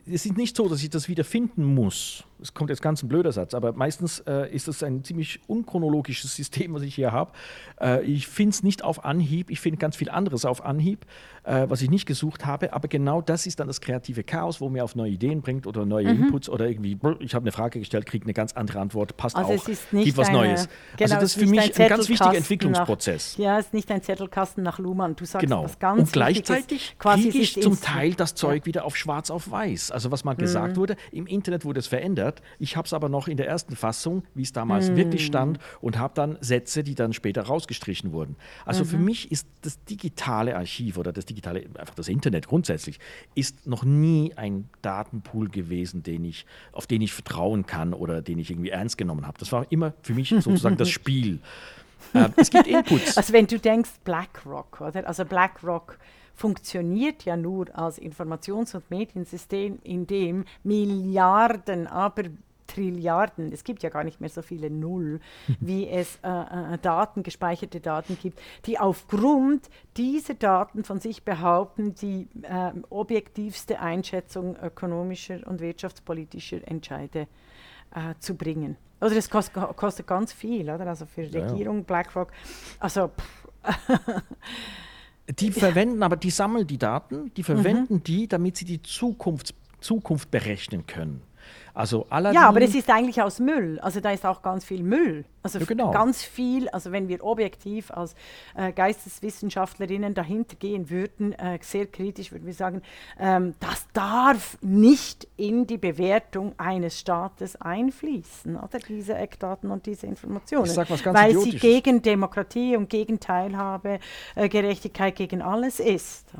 es 0.06 0.26
ist 0.26 0.36
nicht 0.36 0.54
so, 0.56 0.68
dass 0.68 0.82
ich 0.82 0.90
das 0.90 1.08
wieder 1.08 1.24
finden 1.24 1.64
muss. 1.64 2.24
Es 2.40 2.52
kommt 2.52 2.68
jetzt 2.70 2.82
ganz 2.82 3.02
ein 3.02 3.08
blöder 3.08 3.32
Satz, 3.32 3.54
aber 3.54 3.72
meistens 3.72 4.20
äh, 4.20 4.52
ist 4.54 4.68
es 4.68 4.82
ein 4.82 5.02
ziemlich 5.04 5.40
unchronologisches 5.46 6.34
System, 6.36 6.74
was 6.74 6.82
ich 6.82 6.94
hier 6.94 7.12
habe. 7.12 7.32
Äh, 7.80 8.04
ich 8.04 8.26
finde 8.26 8.50
es 8.50 8.62
nicht 8.62 8.84
auf 8.84 9.04
Anhieb, 9.04 9.50
ich 9.50 9.60
finde 9.60 9.78
ganz 9.78 9.96
viel 9.96 10.10
anderes 10.10 10.44
auf 10.44 10.64
Anhieb, 10.64 11.06
äh, 11.44 11.64
was 11.68 11.80
ich 11.82 11.88
nicht 11.90 12.04
gesucht 12.06 12.44
habe, 12.44 12.72
aber 12.74 12.88
genau 12.88 13.22
das 13.22 13.46
ist 13.46 13.58
dann 13.60 13.68
das 13.68 13.80
kreative 13.80 14.22
Chaos, 14.22 14.60
wo 14.60 14.68
mir 14.68 14.84
auf 14.84 14.94
neue 14.96 15.10
Ideen 15.12 15.40
bringt 15.40 15.66
oder 15.66 15.86
neue 15.86 16.12
Mhm. 16.12 16.24
Inputs 16.24 16.48
oder 16.48 16.68
irgendwie, 16.68 16.98
ich 17.20 17.34
habe 17.34 17.44
eine 17.44 17.52
Frage 17.52 17.78
gestellt, 17.78 18.04
kriege 18.06 18.24
eine 18.24 18.34
ganz 18.34 18.52
andere 18.52 18.80
Antwort, 18.80 19.16
passt 19.16 19.36
Also 19.36 19.52
auch, 19.52 19.54
es 19.54 19.68
ist 19.68 19.92
nicht 19.92 20.04
gibt 20.04 20.18
was 20.18 20.28
eine- 20.28 20.38
Neues. 20.38 20.68
genau, 20.96 21.02
also 21.02 21.14
das 21.14 21.22
ist 21.24 21.34
für 21.42 21.46
mich 21.46 21.60
ein 21.74 21.82
ein 21.82 21.88
ganz 21.88 22.08
wichtiger 22.08 22.34
Entwicklungsprozess. 22.36 23.38
Nach, 23.38 23.44
ja, 23.44 23.58
es 23.58 23.66
ist 23.66 23.74
nicht 23.74 23.90
ein 23.90 24.02
Zettelkasten 24.02 24.62
nach 24.62 24.78
Luhmann. 24.78 25.16
Du 25.16 25.24
sagst 25.24 25.42
Genau. 25.46 25.64
was 25.64 25.78
ganz 25.78 26.00
und 26.00 26.12
gleichzeitig 26.12 26.96
kriege 26.98 27.38
ich 27.38 27.60
zum 27.62 27.80
Teil 27.80 28.14
das 28.14 28.34
Zeug 28.34 28.66
wieder 28.66 28.84
auf 28.84 28.96
schwarz 28.96 29.30
auf 29.30 29.50
weiß. 29.50 29.90
Also 29.90 30.10
was 30.10 30.24
mal 30.24 30.34
Mhm. 30.34 30.38
gesagt 30.38 30.76
wurde, 30.76 30.96
im 31.12 31.26
Internet 31.26 31.64
wurde 31.64 31.80
es 31.80 31.86
verändert. 31.86 32.25
Ich 32.58 32.76
habe 32.76 32.86
es 32.86 32.92
aber 32.92 33.08
noch 33.08 33.28
in 33.28 33.36
der 33.36 33.46
ersten 33.48 33.76
Fassung, 33.76 34.22
wie 34.34 34.42
es 34.42 34.52
damals 34.52 34.90
Mhm. 34.90 34.96
wirklich 34.96 35.24
stand, 35.26 35.58
und 35.80 35.98
habe 35.98 36.14
dann 36.14 36.38
Sätze, 36.40 36.82
die 36.82 36.94
dann 36.94 37.12
später 37.12 37.42
rausgestrichen 37.42 38.12
wurden. 38.12 38.36
Also 38.64 38.84
Mhm. 38.84 38.88
für 38.88 38.98
mich 38.98 39.30
ist 39.32 39.46
das 39.62 39.82
digitale 39.84 40.56
Archiv 40.56 40.98
oder 40.98 41.12
das 41.12 41.24
digitale, 41.26 41.64
einfach 41.78 41.94
das 41.94 42.08
Internet 42.08 42.46
grundsätzlich, 42.48 42.98
ist 43.34 43.66
noch 43.66 43.84
nie 43.84 44.32
ein 44.36 44.68
Datenpool 44.82 45.48
gewesen, 45.48 46.02
den 46.02 46.24
ich, 46.24 46.46
auf 46.72 46.86
den 46.86 47.02
ich 47.02 47.12
vertrauen 47.12 47.66
kann 47.66 47.94
oder 47.94 48.22
den 48.22 48.38
ich 48.38 48.50
irgendwie 48.50 48.70
ernst 48.70 48.98
genommen 48.98 49.26
habe. 49.26 49.38
Das 49.38 49.52
war 49.52 49.66
immer 49.70 49.92
für 50.02 50.14
mich 50.14 50.28
sozusagen 50.30 50.76
das 50.76 50.88
Spiel. 50.96 51.40
Äh, 52.14 52.28
es 52.36 52.50
gibt 52.50 52.66
Inputs. 52.66 53.16
Also 53.16 53.32
wenn 53.32 53.46
du 53.46 53.58
denkst 53.58 53.90
BlackRock, 54.04 54.80
oder? 54.80 55.06
Also 55.08 55.24
BlackRock 55.24 55.98
funktioniert 56.36 57.24
ja 57.24 57.36
nur 57.36 57.76
als 57.76 57.98
Informations- 57.98 58.76
und 58.76 58.88
Mediensystem, 58.90 59.78
in 59.82 60.06
dem 60.06 60.44
Milliarden, 60.62 61.86
aber 61.86 62.24
Trilliarden, 62.66 63.52
es 63.52 63.64
gibt 63.64 63.82
ja 63.82 63.90
gar 63.90 64.04
nicht 64.04 64.20
mehr 64.20 64.28
so 64.28 64.42
viele 64.42 64.70
Null, 64.70 65.20
wie 65.60 65.88
es 65.88 66.18
äh, 66.22 66.28
äh, 66.74 66.78
Daten, 66.78 67.22
gespeicherte 67.22 67.80
Daten 67.80 68.18
gibt, 68.20 68.40
die 68.66 68.78
aufgrund 68.78 69.68
dieser 69.96 70.34
Daten 70.34 70.84
von 70.84 71.00
sich 71.00 71.24
behaupten, 71.24 71.94
die 71.94 72.28
äh, 72.42 72.72
objektivste 72.90 73.80
Einschätzung 73.80 74.56
ökonomischer 74.56 75.46
und 75.46 75.60
wirtschaftspolitischer 75.60 76.66
Entscheide 76.66 77.28
äh, 77.94 78.14
zu 78.18 78.34
bringen. 78.34 78.76
Oder 79.00 79.14
das 79.14 79.30
kost, 79.30 79.52
kostet 79.52 80.06
ganz 80.06 80.32
viel, 80.32 80.70
oder? 80.70 80.86
Also 80.86 81.06
für. 81.06 81.22
Regierung, 81.22 81.84
BlackRock. 81.84 82.32
Also, 82.80 83.08
pff, 83.08 83.48
Die 85.28 85.50
verwenden 85.50 86.02
aber, 86.02 86.16
die 86.16 86.30
sammeln 86.30 86.66
die 86.66 86.78
Daten, 86.78 87.32
die 87.36 87.42
verwenden 87.42 87.94
mhm. 87.94 88.02
die, 88.04 88.28
damit 88.28 88.56
sie 88.56 88.64
die 88.64 88.82
Zukunft, 88.82 89.54
Zukunft 89.80 90.30
berechnen 90.30 90.86
können. 90.86 91.22
Also 91.76 92.06
Aladdin, 92.08 92.40
ja, 92.40 92.48
aber 92.48 92.62
es 92.62 92.74
ist 92.74 92.88
eigentlich 92.88 93.20
aus 93.20 93.38
Müll. 93.38 93.78
Also 93.80 94.00
da 94.00 94.10
ist 94.10 94.24
auch 94.24 94.40
ganz 94.40 94.64
viel 94.64 94.82
Müll. 94.82 95.26
Also 95.42 95.58
ja, 95.58 95.66
genau. 95.66 95.90
ganz 95.90 96.22
viel, 96.22 96.70
also 96.70 96.90
wenn 96.90 97.06
wir 97.08 97.22
objektiv 97.22 97.90
als 97.90 98.14
äh, 98.54 98.72
Geisteswissenschaftlerinnen 98.72 100.14
dahinter 100.14 100.56
gehen 100.56 100.88
würden, 100.88 101.34
äh, 101.34 101.58
sehr 101.60 101.84
kritisch 101.84 102.32
würden 102.32 102.46
wir 102.46 102.54
sagen, 102.54 102.80
ähm, 103.20 103.56
das 103.60 103.86
darf 103.92 104.56
nicht 104.62 105.28
in 105.36 105.66
die 105.66 105.76
Bewertung 105.76 106.54
eines 106.56 106.98
Staates 106.98 107.60
einfließen, 107.60 108.56
oder 108.56 108.78
diese 108.78 109.14
Eckdaten 109.14 109.70
und 109.70 109.84
diese 109.84 110.06
Informationen. 110.06 110.64
Ich 110.64 110.72
sag 110.72 110.88
was 110.88 111.02
ganz 111.02 111.18
weil 111.18 111.38
sie 111.38 111.58
gegen 111.58 112.00
Demokratie 112.00 112.74
und 112.78 112.88
gegen 112.88 113.20
Teilhabe, 113.20 114.00
äh, 114.34 114.48
Gerechtigkeit, 114.48 115.14
gegen 115.14 115.42
alles 115.42 115.78
ist. 115.80 116.32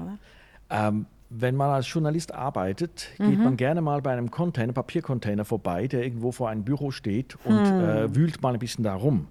Ähm, 0.70 1.05
wenn 1.29 1.57
man 1.57 1.70
als 1.70 1.93
Journalist 1.93 2.33
arbeitet, 2.35 3.09
mhm. 3.18 3.31
geht 3.31 3.39
man 3.39 3.57
gerne 3.57 3.81
mal 3.81 4.01
bei 4.03 4.12
einem 4.12 4.31
Container, 4.31 4.72
Papiercontainer 4.72 5.45
vorbei, 5.45 5.89
der 5.89 6.05
irgendwo 6.05 6.33
vor 6.33 6.49
einem 6.49 6.64
Büro 6.64 6.91
steht 6.91 7.37
und 7.45 7.62
mhm. 7.62 7.81
äh, 7.81 8.14
wühlt 8.14 8.43
mal 8.43 8.55
ein 8.55 8.59
bisschen 8.59 8.85
da 8.85 8.95
rum. 8.95 9.29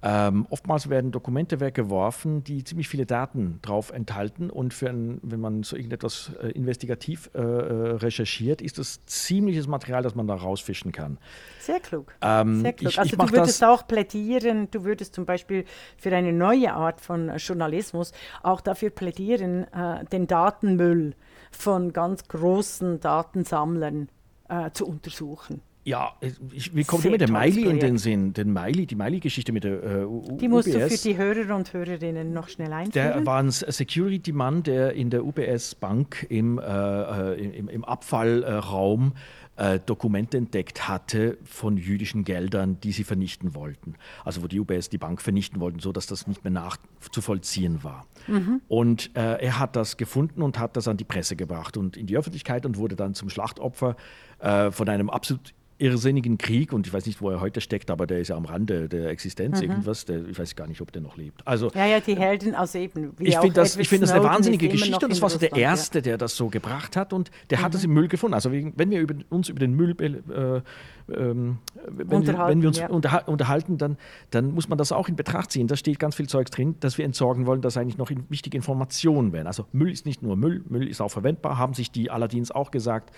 Ähm, 0.00 0.46
oftmals 0.50 0.88
werden 0.88 1.10
Dokumente 1.10 1.58
weggeworfen, 1.58 2.44
die 2.44 2.62
ziemlich 2.62 2.88
viele 2.88 3.04
Daten 3.04 3.58
drauf 3.62 3.90
enthalten 3.90 4.48
und 4.48 4.72
für 4.72 4.88
ein, 4.88 5.18
wenn 5.22 5.40
man 5.40 5.64
so 5.64 5.74
irgendetwas 5.74 6.30
äh, 6.40 6.50
investigativ 6.50 7.30
äh, 7.34 7.40
äh 7.40 7.96
recherchiert, 7.96 8.62
ist 8.62 8.78
das 8.78 9.04
ziemliches 9.06 9.66
Material, 9.66 10.04
das 10.04 10.14
man 10.14 10.28
da 10.28 10.36
rausfischen 10.36 10.92
kann. 10.92 11.18
Sehr 11.58 11.80
klug. 11.80 12.14
Ähm, 12.20 12.60
Sehr 12.60 12.74
klug. 12.74 12.90
Ich, 12.92 12.98
also 13.00 13.12
ich 13.12 13.18
du 13.18 13.32
würdest 13.32 13.64
auch 13.64 13.88
plädieren, 13.88 14.70
du 14.70 14.84
würdest 14.84 15.14
zum 15.14 15.26
Beispiel 15.26 15.64
für 15.96 16.14
eine 16.14 16.32
neue 16.32 16.72
Art 16.72 17.00
von 17.00 17.36
Journalismus 17.36 18.12
auch 18.44 18.60
dafür 18.60 18.90
plädieren, 18.90 19.64
äh, 19.72 20.04
den 20.04 20.28
Datenmüll 20.28 21.14
von 21.50 21.92
ganz 21.92 22.28
großen 22.28 23.00
Datensammlern 23.00 24.08
äh, 24.48 24.70
zu 24.70 24.86
untersuchen. 24.86 25.60
Ja, 25.84 26.12
ich, 26.52 26.74
wie 26.74 26.84
kommt 26.84 27.04
immer 27.06 27.16
der 27.16 27.30
Miley 27.30 27.64
in 27.64 27.78
den 27.78 27.96
Sinn? 27.96 28.34
Den 28.34 28.52
Miley, 28.52 28.84
die 28.84 28.94
Miley-Geschichte 28.94 29.52
mit 29.52 29.64
der 29.64 29.82
äh, 29.82 30.04
U 30.04 30.36
Die 30.38 30.48
musst 30.48 30.68
UBS. 30.68 30.76
du 30.76 30.96
für 30.96 31.08
die 31.08 31.16
Hörer 31.16 31.56
und 31.56 31.72
Hörerinnen 31.72 32.32
noch 32.32 32.48
schnell 32.48 32.72
einführen. 32.72 32.92
Der 32.92 33.26
war 33.26 33.42
ein 33.42 33.50
Security-Mann, 33.50 34.62
der 34.64 34.92
in 34.92 35.08
der 35.08 35.24
UBS-Bank 35.24 36.26
im, 36.28 36.58
äh, 36.58 36.62
äh, 36.62 37.56
im, 37.56 37.68
im, 37.68 37.84
Abfallraum 37.86 39.14
äh, 39.56 39.80
Dokumente 39.80 40.36
entdeckt 40.36 40.88
hatte 40.88 41.38
von 41.44 41.76
jüdischen 41.76 42.24
Geldern, 42.24 42.78
die 42.80 42.92
sie 42.92 43.04
vernichten 43.04 43.54
wollten. 43.54 43.94
Also 44.24 44.42
wo 44.42 44.46
die 44.46 44.60
UBS 44.60 44.88
die 44.88 44.98
Bank 44.98 45.22
vernichten 45.22 45.58
wollten, 45.58 45.80
sodass 45.80 46.06
das 46.06 46.26
nicht 46.26 46.44
mehr 46.44 46.52
nachzuvollziehen 46.52 47.82
war. 47.82 48.06
Mhm. 48.26 48.60
Und 48.68 49.10
äh, 49.16 49.42
er 49.42 49.58
hat 49.58 49.74
das 49.74 49.96
gefunden 49.96 50.42
und 50.42 50.58
hat 50.58 50.76
das 50.76 50.86
an 50.86 50.96
die 50.96 51.04
Presse 51.04 51.34
gebracht 51.34 51.76
und 51.76 51.96
in 51.96 52.06
die 52.06 52.16
Öffentlichkeit 52.16 52.66
und 52.66 52.76
wurde 52.76 52.94
dann 52.94 53.14
zum 53.14 53.30
Schlachtopfer 53.30 53.96
äh, 54.38 54.70
von 54.70 54.88
einem 54.88 55.10
absolut 55.10 55.54
irrsinnigen 55.78 56.38
Krieg 56.38 56.72
und 56.72 56.86
ich 56.86 56.92
weiß 56.92 57.06
nicht, 57.06 57.20
wo 57.20 57.30
er 57.30 57.40
heute 57.40 57.60
steckt, 57.60 57.90
aber 57.90 58.06
der 58.06 58.20
ist 58.20 58.28
ja 58.28 58.36
am 58.36 58.44
Rande 58.44 58.88
der 58.88 59.10
Existenz, 59.10 59.58
mhm. 59.58 59.70
irgendwas. 59.70 60.04
Der, 60.04 60.26
ich 60.26 60.38
weiß 60.38 60.56
gar 60.56 60.66
nicht, 60.66 60.80
ob 60.80 60.92
der 60.92 61.02
noch 61.02 61.16
lebt. 61.16 61.46
Also, 61.46 61.70
ja, 61.74 61.86
ja, 61.86 62.00
die 62.00 62.16
Helden 62.16 62.54
aus 62.54 62.74
eben. 62.74 63.12
ich 63.18 63.36
finde 63.36 63.54
das, 63.54 63.76
find 63.76 64.02
das 64.02 64.10
eine 64.10 64.24
wahnsinnige 64.24 64.68
Geschichte 64.68 65.06
und 65.06 65.10
das 65.10 65.22
war 65.22 65.30
so 65.30 65.38
der 65.38 65.52
Erste, 65.52 66.02
der 66.02 66.18
das 66.18 66.36
so 66.36 66.48
gebracht 66.48 66.96
hat 66.96 67.12
und 67.12 67.30
der 67.50 67.58
mhm. 67.58 67.62
hat 67.62 67.74
es 67.74 67.84
im 67.84 67.92
Müll 67.92 68.08
gefunden. 68.08 68.34
Also 68.34 68.50
wenn 68.52 68.90
wir 68.90 69.00
über, 69.00 69.14
uns 69.30 69.48
über 69.48 69.60
den 69.60 69.74
Müll 69.74 69.94
äh, 70.00 70.60
ähm, 71.10 71.58
wenn, 71.86 72.26
wenn, 72.26 72.62
wir 72.62 72.68
uns 72.68 72.78
ja. 72.78 72.88
unterha 72.88 73.18
unterhalten, 73.18 73.78
dann, 73.78 73.96
dann 74.30 74.52
muss 74.52 74.68
man 74.68 74.78
das 74.78 74.92
auch 74.92 75.08
in 75.08 75.16
Betracht 75.16 75.50
ziehen. 75.50 75.66
Da 75.66 75.76
steht 75.76 75.98
ganz 75.98 76.14
viel 76.14 76.28
Zeugs 76.28 76.50
drin, 76.50 76.76
das 76.80 76.98
wir 76.98 77.04
entsorgen 77.04 77.46
wollen, 77.46 77.62
das 77.62 77.76
eigentlich 77.76 77.98
noch 77.98 78.10
in 78.10 78.24
wichtige 78.28 78.56
Informationen 78.56 79.32
wären. 79.32 79.46
Also 79.46 79.66
Müll 79.72 79.90
ist 79.90 80.06
nicht 80.06 80.22
nur 80.22 80.36
Müll, 80.36 80.62
Müll 80.68 80.88
ist 80.88 81.00
auch 81.00 81.10
verwendbar, 81.10 81.56
haben 81.56 81.74
sich 81.74 81.90
die 81.90 82.10
Aladdins 82.10 82.50
auch 82.50 82.70
gesagt. 82.70 83.10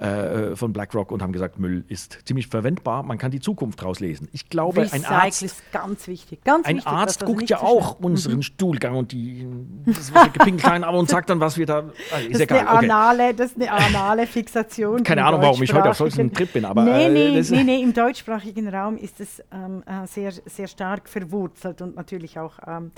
Äh, 0.00 0.56
von 0.56 0.72
BlackRock 0.72 1.12
und 1.12 1.20
haben 1.20 1.32
gesagt, 1.32 1.58
Müll 1.58 1.84
ist 1.88 2.20
ziemlich 2.24 2.46
verwendbar, 2.46 3.02
man 3.02 3.18
kann 3.18 3.30
die 3.30 3.38
Zukunft 3.38 3.82
daraus 3.82 4.00
lesen. 4.00 4.28
Ich 4.32 4.48
glaube, 4.48 4.80
Recycle 4.80 5.04
ein 5.04 5.12
Arzt, 5.12 5.42
ist 5.42 5.72
ganz 5.72 6.08
wichtig. 6.08 6.42
Ganz 6.42 6.66
ein 6.66 6.76
wichtig, 6.76 6.90
Arzt 6.90 7.26
guckt 7.26 7.50
ja 7.50 7.60
auch 7.60 8.00
unseren 8.00 8.36
mhm. 8.36 8.42
Stuhlgang 8.42 8.96
und 8.96 9.12
die 9.12 9.46
das 9.84 10.10
gepinkelt 10.32 10.84
aber 10.84 10.98
und 10.98 11.10
sagt 11.10 11.28
dann, 11.28 11.40
was 11.40 11.58
wir 11.58 11.66
da. 11.66 11.80
Äh, 11.80 11.82
ist 12.30 12.32
das, 12.32 12.40
egal. 12.40 12.62
Ist 12.62 12.68
eine 12.68 12.78
anale, 12.78 13.24
okay. 13.24 13.34
das 13.36 13.50
ist 13.50 13.56
eine 13.56 13.72
anale 13.72 14.26
Fixation. 14.26 15.02
Keine 15.04 15.22
Ahnung, 15.22 15.42
warum 15.42 15.62
ich 15.62 15.74
heute 15.74 15.90
auf 15.90 15.98
solchen 15.98 16.32
Trip 16.32 16.50
bin, 16.50 16.64
aber. 16.64 16.82
Nee, 16.82 17.10
nee, 17.10 17.38
äh, 17.38 17.44
nee, 17.50 17.64
nee, 17.64 17.82
im 17.82 17.92
deutschsprachigen 17.92 18.68
Raum 18.68 18.96
ist 18.96 19.20
es 19.20 19.42
ähm, 19.52 19.82
äh, 19.84 20.06
sehr, 20.06 20.32
sehr 20.32 20.66
stark 20.66 21.10
verwurzelt 21.10 21.82
und 21.82 21.96
natürlich 21.96 22.38
auch. 22.38 22.54
Ähm, 22.66 22.90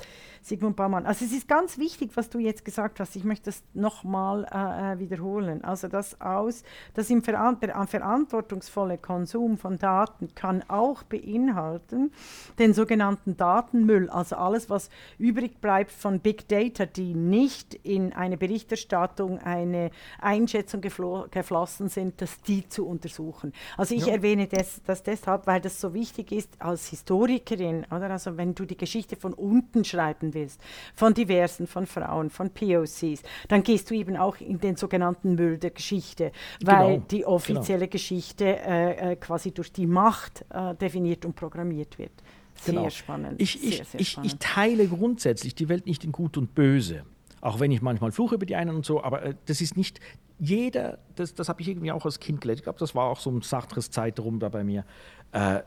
Sigmund 0.43 0.77
Baumann. 0.77 1.07
Also 1.07 1.25
es 1.25 1.33
ist 1.33 1.47
ganz 1.47 1.79
wichtig, 1.79 2.11
was 2.15 2.29
du 2.29 2.39
jetzt 2.39 2.65
gesagt 2.65 2.99
hast. 2.99 3.15
Ich 3.15 3.25
möchte 3.25 3.47
das 3.47 3.63
nochmal 3.75 4.45
äh, 4.53 4.95
äh, 4.95 4.99
wiederholen. 4.99 5.63
Also 5.63 5.87
das 5.87 6.21
aus, 6.21 6.65
das 6.95 7.11
im 7.11 7.23
Veran 7.23 7.61
der 7.61 7.87
verantwortungsvolle 7.87 8.99
Konsum 8.99 9.57
von 9.57 9.79
Daten 9.79 10.35
kann 10.35 10.65
auch 10.69 11.05
beinhalten 11.05 12.13
den 12.59 12.75
sogenannten 12.75 13.37
Datenmüll, 13.37 14.11
also 14.11 14.37
alles, 14.37 14.69
was 14.69 14.91
übrig 15.19 15.61
bleibt 15.61 15.93
von 15.93 16.21
Big 16.21 16.49
Data, 16.49 16.87
die 16.87 17.15
nicht 17.15 17.75
in 17.75 18.13
eine 18.13 18.37
Berichterstattung, 18.37 19.39
eine 19.39 19.91
Einschätzung 20.21 20.81
geflossen 20.81 21.89
sind, 21.89 22.21
dass 22.21 22.43
die 22.43 22.69
zu 22.69 22.87
untersuchen. 22.87 23.53
Also 23.77 23.95
ich 23.95 24.07
ja. 24.07 24.15
erwähne 24.15 24.49
das, 24.49 24.83
das 24.85 25.03
deshalb, 25.03 25.47
weil 25.47 25.61
das 25.61 25.81
so 25.81 25.95
wichtig 25.95 26.33
ist 26.33 26.61
als 26.61 26.89
Historikerin, 26.89 27.87
oder? 27.91 28.11
Also 28.11 28.37
wenn 28.37 28.55
du 28.55 28.65
die 28.65 28.77
Geschichte 28.77 29.17
von 29.17 29.33
unten 29.35 29.85
schreiben 29.85 30.32
willst, 30.35 30.61
von 30.95 31.15
diversen, 31.15 31.67
von 31.67 31.87
Frauen, 31.87 32.31
von 32.31 32.51
POCs, 32.51 33.23
dann 33.49 33.63
gehst 33.63 33.91
du 33.91 33.95
eben 33.95 34.17
auch 34.17 34.37
in 34.41 34.59
den 34.59 34.77
sogenannten 34.77 35.35
Müll 35.35 35.59
der 35.59 35.71
Geschichte, 35.71 36.33
weil 36.63 36.95
genau, 36.95 37.07
die 37.11 37.25
offizielle 37.25 37.87
genau. 37.87 37.93
Geschichte 37.93 38.45
äh, 38.45 39.13
äh, 39.13 39.17
quasi 39.17 39.53
durch 39.53 39.73
die 39.73 39.87
Macht 39.87 40.45
äh, 40.51 40.75
definiert 40.75 41.25
und 41.25 41.35
programmiert 41.35 41.99
wird. 41.99 42.13
Sehr 42.55 42.75
genau. 42.75 42.91
spannend. 42.91 43.41
Ich, 43.41 43.59
sehr, 43.61 43.69
ich, 43.69 43.89
sehr 43.89 44.01
ich, 44.01 44.09
spannend. 44.11 44.33
ich 44.33 44.39
teile 44.39 44.87
grundsätzlich 44.87 45.55
die 45.55 45.69
Welt 45.69 45.87
nicht 45.87 46.05
in 46.05 46.13
Gut 46.13 46.37
und 46.37 46.55
Böse. 46.55 47.05
Auch 47.41 47.59
wenn 47.59 47.73
ich 47.73 47.83
manchmal 47.83 48.13
fluche 48.13 48.37
über 48.37 48.47
die 48.47 48.55
einen 48.55 48.77
und 48.77 48.87
so, 48.87 49.03
aber 49.03 49.23
äh, 49.23 49.35
das 49.47 49.61
ist 49.61 49.77
nicht 49.77 50.01
jeder, 50.39 50.99
das, 51.15 51.35
das 51.35 51.49
habe 51.49 51.61
ich 51.61 51.69
irgendwie 51.69 51.93
auch 51.93 52.05
als 52.05 52.19
Kind 52.19 52.41
gelernt. 52.41 52.61
Ich 52.61 52.65
glaube, 52.65 52.79
das 52.79 52.95
war 52.95 53.07
auch 53.07 53.21
so 53.21 53.31
ein 53.31 53.43
Sartres 53.43 53.91
Zeit 53.91 54.19
rum 54.21 54.39
da 54.39 54.49
bei 54.49 54.65
mir. 54.65 54.85
Äh, 55.33 55.63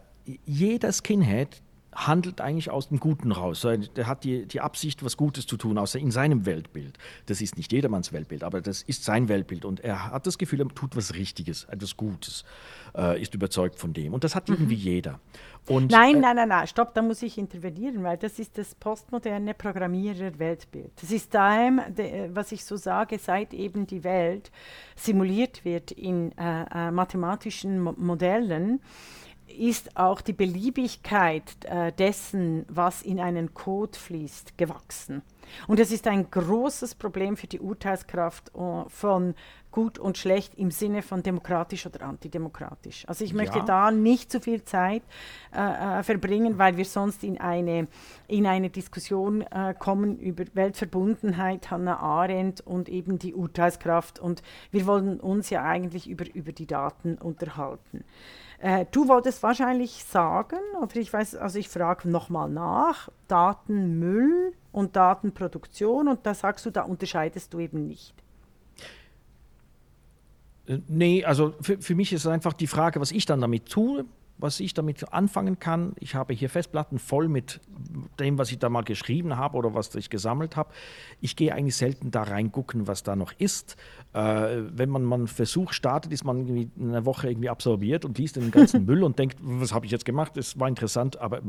jeder 0.46 0.92
Skinhead, 0.92 1.62
handelt 1.96 2.42
eigentlich 2.42 2.70
aus 2.70 2.90
dem 2.90 3.00
Guten 3.00 3.32
raus. 3.32 3.66
Der 3.96 4.08
hat 4.08 4.24
die, 4.26 4.46
die 4.46 4.62
Absicht, 4.62 5.04
was 5.04 5.16
Gutes 5.18 5.48
zu 5.48 5.56
tun, 5.58 5.78
außer 5.78 5.98
in 5.98 6.12
seinem 6.12 6.46
Weltbild. 6.46 6.98
Das 7.26 7.42
ist 7.42 7.58
nicht 7.58 7.72
jedermanns 7.72 8.12
Weltbild, 8.12 8.44
aber 8.44 8.62
das 8.62 8.82
ist 8.84 9.06
sein 9.06 9.30
Weltbild. 9.30 9.66
Und 9.66 9.80
er 9.80 10.12
hat 10.12 10.28
das 10.28 10.38
Gefühl, 10.38 10.60
er 10.60 10.68
tut 10.68 10.96
was 10.96 11.16
Richtiges, 11.16 11.64
etwas 11.66 11.96
Gutes, 11.96 12.44
äh, 12.96 13.22
ist 13.22 13.34
überzeugt 13.34 13.80
von 13.80 13.94
dem. 13.94 14.14
Und 14.14 14.24
das 14.26 14.36
hat 14.36 14.50
mhm. 14.50 14.56
irgendwie 14.56 14.76
jeder. 14.76 15.20
Und, 15.68 15.92
nein, 15.92 16.18
äh, 16.18 16.20
nein, 16.20 16.36
nein, 16.36 16.50
nein, 16.50 16.68
stopp, 16.68 16.94
da 16.94 17.02
muss 17.02 17.24
ich 17.24 17.38
intervenieren, 17.38 18.04
weil 18.04 18.18
das 18.18 18.38
ist 18.38 18.58
das 18.58 18.76
postmoderne 18.76 19.54
Programmierer-Weltbild. 19.54 20.92
Das 21.02 21.12
ist 21.12 21.34
da, 21.34 21.70
was 22.34 22.52
ich 22.52 22.66
so 22.66 22.76
sage, 22.76 23.18
seit 23.18 23.54
eben 23.54 23.88
die 23.88 24.04
Welt 24.04 24.52
simuliert 24.96 25.66
wird 25.66 25.92
in 25.92 26.38
äh, 26.38 26.66
äh 26.72 26.92
mathematischen 26.92 27.80
Mo 27.80 27.96
Modellen 27.98 28.82
ist 29.48 29.98
auch 29.98 30.22
die 30.22 30.34
Beliebigkeit 30.34 31.44
äh, 31.66 31.92
dessen, 31.92 32.66
was 32.68 33.02
in 33.02 33.20
einen 33.20 33.54
Code 33.54 33.98
fließt, 33.98 34.58
gewachsen. 34.58 35.22
Und 35.68 35.80
das 35.80 35.92
ist 35.92 36.08
ein 36.08 36.30
großes 36.30 36.96
Problem 36.96 37.38
für 37.38 37.48
die 37.48 37.60
Urteilskraft 37.60 38.54
uh, 38.56 38.86
von 38.90 39.36
gut 39.76 40.00
und 40.00 40.18
schlecht 40.18 40.56
im 40.56 40.72
Sinne 40.72 41.02
von 41.02 41.22
demokratisch 41.22 41.86
oder 41.86 42.04
antidemokratisch. 42.04 43.06
Also 43.10 43.26
ich 43.26 43.34
möchte 43.34 43.58
ja. 43.58 43.66
da 43.66 43.92
nicht 43.92 44.32
zu 44.32 44.40
viel 44.40 44.64
Zeit 44.64 45.04
äh, 45.54 46.00
äh, 46.00 46.04
verbringen, 46.04 46.58
weil 46.58 46.78
wir 46.78 46.86
sonst 46.86 47.26
in 47.26 47.42
eine, 47.42 47.90
in 48.30 48.48
eine 48.48 48.70
Diskussion 48.70 49.42
äh, 49.42 49.76
kommen 49.78 50.18
über 50.18 50.46
Weltverbundenheit, 50.54 51.70
Hannah 51.70 52.00
Arendt 52.00 52.62
und 52.62 52.88
eben 52.88 53.20
die 53.20 53.34
Urteilskraft. 53.34 54.18
Und 54.18 54.44
wir 54.72 54.88
wollen 54.88 55.20
uns 55.20 55.50
ja 55.50 55.62
eigentlich 55.66 56.10
über, 56.10 56.24
über 56.34 56.54
die 56.54 56.68
Daten 56.68 57.18
unterhalten. 57.18 58.06
Äh, 58.60 58.86
du 58.92 59.10
wolltest 59.10 59.44
wahrscheinlich 59.44 60.06
sagen, 60.06 60.60
oder 60.82 60.96
ich 60.96 61.12
weiß, 61.12 61.36
also 61.36 61.60
ich 61.60 61.68
frage 61.68 62.10
nochmal 62.10 62.50
nach, 62.50 63.10
Datenmüll 63.28 64.54
und 64.72 64.96
Datenproduktion 64.96 66.08
und 66.08 66.26
da 66.26 66.34
sagst 66.34 66.66
du, 66.66 66.72
da 66.72 66.84
unterscheidest 66.84 67.54
du 67.54 67.60
eben 67.60 67.88
nicht. 67.88 68.25
Nee, 70.88 71.24
also 71.24 71.54
für, 71.62 71.80
für 71.80 71.96
mich 71.96 72.12
ist 72.14 72.22
es 72.22 72.28
einfach 72.28 72.54
die 72.54 72.68
Frage, 72.68 73.00
was 73.00 73.12
ich 73.12 73.26
dann 73.26 73.42
damit 73.42 73.68
tue 73.68 74.06
was 74.38 74.60
ich 74.60 74.74
damit 74.74 75.14
anfangen 75.14 75.60
kann. 75.60 75.94
Ich 76.00 76.16
habe 76.16 76.34
hier 76.34 76.50
Festplatten 76.50 77.00
voll 77.00 77.30
mit 77.30 77.62
dem, 78.20 78.38
was 78.38 78.52
ich 78.52 78.60
da 78.60 78.70
mal 78.70 78.84
geschrieben 78.84 79.38
habe 79.38 79.58
oder 79.58 79.74
was 79.74 79.94
ich 79.96 80.10
gesammelt 80.10 80.56
habe. 80.56 80.74
Ich 81.22 81.36
gehe 81.36 81.54
eigentlich 81.54 81.76
selten 81.76 82.12
da 82.12 82.24
reingucken, 82.24 82.88
was 82.88 83.04
da 83.04 83.16
noch 83.16 83.34
ist. 83.38 83.78
Äh, 84.14 84.64
wenn 84.74 84.90
man 84.90 85.04
mal 85.04 85.16
einen 85.16 85.28
Versuch 85.28 85.72
startet, 85.72 86.12
ist 86.12 86.26
man 86.26 86.70
eine 86.80 87.06
Woche 87.06 87.30
irgendwie 87.30 87.50
absorbiert 87.50 88.04
und 88.04 88.18
liest 88.18 88.36
den 88.36 88.52
ganzen 88.52 88.86
Müll 88.86 89.04
und 89.04 89.18
denkt, 89.20 89.38
was 89.42 89.74
habe 89.74 89.86
ich 89.86 89.92
jetzt 89.92 90.06
gemacht? 90.06 90.34
Das 90.36 90.60
war 90.60 90.68
interessant, 90.68 91.20
aber 91.20 91.42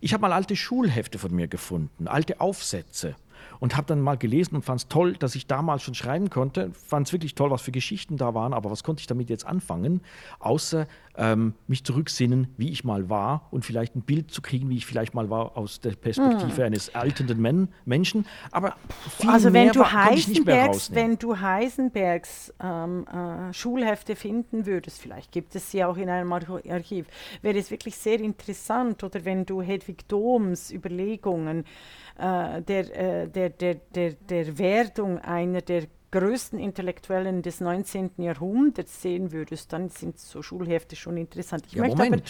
ich 0.00 0.12
habe 0.12 0.20
mal 0.22 0.32
alte 0.32 0.56
Schulhefte 0.56 1.18
von 1.18 1.34
mir 1.34 1.48
gefunden, 1.48 2.08
alte 2.08 2.40
Aufsätze 2.40 3.16
und 3.60 3.76
habe 3.76 3.86
dann 3.86 4.00
mal 4.00 4.16
gelesen 4.16 4.56
und 4.56 4.64
fand 4.64 4.80
es 4.80 4.88
toll, 4.88 5.14
dass 5.14 5.34
ich 5.34 5.46
damals 5.46 5.82
schon 5.82 5.94
schreiben 5.94 6.30
konnte. 6.30 6.70
Fand 6.72 7.06
es 7.06 7.12
wirklich 7.12 7.34
toll, 7.34 7.50
was 7.50 7.62
für 7.62 7.72
Geschichten 7.72 8.16
da 8.16 8.34
waren, 8.34 8.52
aber 8.52 8.70
was 8.70 8.84
konnte 8.84 9.00
ich 9.00 9.06
damit 9.06 9.30
jetzt 9.30 9.46
anfangen, 9.46 10.00
außer 10.38 10.86
ähm, 11.18 11.54
mich 11.66 11.84
zurücksinnen, 11.84 12.54
wie 12.56 12.70
ich 12.70 12.84
mal 12.84 13.10
war 13.10 13.48
und 13.50 13.64
vielleicht 13.64 13.96
ein 13.96 14.02
Bild 14.02 14.30
zu 14.30 14.40
kriegen, 14.40 14.70
wie 14.70 14.76
ich 14.76 14.86
vielleicht 14.86 15.14
mal 15.14 15.28
war 15.28 15.56
aus 15.56 15.80
der 15.80 15.90
Perspektive 15.90 16.60
mhm. 16.60 16.66
eines 16.66 16.94
alternden 16.94 17.40
Men 17.40 17.68
Menschen. 17.84 18.24
Aber 18.52 18.76
viel 19.18 19.28
also 19.28 19.52
wenn 19.52 19.64
mehr 19.64 19.72
du 19.72 19.80
war, 19.80 20.12
ich 20.12 20.28
nicht 20.28 20.46
mehr 20.46 20.62
Heisenbergs, 20.62 20.94
wenn 20.94 21.18
du 21.18 21.40
Heisenbergs 21.40 22.54
ähm, 22.62 23.06
äh, 23.08 23.52
Schulhefte 23.52 24.14
finden 24.14 24.64
würdest, 24.64 25.00
vielleicht 25.00 25.32
gibt 25.32 25.54
es 25.56 25.70
sie 25.72 25.84
auch 25.84 25.96
in 25.96 26.08
einem 26.08 26.32
Archiv, 26.32 27.06
wäre 27.42 27.58
es 27.58 27.70
wirklich 27.70 27.96
sehr 27.96 28.20
interessant. 28.20 29.02
Oder 29.02 29.24
wenn 29.24 29.44
du 29.44 29.60
Hedwig 29.60 30.06
Doms 30.08 30.70
Überlegungen 30.70 31.64
äh, 32.18 32.62
der, 32.62 32.96
äh, 32.96 33.28
der, 33.28 33.50
der, 33.50 33.74
der, 33.74 34.12
der 34.12 34.58
Werdung 34.58 35.18
einer 35.18 35.62
der 35.62 35.84
größten 36.10 36.58
Intellektuellen 36.58 37.42
des 37.42 37.60
19. 37.60 38.10
Jahrhunderts 38.18 39.02
sehen 39.02 39.30
würdest, 39.30 39.72
dann 39.72 39.90
sind 39.90 40.18
so 40.18 40.42
Schulhefte 40.42 40.96
schon 40.96 41.16
interessant. 41.16 41.64
Ich 41.66 41.74
ja, 41.74 41.86
Moment. 41.86 42.14
Aber, 42.14 42.22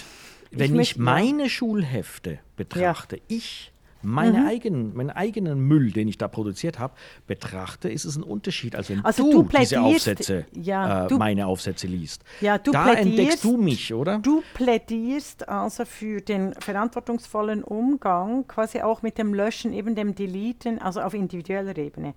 ich 0.50 0.58
Wenn 0.58 0.76
möchte, 0.76 0.94
ich 0.94 0.98
meine 0.98 1.44
ja. 1.44 1.48
Schulhefte 1.48 2.40
betrachte, 2.56 3.16
ja. 3.16 3.22
ich 3.28 3.72
meine 4.02 4.40
mhm. 4.40 4.46
eigenen, 4.46 4.96
meinen 4.96 5.10
eigenen 5.10 5.60
Müll, 5.60 5.90
den 5.92 6.08
ich 6.08 6.18
da 6.18 6.28
produziert 6.28 6.78
habe, 6.78 6.94
betrachte, 7.26 7.88
ist 7.88 8.04
es 8.04 8.16
ein 8.16 8.22
Unterschied, 8.22 8.76
als 8.76 8.90
wenn 8.90 9.04
also 9.04 9.30
du, 9.30 9.42
du 9.42 9.58
diese 9.58 9.80
Aufsätze, 9.80 10.46
ja, 10.52 11.04
äh, 11.04 11.08
du, 11.08 11.18
meine 11.18 11.46
Aufsätze 11.46 11.86
liest. 11.86 12.22
Ja, 12.40 12.58
du 12.58 12.72
da 12.72 12.92
entdeckst 12.94 13.44
du 13.44 13.56
mich, 13.56 13.92
oder? 13.92 14.18
Du 14.18 14.42
plädierst 14.54 15.48
also 15.48 15.84
für 15.84 16.20
den 16.20 16.54
verantwortungsvollen 16.54 17.62
Umgang, 17.64 18.46
quasi 18.46 18.80
auch 18.80 19.02
mit 19.02 19.18
dem 19.18 19.34
Löschen, 19.34 19.72
eben 19.72 19.94
dem 19.94 20.14
Deleten, 20.14 20.78
also 20.78 21.00
auf 21.00 21.14
individueller 21.14 21.76
Ebene. 21.76 22.14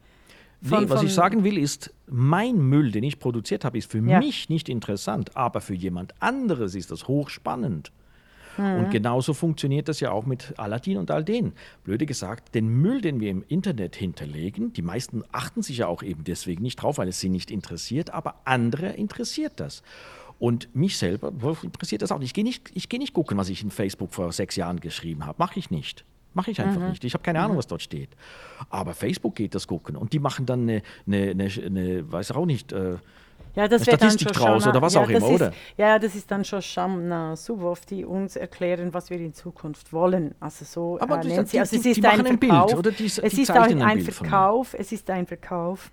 Von, 0.64 0.84
nee, 0.84 0.90
was 0.90 1.02
ich 1.02 1.14
sagen 1.14 1.44
will, 1.44 1.58
ist, 1.58 1.92
mein 2.06 2.58
Müll, 2.58 2.92
den 2.92 3.04
ich 3.04 3.18
produziert 3.18 3.66
habe, 3.66 3.80
ist 3.80 3.92
für 3.92 3.98
ja. 3.98 4.20
mich 4.20 4.48
nicht 4.48 4.70
interessant, 4.70 5.36
aber 5.36 5.60
für 5.60 5.74
jemand 5.74 6.14
anderes 6.22 6.76
ist 6.76 6.92
das 6.92 7.08
hochspannend. 7.08 7.92
Mhm. 8.62 8.80
Und 8.80 8.92
genauso 8.92 9.34
funktioniert 9.34 9.88
das 9.88 10.00
ja 10.00 10.12
auch 10.12 10.26
mit 10.26 10.54
Aladdin 10.58 10.98
und 10.98 11.12
all 11.12 11.24
denen. 11.24 11.54
Blöde 11.84 12.06
gesagt, 12.06 12.54
den 12.56 12.68
Müll, 12.68 13.02
den 13.02 13.20
wir 13.20 13.30
im 13.32 13.44
Internet 13.48 13.96
hinterlegen, 13.96 14.74
die 14.74 14.82
meisten 14.82 15.24
achten 15.32 15.62
sich 15.62 15.78
ja 15.78 15.88
auch 15.88 16.04
eben 16.04 16.24
deswegen 16.24 16.62
nicht 16.62 16.78
drauf, 16.78 16.98
weil 16.98 17.08
es 17.08 17.20
sie 17.20 17.30
nicht 17.30 17.52
interessiert, 17.52 18.12
aber 18.12 18.36
andere 18.46 18.90
interessiert 18.90 19.54
das. 19.60 19.84
Und 20.40 20.76
mich 20.76 20.98
selber 20.98 21.32
interessiert 21.62 22.02
das 22.02 22.12
auch 22.12 22.18
nicht. 22.18 22.30
Ich 22.30 22.34
gehe 22.34 22.44
nicht, 22.44 22.90
geh 22.90 22.98
nicht 22.98 23.14
gucken, 23.14 23.38
was 23.38 23.50
ich 23.50 23.62
in 23.62 23.70
Facebook 23.70 24.14
vor 24.14 24.32
sechs 24.32 24.56
Jahren 24.56 24.80
geschrieben 24.80 25.26
habe. 25.26 25.36
Mache 25.38 25.60
ich 25.60 25.70
nicht. 25.70 26.04
Mache 26.34 26.50
ich 26.52 26.62
einfach 26.62 26.82
mhm. 26.82 26.90
nicht. 26.90 27.04
Ich 27.04 27.14
habe 27.14 27.24
keine 27.24 27.40
Ahnung, 27.40 27.54
mhm. 27.54 27.60
was 27.60 27.68
dort 27.68 27.82
steht. 27.82 28.10
Aber 28.70 28.94
Facebook 28.94 29.36
geht 29.36 29.54
das 29.54 29.68
gucken. 29.68 29.96
Und 29.96 30.14
die 30.14 30.20
machen 30.20 30.46
dann 30.46 30.62
eine, 30.62 30.82
eine, 31.06 31.32
eine, 31.32 31.50
eine 31.66 32.12
weiß 32.12 32.32
auch 32.32 32.46
nicht, 32.46 32.72
äh, 32.72 32.96
ja, 33.56 33.68
das 33.68 33.84
Statistik 33.84 34.32
dann 34.32 34.44
draus 34.44 34.68
oder 34.68 34.82
was 34.82 34.94
ja, 34.94 35.02
auch 35.02 35.10
immer, 35.10 35.28
ist, 35.28 35.36
oder? 35.42 35.52
Ja, 35.78 36.00
das 36.00 36.16
ist 36.16 36.30
dann 36.32 36.46
schon 36.46 36.62
Shamna 36.62 37.36
Suwov, 37.36 37.86
die 37.86 38.06
uns 38.06 38.36
erklären, 38.36 38.94
was 38.94 39.10
wir 39.10 39.20
in 39.20 39.34
Zukunft 39.34 39.92
wollen. 39.94 40.36
Also 40.40 40.66
so 40.66 40.98
Aber 41.00 41.22
äh, 41.22 41.28
nennt 41.28 41.50
sie. 41.50 41.60
Also 41.60 41.76
die, 41.80 41.90
es 41.90 41.98
ist 41.98 42.06
ein, 42.06 42.26
ein 42.26 42.38
Verkauf. 42.38 42.68
Bild, 42.68 42.80
oder? 42.80 42.92
Die, 42.92 43.06
es 43.06 43.18
ist 43.18 43.52
ein, 43.52 43.82
ein 43.82 44.02
Verkauf. 44.02 44.74
Es 44.78 44.92
ist 44.92 45.10
ein 45.10 45.28
Verkauf 45.28 45.92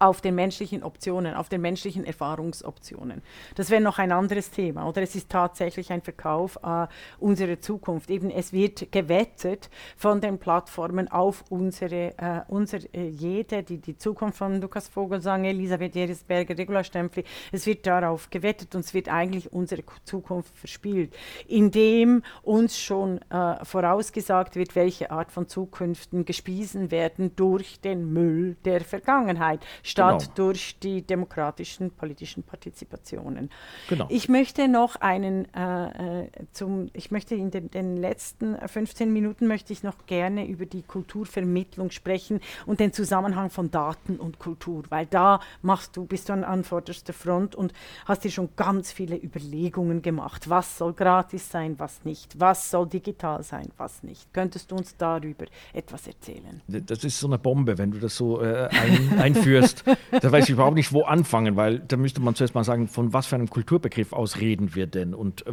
auf 0.00 0.22
den 0.22 0.34
menschlichen 0.34 0.82
Optionen, 0.82 1.34
auf 1.34 1.48
den 1.48 1.60
menschlichen 1.60 2.04
Erfahrungsoptionen. 2.04 3.22
Das 3.54 3.70
wäre 3.70 3.82
noch 3.82 3.98
ein 3.98 4.12
anderes 4.12 4.50
Thema. 4.50 4.88
Oder 4.88 5.02
es 5.02 5.14
ist 5.14 5.28
tatsächlich 5.28 5.92
ein 5.92 6.00
Verkauf 6.00 6.58
äh, 6.62 6.86
unserer 7.18 7.60
Zukunft. 7.60 8.10
Eben 8.10 8.30
es 8.30 8.52
wird 8.52 8.90
gewettet 8.90 9.68
von 9.96 10.20
den 10.20 10.38
Plattformen 10.38 11.08
auf 11.08 11.44
unsere, 11.50 12.14
äh, 12.16 12.40
unser, 12.48 12.78
äh, 12.94 13.08
jede, 13.08 13.62
die, 13.62 13.76
die 13.76 13.96
Zukunft 13.98 14.38
von 14.38 14.60
Lukas 14.60 14.88
Vogelsang, 14.88 15.44
Elisabeth 15.44 15.94
Jerisberger, 15.94 16.56
Regula 16.56 16.82
Stempfli, 16.82 17.24
es 17.52 17.66
wird 17.66 17.86
darauf 17.86 18.30
gewettet 18.30 18.74
und 18.74 18.80
es 18.80 18.94
wird 18.94 19.08
eigentlich 19.10 19.52
unsere 19.52 19.82
Zukunft 20.04 20.56
verspielt, 20.56 21.14
indem 21.46 22.22
uns 22.42 22.78
schon 22.78 23.20
äh, 23.30 23.62
vorausgesagt 23.64 24.56
wird, 24.56 24.74
welche 24.74 25.10
Art 25.10 25.30
von 25.30 25.46
Zukünften 25.46 26.24
gespiesen 26.24 26.90
werden 26.90 27.36
durch 27.36 27.80
den 27.82 28.10
Müll 28.12 28.56
der 28.64 28.80
Vergangenheit 28.80 29.60
statt 29.90 30.20
genau. 30.20 30.32
durch 30.34 30.78
die 30.78 31.02
demokratischen 31.02 31.90
politischen 31.90 32.42
Partizipationen. 32.42 33.50
Genau. 33.88 34.06
Ich 34.08 34.28
möchte 34.28 34.68
noch 34.68 34.96
einen 34.96 35.52
äh, 35.54 36.22
äh 36.24 36.28
zum, 36.52 36.90
ich 36.92 37.10
möchte 37.10 37.34
in 37.34 37.50
den, 37.50 37.70
den, 37.70 37.96
letzten 37.96 38.56
15 38.56 39.12
Minuten 39.12 39.46
möchte 39.46 39.72
ich 39.72 39.82
noch 39.82 40.06
gerne 40.06 40.46
über 40.46 40.66
die 40.66 40.82
Kulturvermittlung 40.82 41.90
sprechen 41.90 42.40
und 42.66 42.80
den 42.80 42.92
Zusammenhang 42.92 43.50
von 43.50 43.70
Daten 43.70 44.16
und 44.16 44.38
Kultur, 44.38 44.84
weil 44.88 45.06
da 45.06 45.40
machst 45.62 45.96
du, 45.96 46.06
bist 46.06 46.28
du 46.28 46.32
an, 46.32 46.44
an 46.44 46.64
vorderster 46.64 47.12
Front 47.12 47.54
und 47.54 47.72
hast 48.06 48.24
dir 48.24 48.30
schon 48.30 48.50
ganz 48.56 48.92
viele 48.92 49.16
Überlegungen 49.16 50.02
gemacht. 50.02 50.48
Was 50.48 50.78
soll 50.78 50.92
gratis 50.92 51.50
sein, 51.50 51.74
was 51.78 52.04
nicht? 52.04 52.38
Was 52.38 52.70
soll 52.70 52.86
digital 52.86 53.42
sein, 53.42 53.68
was 53.76 54.02
nicht? 54.02 54.32
Könntest 54.32 54.70
du 54.70 54.76
uns 54.76 54.96
darüber 54.96 55.46
etwas 55.72 56.06
erzählen? 56.06 56.60
Das 56.68 57.04
ist 57.04 57.18
so 57.18 57.26
eine 57.26 57.38
Bombe, 57.38 57.78
wenn 57.78 57.90
du 57.90 57.98
das 57.98 58.16
so 58.16 58.40
äh, 58.40 58.68
ein, 58.68 59.18
einführst 59.18 59.79
da 60.10 60.32
weiß 60.32 60.44
ich 60.44 60.50
überhaupt 60.50 60.76
nicht, 60.76 60.92
wo 60.92 61.02
anfangen, 61.02 61.56
weil 61.56 61.80
da 61.80 61.96
müsste 61.96 62.20
man 62.20 62.34
zuerst 62.34 62.54
mal 62.54 62.64
sagen, 62.64 62.88
von 62.88 63.12
was 63.12 63.26
für 63.26 63.36
einem 63.36 63.48
Kulturbegriff 63.48 64.12
aus 64.12 64.38
reden 64.38 64.74
wir 64.74 64.86
denn 64.86 65.14
und 65.14 65.46
äh, 65.46 65.52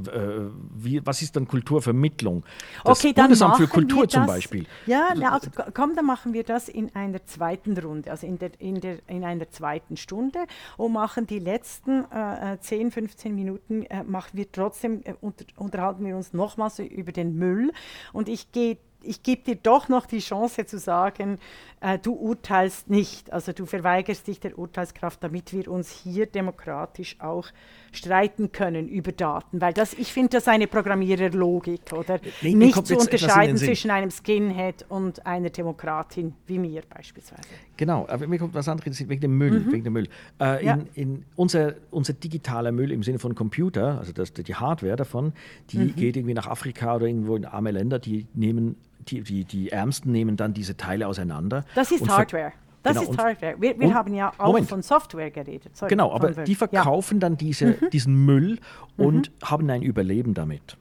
wie, 0.75 1.05
was 1.05 1.21
ist 1.21 1.35
dann 1.35 1.47
Kulturvermittlung? 1.47 2.43
Das 2.83 2.99
okay, 2.99 3.13
dann 3.13 3.25
Bundesamt 3.25 3.57
für 3.57 3.67
Kultur 3.67 4.07
zum 4.07 4.25
Beispiel. 4.25 4.65
Ja, 4.85 5.13
na, 5.15 5.33
also 5.33 5.49
komm, 5.73 5.95
dann 5.95 6.05
machen 6.05 6.33
wir 6.33 6.43
das 6.43 6.69
in 6.69 6.93
einer 6.95 7.25
zweiten 7.25 7.77
Runde, 7.77 8.11
also 8.11 8.27
in, 8.27 8.39
der, 8.39 8.51
in, 8.59 8.81
der, 8.81 8.97
in 9.07 9.23
einer 9.23 9.49
zweiten 9.49 9.97
Stunde 9.97 10.39
und 10.77 10.93
machen 10.93 11.27
die 11.27 11.39
letzten 11.39 12.05
äh, 12.11 12.57
10, 12.59 12.91
15 12.91 13.35
Minuten, 13.35 13.83
äh, 13.83 14.03
machen 14.03 14.31
wir 14.33 14.51
trotzdem, 14.51 15.01
äh, 15.03 15.13
unter, 15.21 15.45
unterhalten 15.55 16.05
wir 16.05 16.15
uns 16.15 16.33
nochmals 16.33 16.79
über 16.79 17.11
den 17.11 17.35
Müll 17.35 17.71
und 18.13 18.29
ich 18.29 18.51
gehe 18.51 18.77
ich 19.03 19.23
gebe 19.23 19.43
dir 19.43 19.55
doch 19.55 19.89
noch 19.89 20.05
die 20.05 20.19
Chance 20.19 20.65
zu 20.65 20.77
sagen, 20.77 21.39
äh, 21.79 21.99
du 21.99 22.13
urteilst 22.13 22.89
nicht, 22.89 23.31
also 23.31 23.51
du 23.53 23.65
verweigerst 23.65 24.27
dich 24.27 24.39
der 24.39 24.57
Urteilskraft, 24.57 25.23
damit 25.23 25.53
wir 25.53 25.69
uns 25.69 25.91
hier 25.91 26.25
demokratisch 26.25 27.17
auch 27.19 27.47
streiten 27.91 28.51
können 28.51 28.87
über 28.87 29.11
Daten, 29.11 29.61
weil 29.61 29.73
das, 29.73 29.93
ich 29.93 30.11
finde 30.11 30.29
das 30.29 30.47
eine 30.47 30.67
Programmiererlogik, 30.67 31.93
oder? 31.93 32.19
Nee, 32.41 32.55
nicht 32.55 32.85
zu 32.85 32.97
unterscheiden 32.97 33.57
zwischen 33.57 33.91
einem 33.91 34.11
Skinhead 34.11 34.85
und 34.89 35.25
einer 35.25 35.49
Demokratin 35.49 36.33
wie 36.47 36.59
mir 36.59 36.81
beispielsweise. 36.89 37.43
Genau, 37.77 38.07
aber 38.09 38.27
mir 38.27 38.39
kommt 38.39 38.53
was 38.53 38.67
anderes 38.67 39.07
wegen 39.07 39.21
dem 39.21 39.37
Müll. 39.37 39.59
Mhm. 39.59 39.71
Wegen 39.71 39.83
dem 39.83 39.93
Müll. 39.93 40.07
Äh, 40.39 40.65
ja. 40.65 40.73
in, 40.73 40.87
in 40.95 41.25
unser, 41.35 41.75
unser 41.91 42.13
digitaler 42.13 42.71
Müll 42.71 42.91
im 42.91 43.03
Sinne 43.03 43.19
von 43.19 43.35
Computer, 43.35 43.99
also 43.99 44.11
das, 44.13 44.33
die 44.33 44.55
Hardware 44.55 44.95
davon, 44.95 45.33
die 45.69 45.77
mhm. 45.77 45.95
geht 45.95 46.17
irgendwie 46.17 46.33
nach 46.33 46.47
Afrika 46.47 46.95
oder 46.95 47.05
irgendwo 47.05 47.35
in 47.35 47.45
arme 47.45 47.71
Länder, 47.71 47.99
die 47.99 48.25
nehmen 48.33 48.77
die, 49.07 49.21
die, 49.21 49.45
die 49.45 49.71
Ärmsten 49.71 50.11
nehmen 50.11 50.37
dann 50.37 50.53
diese 50.53 50.77
Teile 50.77 51.07
auseinander. 51.07 51.65
Das 51.75 51.91
ist 51.91 52.07
Hardware. 52.07 52.53
Das 52.83 52.97
genau, 52.97 53.11
ist 53.11 53.17
Hardware. 53.17 53.55
Wir, 53.59 53.79
wir 53.79 53.93
haben 53.93 54.13
ja 54.13 54.31
auch 54.37 54.47
Moment. 54.47 54.69
von 54.69 54.81
Software 54.81 55.31
geredet. 55.31 55.75
Sorry, 55.75 55.89
genau, 55.89 56.13
aber 56.13 56.31
die 56.31 56.55
verkaufen 56.55 57.15
ja. 57.15 57.19
dann 57.19 57.37
diese, 57.37 57.65
mhm. 57.67 57.89
diesen 57.91 58.25
Müll 58.25 58.59
und 58.95 59.29
mhm. 59.29 59.45
haben 59.45 59.69
ein 59.69 59.81
Überleben 59.81 60.33
damit. 60.33 60.77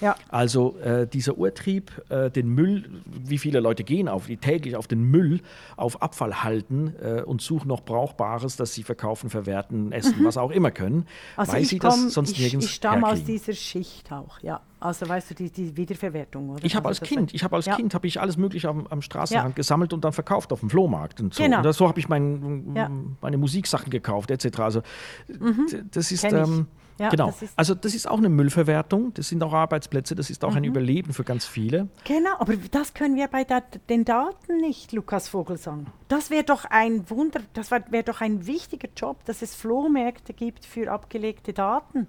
Ja. 0.00 0.16
Also 0.28 0.78
äh, 0.78 1.06
dieser 1.06 1.36
Urtrieb, 1.38 1.90
äh, 2.08 2.30
den 2.30 2.48
Müll, 2.48 3.02
wie 3.04 3.38
viele 3.38 3.60
Leute 3.60 3.84
gehen 3.84 4.08
auf, 4.08 4.26
die 4.26 4.36
täglich 4.36 4.76
auf 4.76 4.86
den 4.86 5.02
Müll, 5.02 5.40
auf 5.76 6.02
Abfall 6.02 6.42
halten 6.42 6.94
äh, 7.02 7.22
und 7.22 7.42
suchen 7.42 7.68
noch 7.68 7.82
Brauchbares, 7.82 8.56
das 8.56 8.74
sie 8.74 8.82
verkaufen, 8.82 9.30
verwerten, 9.30 9.92
essen, 9.92 10.20
mhm. 10.20 10.24
was 10.24 10.36
auch 10.36 10.50
immer 10.50 10.70
können, 10.70 11.06
also 11.36 11.52
weil 11.52 11.64
sie 11.64 11.78
komm, 11.78 12.04
das 12.04 12.14
sonst 12.14 12.32
ich, 12.32 12.40
nirgends 12.40 12.66
Ich 12.66 12.72
stamme 12.72 13.06
aus 13.06 13.24
dieser 13.24 13.52
Schicht 13.52 14.10
auch, 14.12 14.38
ja. 14.40 14.60
Also 14.80 15.06
weißt 15.06 15.30
du, 15.30 15.34
die, 15.34 15.50
die 15.50 15.76
Wiederverwertung, 15.76 16.48
oder? 16.48 16.64
Ich 16.64 16.74
habe 16.74 16.88
als 16.88 17.02
Kind, 17.02 17.34
ich 17.34 17.44
habe 17.44 17.54
als 17.54 17.66
ja. 17.66 17.76
Kind 17.76 17.92
habe 17.92 18.06
ich 18.06 18.18
alles 18.18 18.38
mögliche 18.38 18.68
am, 18.68 18.86
am 18.86 19.02
Straßenrand 19.02 19.50
ja. 19.50 19.54
gesammelt 19.54 19.92
und 19.92 20.04
dann 20.04 20.14
verkauft 20.14 20.54
auf 20.54 20.60
dem 20.60 20.70
Flohmarkt 20.70 21.20
und 21.20 21.34
so. 21.34 21.42
Genau. 21.42 21.62
Und 21.62 21.72
so 21.74 21.86
habe 21.86 22.00
ich 22.00 22.08
mein, 22.08 22.74
ja. 22.74 22.90
meine 23.20 23.36
Musiksachen 23.36 23.90
gekauft, 23.90 24.30
etc. 24.30 24.60
Also 24.60 24.82
mhm. 25.28 25.66
das 25.90 26.10
ist. 26.10 26.24
Ähm, 26.24 26.66
ja, 27.00 27.08
genau. 27.08 27.34
Das 27.40 27.50
also 27.56 27.74
das 27.74 27.94
ist 27.94 28.08
auch 28.08 28.18
eine 28.18 28.28
Müllverwertung, 28.28 29.14
das 29.14 29.28
sind 29.28 29.42
auch 29.42 29.52
Arbeitsplätze, 29.52 30.14
das 30.14 30.30
ist 30.30 30.44
auch 30.44 30.50
mhm. 30.50 30.56
ein 30.58 30.64
Überleben 30.64 31.12
für 31.12 31.24
ganz 31.24 31.46
viele. 31.46 31.88
Genau, 32.04 32.36
aber 32.38 32.54
das 32.70 32.94
können 32.94 33.16
wir 33.16 33.28
bei 33.28 33.44
da, 33.44 33.60
den 33.88 34.04
Daten 34.04 34.58
nicht, 34.58 34.92
Lukas 34.92 35.28
Vogelsang. 35.28 35.86
Das 36.08 36.30
wäre 36.30 36.44
doch 36.44 36.64
ein 36.64 37.08
Wunder, 37.10 37.40
das 37.54 37.70
wäre 37.70 38.04
doch 38.04 38.20
ein 38.20 38.46
wichtiger 38.46 38.88
Job, 38.96 39.24
dass 39.24 39.42
es 39.42 39.54
Flohmärkte 39.54 40.32
gibt 40.34 40.64
für 40.64 40.90
abgelegte 40.90 41.52
Daten 41.52 42.06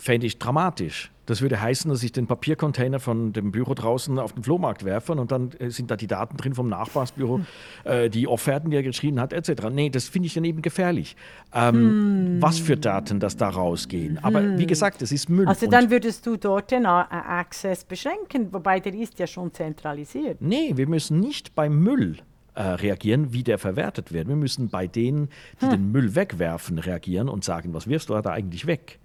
fände 0.00 0.26
ich 0.26 0.38
dramatisch. 0.38 1.12
Das 1.30 1.42
würde 1.42 1.60
heißen, 1.60 1.88
dass 1.88 2.02
ich 2.02 2.10
den 2.10 2.26
Papiercontainer 2.26 2.98
von 2.98 3.32
dem 3.32 3.52
Büro 3.52 3.74
draußen 3.74 4.18
auf 4.18 4.32
den 4.32 4.42
Flohmarkt 4.42 4.84
werfe 4.84 5.12
und 5.12 5.30
dann 5.30 5.52
äh, 5.60 5.70
sind 5.70 5.88
da 5.88 5.94
die 5.94 6.08
Daten 6.08 6.36
drin 6.36 6.56
vom 6.56 6.68
Nachbarsbüro, 6.68 7.36
hm. 7.36 7.46
äh, 7.84 8.10
die 8.10 8.26
Offerten, 8.26 8.70
die 8.70 8.76
er 8.76 8.82
geschrieben 8.82 9.20
hat, 9.20 9.32
etc. 9.32 9.68
Nee, 9.70 9.90
das 9.90 10.08
finde 10.08 10.26
ich 10.26 10.34
dann 10.34 10.42
eben 10.42 10.60
gefährlich. 10.60 11.14
Ähm, 11.54 11.74
hm. 11.74 12.42
Was 12.42 12.58
für 12.58 12.76
Daten 12.76 13.20
das 13.20 13.36
da 13.36 13.48
rausgehen. 13.48 14.18
Aber 14.24 14.40
hm. 14.40 14.58
wie 14.58 14.66
gesagt, 14.66 15.02
es 15.02 15.12
ist 15.12 15.28
Müll. 15.28 15.46
Also 15.46 15.68
dann 15.68 15.88
würdest 15.88 16.26
du 16.26 16.36
dort 16.36 16.72
den 16.72 16.84
Access 16.84 17.84
beschränken, 17.84 18.52
wobei 18.52 18.80
der 18.80 18.94
ist 18.94 19.20
ja 19.20 19.28
schon 19.28 19.54
zentralisiert. 19.54 20.42
Nee, 20.42 20.72
wir 20.74 20.88
müssen 20.88 21.20
nicht 21.20 21.54
beim 21.54 21.78
Müll 21.78 22.16
äh, 22.56 22.62
reagieren, 22.62 23.32
wie 23.32 23.44
der 23.44 23.58
verwertet 23.58 24.12
wird. 24.12 24.26
Wir 24.26 24.34
müssen 24.34 24.68
bei 24.68 24.88
denen, 24.88 25.28
die 25.60 25.66
hm. 25.66 25.70
den 25.70 25.92
Müll 25.92 26.16
wegwerfen, 26.16 26.80
reagieren 26.80 27.28
und 27.28 27.44
sagen, 27.44 27.72
was 27.72 27.86
wirfst 27.86 28.08
du 28.08 28.20
da 28.20 28.30
eigentlich 28.30 28.66
weg? 28.66 28.98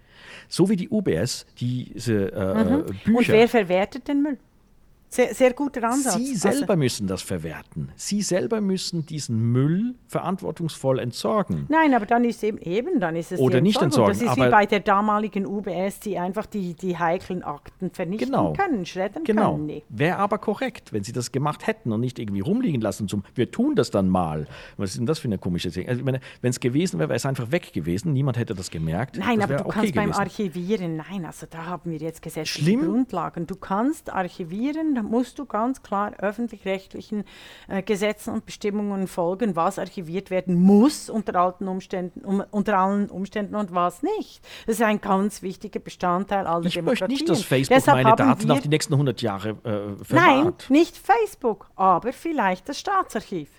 So 0.48 0.68
wie 0.68 0.76
die 0.76 0.88
UBS 0.88 1.46
diese 1.58 2.32
äh, 2.32 2.64
mhm. 2.64 2.84
Bücher. 3.04 3.18
Und 3.18 3.28
wer 3.28 3.48
verwertet 3.48 4.08
den 4.08 4.22
Müll? 4.22 4.38
Sehr, 5.08 5.34
sehr 5.34 5.52
guter 5.52 5.84
Ansatz. 5.84 6.16
Sie 6.16 6.34
selber 6.34 6.70
also, 6.70 6.76
müssen 6.76 7.06
das 7.06 7.22
verwerten. 7.22 7.90
Sie 7.96 8.22
selber 8.22 8.60
müssen 8.60 9.06
diesen 9.06 9.52
Müll 9.52 9.94
verantwortungsvoll 10.08 10.98
entsorgen. 10.98 11.66
Nein, 11.68 11.94
aber 11.94 12.06
dann 12.06 12.24
ist 12.24 12.42
eben, 12.42 12.58
eben 12.58 13.00
dann 13.00 13.16
ist 13.16 13.32
es 13.32 13.40
oder 13.40 13.60
nicht 13.60 13.80
entsorgen. 13.80 14.18
Das 14.18 14.22
ist 14.22 14.36
wie 14.36 14.50
bei 14.50 14.66
der 14.66 14.80
damaligen 14.80 15.46
UBS, 15.46 16.00
die 16.00 16.18
einfach 16.18 16.46
die, 16.46 16.74
die 16.74 16.98
heiklen 16.98 17.42
Akten 17.44 17.90
vernichten 17.90 18.30
genau. 18.30 18.52
können, 18.52 18.84
schredden 18.84 19.24
genau. 19.24 19.52
können. 19.52 19.66
Nee. 19.66 19.84
Wäre 19.88 20.16
aber 20.18 20.38
korrekt, 20.38 20.92
wenn 20.92 21.04
sie 21.04 21.12
das 21.12 21.32
gemacht 21.32 21.66
hätten 21.66 21.92
und 21.92 22.00
nicht 22.00 22.18
irgendwie 22.18 22.40
rumliegen 22.40 22.80
lassen 22.80 23.08
zum, 23.08 23.22
wir 23.34 23.50
tun 23.50 23.74
das 23.76 23.90
dann 23.90 24.08
mal. 24.08 24.46
Was 24.76 24.90
ist 24.90 24.98
denn 24.98 25.06
das 25.06 25.20
für 25.20 25.28
eine 25.28 25.38
komische 25.38 25.70
Sache? 25.70 25.88
Also, 25.88 26.04
wenn 26.04 26.20
es 26.42 26.60
gewesen 26.60 26.98
wäre, 26.98 27.08
wäre 27.08 27.16
es 27.16 27.26
einfach 27.26 27.50
weg 27.52 27.72
gewesen. 27.72 28.12
Niemand 28.12 28.38
hätte 28.38 28.54
das 28.54 28.70
gemerkt. 28.70 29.18
Nein, 29.18 29.38
das 29.38 29.50
aber 29.50 29.56
du 29.56 29.64
okay 29.66 29.72
kannst 29.74 29.92
gewesen. 29.94 30.10
beim 30.10 30.18
Archivieren, 30.18 30.96
nein, 30.96 31.24
also 31.24 31.46
da 31.48 31.66
haben 31.66 31.90
wir 31.90 31.98
jetzt 31.98 32.22
gesetzliche 32.22 32.64
Schlimm. 32.64 32.80
Grundlagen. 32.80 33.46
Du 33.46 33.56
kannst 33.56 34.12
archivieren, 34.12 34.95
da 34.96 35.02
musst 35.02 35.38
du 35.38 35.46
ganz 35.46 35.82
klar 35.82 36.12
öffentlich-rechtlichen 36.18 37.24
äh, 37.68 37.82
Gesetzen 37.82 38.32
und 38.32 38.46
Bestimmungen 38.46 39.06
folgen, 39.06 39.56
was 39.56 39.78
archiviert 39.78 40.30
werden 40.30 40.54
muss 40.54 41.10
unter, 41.10 41.36
alten 41.36 41.68
Umständen, 41.68 42.24
um, 42.24 42.42
unter 42.50 42.78
allen 42.78 43.10
Umständen 43.10 43.54
und 43.54 43.74
was 43.74 44.02
nicht. 44.02 44.42
Das 44.66 44.76
ist 44.76 44.82
ein 44.82 45.00
ganz 45.00 45.42
wichtiger 45.42 45.80
Bestandteil 45.80 46.46
aller 46.46 46.66
ich 46.66 46.74
Demokratien. 46.74 47.04
Ich 47.04 47.20
möchte 47.20 47.24
nicht, 47.24 47.28
dass 47.28 47.42
Facebook 47.42 47.76
Deshalb 47.76 48.02
meine 48.02 48.16
Daten 48.16 48.50
auf 48.50 48.60
die 48.60 48.68
nächsten 48.68 48.94
100 48.94 49.22
Jahre 49.22 49.50
äh, 49.50 49.54
verwahrt. 50.04 50.10
Nein, 50.10 50.52
nicht 50.68 50.96
Facebook, 50.96 51.70
aber 51.76 52.12
vielleicht 52.12 52.68
das 52.68 52.78
Staatsarchiv 52.78 53.50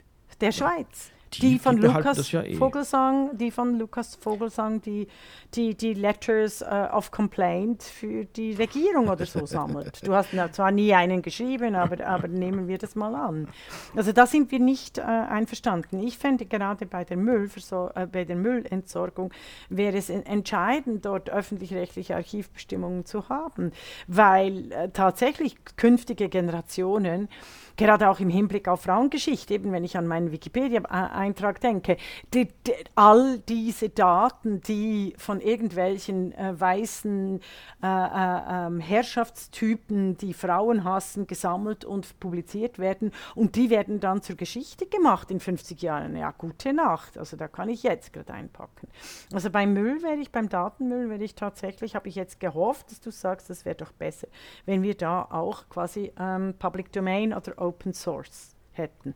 der 0.42 0.52
Schweiz. 0.52 1.12
Die, 1.42 1.60
von 1.60 1.78
Lukas 1.78 2.32
ja 2.32 2.44
eh. 2.44 2.56
Vogelsang, 2.56 3.38
die 3.38 3.52
von 3.52 3.78
Lukas 3.78 4.16
Vogelsang, 4.16 4.82
die 4.82 5.08
die, 5.56 5.76
die 5.76 5.94
Letters 5.94 6.62
uh, 6.62 6.96
of 6.96 7.12
Complaint 7.12 7.84
für 7.84 8.26
die 8.26 8.54
Regierung 8.54 9.08
oder 9.08 9.26
so 9.26 9.46
sammelt. 9.46 10.06
Du 10.06 10.14
hast 10.14 10.30
zwar 10.52 10.72
nie 10.72 10.94
einen 10.94 11.22
geschrieben, 11.22 11.76
aber, 11.76 12.06
aber 12.06 12.28
nehmen 12.28 12.68
wir 12.68 12.78
das 12.78 12.96
mal 12.96 13.16
an. 13.16 13.48
Also 13.96 14.12
da 14.12 14.28
sind 14.28 14.52
wir 14.52 14.60
nicht 14.60 14.98
äh, 14.98 15.02
einverstanden. 15.02 16.06
Ich 16.06 16.18
fände 16.18 16.46
gerade 16.46 16.86
bei 16.86 17.04
der, 17.04 17.18
Müllverso 17.18 17.90
äh, 17.96 18.08
bei 18.08 18.26
der 18.26 18.36
Müllentsorgung 18.36 19.34
wäre 19.70 19.98
es 19.98 20.10
entscheidend, 20.10 21.06
dort 21.06 21.30
öffentlich-rechtliche 21.30 22.16
Archivbestimmungen 22.16 23.06
zu 23.06 23.30
haben, 23.30 23.72
weil 24.08 24.72
äh, 24.72 24.90
tatsächlich 24.90 25.56
künftige 25.78 26.30
Generationen 26.30 27.30
gerade 27.78 28.10
auch 28.10 28.20
im 28.20 28.30
Hinblick 28.30 28.68
auf 28.68 28.82
Frauengeschichte, 28.82 29.54
eben 29.54 29.72
wenn 29.72 29.84
ich 29.84 29.98
an 29.98 30.08
meinen 30.08 30.32
Wikipedia-Eintrag 30.32 31.62
denke, 31.62 31.98
die, 32.34 32.48
die, 32.66 32.74
all 32.96 33.40
diese 33.40 33.90
Daten, 33.90 34.62
die 34.62 35.14
von 35.18 35.40
irgendwelchen 35.40 36.34
äh, 36.34 36.60
weißen 36.60 37.40
äh, 37.84 37.88
äh, 37.88 38.68
ähm, 38.68 38.80
Herrschaftstypen, 38.80 40.18
die 40.18 40.34
Frauen 40.34 40.84
hassen, 40.84 41.28
gesammelt 41.28 41.86
und 41.86 42.20
publiziert 42.20 42.80
werden 42.80 43.12
und 43.36 43.56
die 43.56 43.70
werden 43.70 44.00
dann 44.00 44.22
zur 44.22 44.36
Geschichte 44.36 44.88
gemacht 44.88 45.30
in 45.30 45.40
50 45.40 45.82
Jahren. 45.82 46.16
Ja, 46.18 46.32
gute 46.32 46.74
Nacht. 46.74 47.18
Also 47.18 47.38
da 47.38 47.48
kann 47.48 47.70
ich 47.70 47.84
jetzt 47.84 48.12
gerade 48.14 48.34
einpacken. 48.34 48.88
Also 49.32 49.52
beim 49.52 49.74
Müll 49.74 50.02
wäre 50.02 50.18
ich, 50.18 50.32
beim 50.32 50.50
Datenmüll 50.50 51.10
wäre 51.10 51.24
ich 51.24 51.36
tatsächlich, 51.36 51.96
habe 51.96 52.10
ich 52.10 52.16
jetzt 52.16 52.40
gehofft, 52.40 52.90
dass 52.90 53.00
du 53.00 53.12
sagst, 53.12 53.50
das 53.50 53.66
wäre 53.66 53.76
doch 53.76 53.92
besser, 53.92 54.28
wenn 54.66 54.82
wir 54.82 54.96
da 54.96 55.22
auch 55.30 55.70
quasi 55.70 56.12
ähm, 56.20 56.56
Public 56.58 56.92
Domain 56.92 57.34
oder 57.34 57.67
Open 57.68 57.94
Source 57.94 58.56
hätten. 58.72 59.14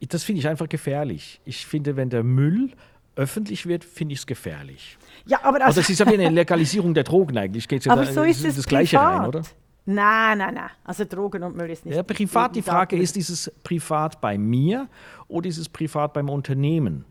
Das 0.00 0.24
finde 0.24 0.40
ich 0.40 0.48
einfach 0.48 0.68
gefährlich. 0.68 1.40
Ich 1.44 1.66
finde, 1.66 1.96
wenn 1.96 2.10
der 2.10 2.22
Müll 2.22 2.72
öffentlich 3.16 3.66
wird, 3.66 3.84
finde 3.84 4.12
ich 4.12 4.20
es 4.20 4.26
gefährlich. 4.26 4.98
Ja, 5.26 5.42
aber 5.42 5.64
also, 5.64 5.80
das 5.80 5.88
ist 5.88 5.98
ja 5.98 6.06
wie 6.06 6.14
eine 6.14 6.28
Legalisierung 6.28 6.92
der 6.94 7.04
Drogen 7.04 7.36
eigentlich. 7.38 7.66
Geht's 7.66 7.86
ja 7.86 7.92
aber 7.92 8.04
da, 8.04 8.12
so 8.12 8.22
ist 8.22 8.44
es 8.44 8.56
das 8.56 8.66
Gleiche 8.66 8.98
privat. 8.98 9.20
rein, 9.20 9.28
oder? 9.28 9.42
Nein, 9.86 10.38
nein, 10.38 10.54
nein. 10.54 10.70
Also 10.84 11.04
Drogen 11.04 11.42
und 11.42 11.56
Müll 11.56 11.70
ist 11.70 11.86
nicht. 11.86 11.94
Ja, 11.94 12.02
privat, 12.02 12.54
die 12.54 12.62
Frage 12.62 12.96
ist, 12.96 13.16
ist 13.16 13.30
es 13.30 13.52
privat 13.62 14.20
bei 14.20 14.36
mir 14.36 14.88
oder 15.28 15.48
ist 15.48 15.58
es 15.58 15.68
privat 15.68 16.12
beim 16.12 16.28
Unternehmen, 16.28 17.04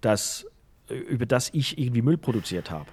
das, 0.00 0.46
über 0.88 1.26
das 1.26 1.50
ich 1.52 1.78
irgendwie 1.78 2.02
Müll 2.02 2.18
produziert 2.18 2.70
habe? 2.70 2.86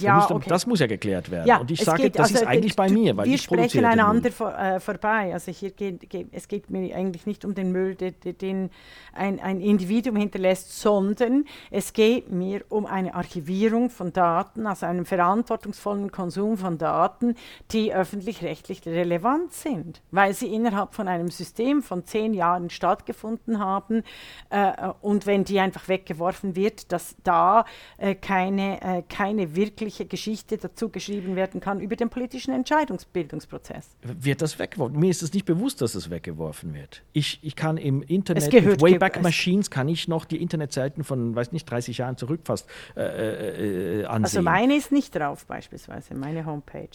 Ja, 0.00 0.16
müsste, 0.16 0.34
okay. 0.34 0.48
Das 0.48 0.66
muss 0.66 0.80
ja 0.80 0.86
geklärt 0.86 1.30
werden. 1.30 1.46
Ja, 1.46 1.58
und 1.58 1.70
ich 1.70 1.82
sage, 1.82 2.04
geht, 2.04 2.18
das 2.18 2.30
also, 2.30 2.42
ist 2.42 2.46
eigentlich 2.46 2.76
bei 2.76 2.88
mir, 2.90 3.16
weil 3.16 3.26
wir 3.26 3.34
ich 3.34 3.42
sprechen 3.42 3.84
einander 3.84 4.30
vor, 4.30 4.56
äh, 4.56 4.80
vorbei. 4.80 5.32
Also 5.32 5.52
hier 5.52 5.70
geht, 5.70 6.08
geht, 6.08 6.28
es 6.32 6.48
geht 6.48 6.70
mir 6.70 6.94
eigentlich 6.94 7.26
nicht 7.26 7.44
um 7.44 7.54
den 7.54 7.72
Müll, 7.72 7.94
den, 7.94 8.14
den 8.22 8.70
ein, 9.12 9.40
ein 9.40 9.60
Individuum 9.60 10.16
hinterlässt, 10.16 10.80
sondern 10.80 11.44
es 11.70 11.92
geht 11.92 12.30
mir 12.30 12.64
um 12.68 12.86
eine 12.86 13.14
Archivierung 13.14 13.90
von 13.90 14.12
Daten, 14.12 14.66
also 14.66 14.86
einen 14.86 15.04
verantwortungsvollen 15.04 16.10
Konsum 16.10 16.56
von 16.56 16.78
Daten, 16.78 17.34
die 17.70 17.92
öffentlich-rechtlich 17.92 18.86
relevant 18.86 19.52
sind, 19.52 20.02
weil 20.10 20.34
sie 20.34 20.52
innerhalb 20.54 20.94
von 20.94 21.08
einem 21.08 21.28
System 21.28 21.82
von 21.82 22.04
zehn 22.04 22.34
Jahren 22.34 22.70
stattgefunden 22.70 23.58
haben. 23.58 24.02
Äh, 24.50 24.72
und 25.00 25.26
wenn 25.26 25.44
die 25.44 25.60
einfach 25.60 25.88
weggeworfen 25.88 26.56
wird, 26.56 26.92
dass 26.92 27.16
da 27.22 27.64
äh, 27.98 28.14
keine, 28.14 28.80
äh, 28.82 29.02
keine 29.08 29.54
wirklich 29.56 29.81
wirkliche 29.82 30.06
Geschichte 30.06 30.58
dazu 30.58 30.88
geschrieben 30.88 31.36
werden 31.36 31.60
kann 31.60 31.80
über 31.80 31.96
den 31.96 32.08
politischen 32.08 32.54
Entscheidungsbildungsprozess. 32.54 33.96
Wird 34.02 34.40
das 34.40 34.58
weggeworfen? 34.58 34.98
Mir 34.98 35.10
ist 35.10 35.22
es 35.22 35.32
nicht 35.32 35.44
bewusst, 35.44 35.80
dass 35.80 35.94
es 35.94 36.08
weggeworfen 36.08 36.72
wird. 36.74 37.02
Ich, 37.12 37.40
ich 37.42 37.56
kann 37.56 37.76
im 37.76 38.02
Internet 38.02 38.52
mit 38.52 38.80
Wayback 38.80 39.22
Machines 39.22 39.70
kann 39.70 39.88
ich 39.88 40.08
noch 40.08 40.24
die 40.24 40.40
Internetseiten 40.40 41.04
von, 41.04 41.34
weiß 41.34 41.52
nicht, 41.52 41.68
30 41.68 41.98
Jahren 41.98 42.16
zurück 42.16 42.40
fast 42.44 42.68
äh, 42.96 43.00
äh, 43.00 44.00
äh 44.00 44.04
ansehen. 44.04 44.24
Also 44.24 44.42
meine 44.42 44.76
ist 44.76 44.92
nicht 44.92 45.14
drauf 45.14 45.46
beispielsweise, 45.46 46.14
meine 46.14 46.46
Homepage 46.46 46.88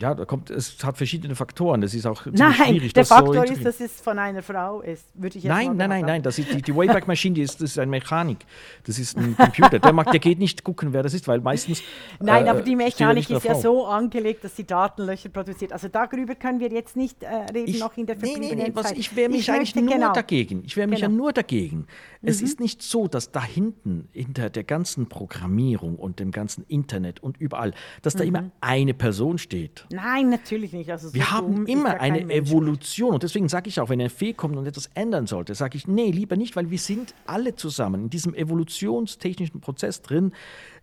ja, 0.00 0.14
da 0.14 0.24
kommt, 0.24 0.50
es 0.50 0.82
hat 0.82 0.96
verschiedene 0.96 1.34
Faktoren. 1.34 1.80
Das 1.80 1.94
ist 1.94 2.06
auch 2.06 2.24
nein, 2.26 2.52
schwierig. 2.52 2.92
Der 2.94 3.04
Faktor 3.04 3.46
so 3.46 3.52
ist, 3.52 3.64
dass 3.64 3.80
es 3.80 4.00
von 4.00 4.18
einer 4.18 4.42
Frau 4.42 4.80
ist, 4.80 5.06
würde 5.14 5.38
ich 5.38 5.44
jetzt 5.44 5.52
Nein, 5.52 5.76
nein, 5.76 5.90
nein, 5.90 6.04
nein, 6.04 6.22
Das 6.22 6.38
ist 6.38 6.52
die, 6.52 6.62
die 6.62 6.74
Wayback 6.74 7.06
Machine, 7.06 7.34
die 7.34 7.42
ist, 7.42 7.60
das 7.60 7.70
ist 7.70 7.78
eine 7.78 7.90
Mechanik. 7.90 8.38
Das 8.84 8.98
ist 8.98 9.16
ein 9.16 9.36
Computer. 9.36 9.78
Der, 9.78 9.92
mag, 9.92 10.10
der 10.10 10.20
geht 10.20 10.38
nicht 10.38 10.64
gucken, 10.64 10.92
wer 10.92 11.02
das 11.02 11.14
ist, 11.14 11.28
weil 11.28 11.40
meistens. 11.40 11.82
Nein, 12.20 12.46
äh, 12.46 12.50
aber 12.50 12.62
die 12.62 12.76
Mechanik 12.76 13.30
ist 13.30 13.44
ja 13.44 13.54
so 13.54 13.86
angelegt, 13.86 14.44
dass 14.44 14.56
sie 14.56 14.64
Datenlöcher 14.64 15.28
produziert. 15.28 15.72
Also 15.72 15.88
darüber 15.88 16.34
können 16.34 16.60
wir 16.60 16.70
jetzt 16.70 16.96
nicht 16.96 17.22
äh, 17.22 17.28
reden, 17.52 17.68
ich, 17.68 17.80
noch 17.80 17.96
in 17.96 18.06
der 18.06 18.16
nee, 18.16 18.36
nee, 18.38 18.54
nee, 18.54 18.70
was, 18.74 18.92
Ich 18.92 19.14
wehre 19.14 19.28
mich 19.28 19.40
ich 19.40 19.50
eigentlich 19.50 19.74
nur 19.74 19.86
genau. 19.86 20.12
dagegen. 20.12 20.64
Ich 20.64 20.76
wehre 20.76 20.88
mich 20.88 21.00
genau. 21.00 21.12
ja 21.12 21.16
nur 21.16 21.32
dagegen. 21.32 21.86
Mhm. 22.24 22.30
Es 22.30 22.42
ist 22.42 22.60
nicht 22.60 22.82
so, 22.82 23.06
dass 23.06 23.30
da 23.30 23.44
hinten, 23.44 24.08
hinter 24.12 24.50
der 24.50 24.64
ganzen 24.64 25.08
Programmierung 25.08 25.96
und 25.96 26.20
dem 26.20 26.30
ganzen 26.30 26.64
Internet 26.68 27.22
und 27.22 27.36
überall, 27.38 27.74
dass 28.02 28.14
da 28.14 28.24
mhm. 28.24 28.28
immer 28.28 28.50
eine 28.60 28.94
Person 28.94 29.38
steht. 29.38 29.86
Nein, 29.90 30.30
natürlich 30.30 30.72
nicht. 30.72 30.90
Also 30.90 31.08
so 31.08 31.14
wir 31.14 31.30
haben 31.30 31.66
immer 31.66 32.00
eine 32.00 32.32
Evolution. 32.32 33.14
Und 33.14 33.22
deswegen 33.22 33.48
sage 33.48 33.68
ich 33.68 33.78
auch, 33.80 33.90
wenn 33.90 34.00
ein 34.00 34.10
Fee 34.10 34.32
kommt 34.32 34.56
und 34.56 34.66
etwas 34.66 34.88
ändern 34.94 35.26
sollte, 35.26 35.54
sage 35.54 35.76
ich, 35.76 35.86
nee, 35.86 36.10
lieber 36.10 36.36
nicht, 36.36 36.56
weil 36.56 36.70
wir 36.70 36.78
sind 36.78 37.14
alle 37.26 37.54
zusammen 37.54 38.04
in 38.04 38.10
diesem 38.10 38.34
evolutionstechnischen 38.34 39.60
Prozess 39.60 40.02
drin, 40.02 40.32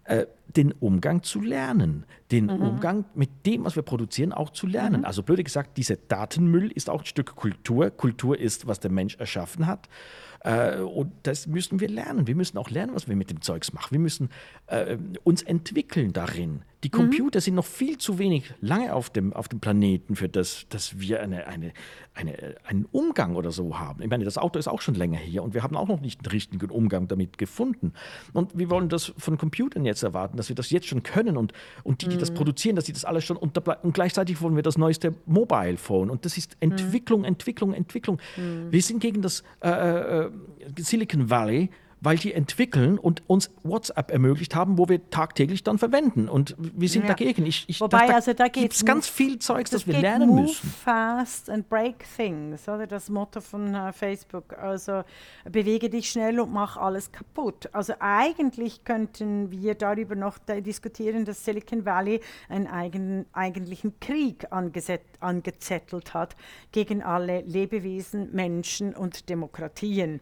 äh, 0.04 0.26
den 0.48 0.74
Umgang 0.74 1.24
zu 1.24 1.40
lernen, 1.40 2.06
den 2.32 2.46
mhm. 2.46 2.62
Umgang 2.62 3.06
mit 3.14 3.30
dem, 3.46 3.64
was 3.64 3.76
wir 3.76 3.84
produzieren, 3.84 4.34
auch 4.34 4.50
zu 4.50 4.68
lernen. 4.68 5.02
Mhm. 5.02 5.06
Also 5.06 5.24
blöde 5.24 5.44
gesagt, 5.44 5.78
dieser 5.78 5.96
Datenmüll 5.96 6.72
ist 6.72 6.90
auch 6.90 7.02
ein 7.02 7.06
Stück 7.06 7.36
Kultur. 7.36 7.90
Kultur 7.92 8.38
ist, 8.38 8.68
was 8.68 8.80
der 8.80 8.92
Mensch 8.92 9.16
erschaffen 9.16 9.68
hat. 9.68 9.88
Äh, 10.44 10.78
und 10.78 11.12
das 11.24 11.48
müssen 11.48 11.80
wir 11.80 11.90
lernen. 11.90 12.28
Wir 12.28 12.36
müssen 12.36 12.58
auch 12.58 12.70
lernen, 12.70 12.96
was 12.96 13.08
wir 13.08 13.16
mit 13.16 13.30
dem 13.30 13.42
Zeugs 13.42 13.74
machen. 13.74 13.92
Wir 13.92 14.00
müssen 14.00 14.30
äh, 14.68 14.98
uns 15.24 15.42
entwickeln 15.44 16.14
darin. 16.14 16.64
Die 16.84 16.90
mhm. 16.90 16.92
Computer 16.92 17.40
mhm. 17.40 17.42
sind 17.42 17.56
noch 17.56 17.66
viel 17.66 17.98
zu 17.98 18.18
wenig 18.18 18.54
lange 18.60 18.94
auf 18.94 19.10
dem, 19.10 19.34
auf 19.34 19.48
dem 19.48 19.60
Planeten, 19.60 20.16
für 20.16 20.30
das, 20.30 20.66
dass 20.70 21.00
wir 21.00 21.22
eine, 21.22 21.48
eine, 21.48 21.74
eine, 22.14 22.56
einen 22.64 22.86
Umgang 22.92 23.36
oder 23.36 23.52
so 23.52 23.80
haben. 23.80 24.02
Ich 24.02 24.10
meine, 24.10 24.26
das 24.26 24.38
Auto 24.38 24.58
ist 24.58 24.68
auch 24.68 24.82
schon 24.82 24.96
länger 24.96 25.18
hier 25.18 25.44
und 25.44 25.54
wir 25.54 25.64
haben 25.64 25.76
auch 25.76 25.88
noch 25.88 26.02
nicht 26.02 26.22
einen 26.22 26.32
richtigen 26.32 26.70
Umgang 26.70 27.08
damit 27.08 27.38
gefunden. 27.38 27.94
Und 28.34 28.58
wir 28.58 28.70
wollen 28.70 28.90
das 28.90 29.14
von 29.18 29.38
Computern 29.38 29.86
jetzt 29.86 30.04
erwarten, 30.04 30.38
dass 30.38 30.50
wir 30.50 30.56
das 30.56 30.72
jetzt 30.72 30.88
schon 30.88 31.04
können 31.04 31.38
und, 31.38 31.54
und 31.84 32.02
die, 32.02 32.08
die 32.08 32.16
mhm. 32.16 32.20
das 32.20 32.34
produzieren, 32.34 32.76
dass 32.76 32.86
sie 32.86 32.94
das 32.94 33.06
alles 33.06 33.26
schon 33.26 33.38
und, 33.38 33.58
und 33.58 33.94
gleichzeitig 33.94 34.42
wollen 34.42 34.56
wir 34.56 34.64
das 34.64 34.78
neueste 34.78 35.14
Mobile 35.26 35.78
Phone. 35.78 36.10
Und 36.10 36.26
das 36.26 36.38
ist 36.38 36.58
Entwicklung, 36.60 37.22
mhm. 37.22 37.26
Entwicklung, 37.26 37.74
Entwicklung. 37.74 38.20
Mhm. 38.38 38.72
Wir 38.72 38.82
sind 38.82 39.00
gegen 39.00 39.22
das 39.22 39.44
äh, 39.64 39.70
äh, 39.70 40.32
Silicon 40.78 41.30
Valley 41.30 41.70
weil 42.02 42.18
die 42.18 42.34
entwickeln 42.34 42.98
und 42.98 43.22
uns 43.28 43.52
WhatsApp 43.64 44.12
ermöglicht 44.12 44.56
haben, 44.56 44.80
wo 44.80 44.90
wir 44.90 45.10
tagtäglich 45.12 45.64
dann 45.64 45.78
verwenden. 45.78 46.28
Und 46.28 46.56
wir 46.58 46.90
sind 46.90 47.04
ja. 47.04 47.10
dagegen. 47.10 47.46
Ich, 47.46 47.66
ich, 47.68 47.80
Wobei, 47.80 48.08
da, 48.08 48.16
also 48.16 48.34
da 48.34 48.48
gibt 48.48 48.74
es 48.74 48.84
ganz 48.84 49.08
viel 49.08 49.38
Zeugs, 49.38 49.70
das, 49.70 49.86
das 49.86 49.94
wir 49.94 50.02
lernen 50.02 50.30
move 50.30 50.42
müssen. 50.42 50.70
fast 50.84 51.50
and 51.50 51.70
break 51.70 52.04
things, 52.18 52.68
oder 52.68 52.88
das 52.88 53.10
Motto 53.10 53.40
von 53.40 53.76
uh, 53.76 53.92
Facebook. 53.92 54.58
Also 54.58 55.04
bewege 55.50 55.92
dich 55.92 56.10
schnell 56.10 56.40
und 56.40 56.52
mach 56.52 56.76
alles 56.76 57.12
kaputt. 57.12 57.70
Also 57.72 57.94
eigentlich 58.00 58.84
könnten 58.84 59.52
wir 59.52 59.76
darüber 59.76 60.16
noch 60.16 60.40
diskutieren, 60.40 61.24
dass 61.24 61.46
Silicon 61.46 61.86
Valley 61.86 62.20
einen 62.50 62.66
eigen, 62.66 63.28
eigentlichen 63.32 64.00
Krieg 64.00 64.48
angezettelt 64.52 66.14
hat 66.16 66.36
gegen 66.72 67.04
alle 67.04 67.42
Lebewesen, 67.42 68.32
Menschen 68.34 68.96
und 68.96 69.30
Demokratien. 69.30 70.20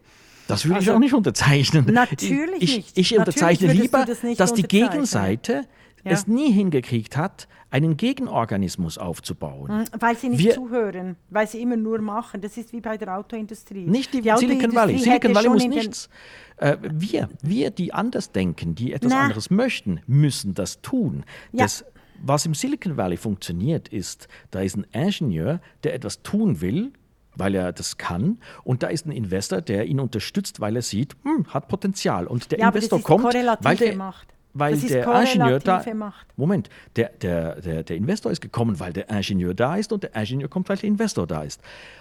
Das 0.48 0.64
würde 0.64 0.76
also, 0.76 0.90
ich 0.90 0.96
auch 0.96 1.00
nicht 1.00 1.14
unterzeichnen. 1.14 1.86
Natürlich 1.86 2.62
ich, 2.62 2.76
nicht. 2.76 2.98
Ich 2.98 3.18
unterzeichne 3.18 3.68
natürlich 3.68 3.92
lieber, 3.92 4.04
das 4.04 4.20
dass 4.36 4.54
die 4.54 4.62
Gegenseite 4.62 5.66
ja. 6.04 6.12
es 6.12 6.26
nie 6.26 6.50
hingekriegt 6.52 7.16
hat, 7.16 7.46
einen 7.70 7.96
Gegenorganismus 7.96 8.98
aufzubauen. 8.98 9.68
Hm, 9.68 10.00
weil 10.00 10.16
sie 10.16 10.28
nicht 10.28 10.42
Wir, 10.42 10.54
zuhören, 10.54 11.16
weil 11.28 11.46
sie 11.46 11.60
immer 11.60 11.76
nur 11.76 12.00
machen. 12.00 12.40
Das 12.40 12.56
ist 12.56 12.72
wie 12.72 12.80
bei 12.80 12.96
der 12.96 13.16
Autoindustrie. 13.16 13.86
Nicht 13.86 14.12
die, 14.12 14.22
die 14.22 14.32
Silicon 14.36 14.74
Valley. 14.74 14.98
Silicon 14.98 15.34
Valley 15.34 15.48
muss 15.48 15.66
nichts. 15.66 16.08
Äh, 16.56 16.76
wir, 16.82 17.28
wir, 17.42 17.70
die 17.70 17.94
anders 17.94 18.32
denken, 18.32 18.74
die 18.74 18.92
etwas 18.92 19.12
Na. 19.12 19.20
anderes 19.22 19.50
möchten, 19.50 20.00
müssen 20.06 20.54
das 20.54 20.82
tun. 20.82 21.24
Ja. 21.52 21.64
Das, 21.64 21.84
was 22.22 22.44
im 22.44 22.54
Silicon 22.54 22.96
Valley 22.96 23.16
funktioniert, 23.16 23.88
ist, 23.88 24.28
da 24.50 24.60
ist 24.60 24.76
ein 24.76 24.86
Ingenieur, 24.92 25.60
der 25.84 25.94
etwas 25.94 26.22
tun 26.22 26.60
will, 26.60 26.92
weil 27.40 27.54
er 27.54 27.72
das 27.72 27.98
kann. 27.98 28.38
Und 28.62 28.82
da 28.82 28.86
ist 28.86 29.06
ein 29.06 29.12
Investor, 29.12 29.60
der 29.60 29.86
ihn 29.86 29.98
unterstützt, 29.98 30.60
weil 30.60 30.76
er 30.76 30.82
sieht, 30.82 31.16
hm, 31.24 31.46
hat 31.48 31.66
Potenzial. 31.68 32.26
Und 32.26 32.52
der 32.52 32.60
ja, 32.60 32.68
Investor 32.68 33.02
kommt, 33.02 33.24
weil 33.24 33.76
der, 33.76 33.96
Macht 33.96 34.28
weil 34.54 34.76
der 34.76 35.22
Ingenieur 35.22 35.58
da 35.60 35.82
Macht. 35.94 36.26
Moment, 36.36 36.68
der, 36.96 37.10
der, 37.20 37.60
der, 37.60 37.82
der 37.82 37.96
Investor 37.96 38.32
ist 38.32 38.40
gekommen, 38.40 38.80
weil 38.80 38.92
der 38.92 39.08
Ingenieur 39.10 39.54
da 39.54 39.76
ist 39.76 39.92
und 39.92 40.02
der 40.02 40.14
Ingenieur 40.14 40.48
kommt, 40.48 40.68
weil 40.68 40.76
der 40.76 40.88
Investor 40.88 41.26
da 41.26 41.42
ist. 41.42 41.60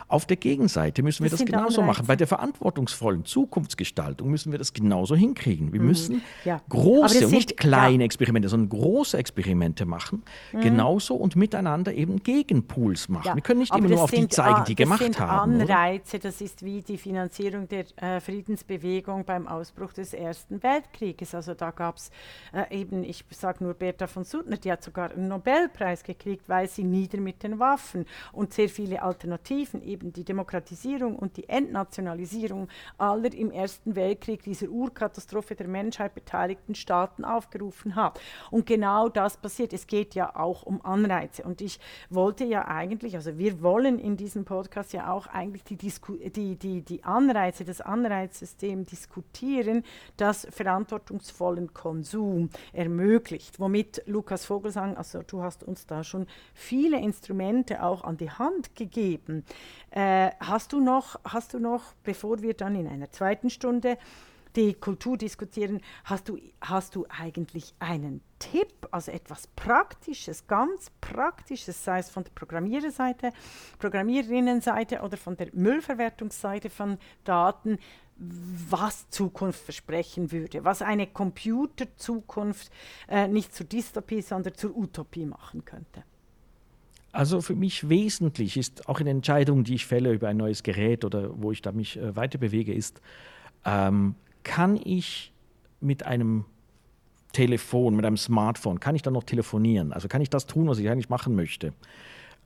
Auf 0.10 0.26
der 0.26 0.38
Gegenseite 0.38 1.04
müssen 1.04 1.24
wir 1.24 1.30
das, 1.30 1.40
das 1.40 1.46
genauso 1.46 1.84
machen. 1.84 2.08
Bei 2.08 2.16
der 2.16 2.26
verantwortungsvollen 2.26 3.26
Zukunftsgestaltung 3.26 4.30
müssen 4.30 4.52
wir 4.52 4.58
das 4.58 4.74
genauso 4.74 5.16
hinkriegen. 5.16 5.72
Wir 5.72 5.80
mhm. 5.80 5.88
müssen 5.88 6.22
ja. 6.44 6.60
große, 6.68 7.20
sind, 7.20 7.32
nicht 7.32 7.58
kleine 7.58 8.00
ja. 8.00 8.06
Experimente, 8.06 8.50
sondern 8.50 8.70
große 8.70 9.16
Experimente 9.18 9.86
machen, 9.86 10.24
mhm. 10.52 10.62
genauso 10.62 11.16
und 11.16 11.36
miteinander 11.36 11.94
eben 11.94 12.24
Gegenpools 12.24 13.08
machen. 13.08 13.28
Ja. 13.28 13.36
Wir 13.36 13.44
können 13.44 13.60
nicht 13.60 13.72
Aber 13.72 13.86
immer 13.86 13.90
nur 13.90 14.04
auf 14.04 14.10
die 14.10 14.28
zeigen, 14.28 14.66
die 14.66 14.74
gemacht 14.74 15.04
sind 15.04 15.20
haben. 15.20 15.62
Anreize, 15.62 16.18
oder? 16.18 16.24
das 16.24 16.42
ist 16.42 16.66
wie 16.66 16.82
die 16.82 16.98
Finanzierung 16.98 17.68
der 17.68 17.86
äh, 17.98 18.20
Friedensbewegung 18.20 19.26
beim 19.26 19.48
Ausbruch 19.48 19.94
des 19.94 20.14
Ersten 20.14 20.64
Weltkrieges. 20.64 21.36
Also 21.36 21.54
da 21.54 21.70
gab 21.70 21.98
es 21.98 22.10
äh, 22.52 22.80
eben, 22.80 23.04
ich 23.04 23.26
sage 23.30 23.64
nur 23.64 23.76
Bertha 23.76 24.08
von 24.08 24.24
Suttner, 24.24 24.58
die 24.58 24.72
hat 24.72 24.84
sogar 24.84 25.12
einen 25.12 25.28
Nobelpreis 25.28 26.02
gekriegt, 26.04 26.50
weil 26.50 26.68
sie 26.68 26.84
nieder 26.84 27.20
mit 27.20 27.44
den 27.44 27.60
Waffen 27.60 28.08
und 28.32 28.54
sehr 28.54 28.70
viele 28.70 29.04
Alternativen, 29.04 29.84
eben 29.84 29.99
die 30.00 30.24
Demokratisierung 30.24 31.16
und 31.16 31.38
die 31.38 31.48
Entnationalisierung 31.50 32.68
aller 32.98 33.34
im 33.34 33.52
Ersten 33.52 33.96
Weltkrieg 33.96 34.44
dieser 34.44 34.70
Urkatastrophe 34.70 35.56
der 35.56 35.68
Menschheit 35.68 36.16
beteiligten 36.16 36.76
Staaten 36.76 37.26
aufgerufen 37.26 37.96
hat. 37.96 38.20
Und 38.52 38.66
genau 38.66 39.10
das 39.10 39.38
passiert. 39.38 39.74
Es 39.74 39.88
geht 39.88 40.16
ja 40.16 40.36
auch 40.36 40.64
um 40.64 40.84
Anreize. 40.86 41.44
Und 41.44 41.62
ich 41.62 41.80
wollte 42.10 42.44
ja 42.46 42.68
eigentlich, 42.68 43.16
also 43.16 43.38
wir 43.38 43.62
wollen 43.62 44.00
in 44.00 44.18
diesem 44.18 44.46
Podcast 44.46 44.94
ja 44.94 45.12
auch 45.12 45.28
eigentlich 45.28 45.64
die, 45.64 45.76
Disku 45.76 46.16
die, 46.16 46.56
die, 46.56 46.82
die 46.82 47.04
Anreize, 47.04 47.66
das 47.66 47.82
Anreizsystem 47.82 48.86
diskutieren, 48.86 49.84
das 50.18 50.48
verantwortungsvollen 50.50 51.74
Konsum 51.74 52.50
ermöglicht, 52.74 53.60
womit 53.60 54.04
Lukas 54.06 54.46
Vogelsang, 54.46 54.98
also 54.98 55.22
du 55.24 55.42
hast 55.42 55.64
uns 55.64 55.86
da 55.86 56.04
schon 56.04 56.28
viele 56.54 57.00
Instrumente 57.00 57.84
auch 57.84 58.04
an 58.04 58.18
die 58.18 58.30
Hand 58.30 58.76
gegeben. 58.76 59.44
Äh, 59.92 60.32
hast, 60.40 60.74
du 60.74 60.80
noch, 60.80 61.20
hast 61.24 61.54
du 61.54 61.60
noch, 61.60 61.94
bevor 62.04 62.42
wir 62.42 62.54
dann 62.54 62.76
in 62.76 62.88
einer 62.88 63.12
zweiten 63.12 63.50
Stunde 63.50 63.98
die 64.56 64.74
Kultur 64.74 65.18
diskutieren, 65.18 65.82
hast 66.04 66.30
du, 66.30 66.38
hast 66.62 66.96
du 66.96 67.06
eigentlich 67.10 67.74
einen 67.80 68.22
Tipp, 68.40 68.88
also 68.92 69.12
etwas 69.12 69.48
Praktisches, 69.48 70.48
ganz 70.48 70.92
Praktisches, 71.02 71.84
sei 71.84 72.00
es 72.00 72.10
von 72.10 72.24
der 72.24 72.32
Programmiererseite, 72.32 73.32
Programmiererinnenseite 73.78 75.02
oder 75.02 75.18
von 75.18 75.38
der 75.38 75.50
Müllverwertungsseite 75.54 76.70
von 76.70 76.98
Daten, 77.24 77.78
was 78.20 79.10
Zukunft 79.10 79.62
versprechen 79.62 80.32
würde, 80.32 80.66
was 80.66 80.82
eine 80.82 81.08
Computerzukunft 81.08 82.72
äh, 83.08 83.28
nicht 83.28 83.56
zur 83.56 83.66
Dystopie, 83.66 84.22
sondern 84.22 84.56
zur 84.56 84.76
Utopie 84.76 85.26
machen 85.26 85.64
könnte. 85.64 86.04
Also 87.12 87.42
für 87.42 87.56
mich 87.56 87.90
wesentlich 87.90 88.58
ist 88.58 88.88
auch 88.88 89.00
in 89.00 89.08
Entscheidungen, 89.08 89.64
die 89.64 89.76
ich 89.76 89.86
fälle 89.86 90.14
über 90.14 90.28
ein 90.28 90.38
neues 90.38 90.64
Gerät 90.64 91.04
oder 91.04 91.30
wo 91.42 91.52
ich 91.52 91.62
da 91.62 91.72
mich 91.72 91.98
äh, 91.98 92.16
weiter 92.16 92.38
bewege, 92.38 92.74
ist, 92.74 93.02
ähm, 93.66 94.16
kann 94.44 94.80
ich 94.84 95.34
mit 95.82 96.06
einem 96.06 96.46
Telefon, 97.32 97.96
mit 97.96 98.06
einem 98.06 98.18
Smartphone, 98.18 98.80
kann 98.80 98.96
ich 98.96 99.02
dann 99.02 99.14
noch 99.14 99.24
telefonieren? 99.24 99.94
Also 99.94 100.08
kann 100.08 100.22
ich 100.22 100.30
das 100.30 100.46
tun, 100.46 100.68
was 100.68 100.80
ich 100.80 100.90
eigentlich 100.90 101.10
machen 101.10 101.36
möchte? 101.36 101.74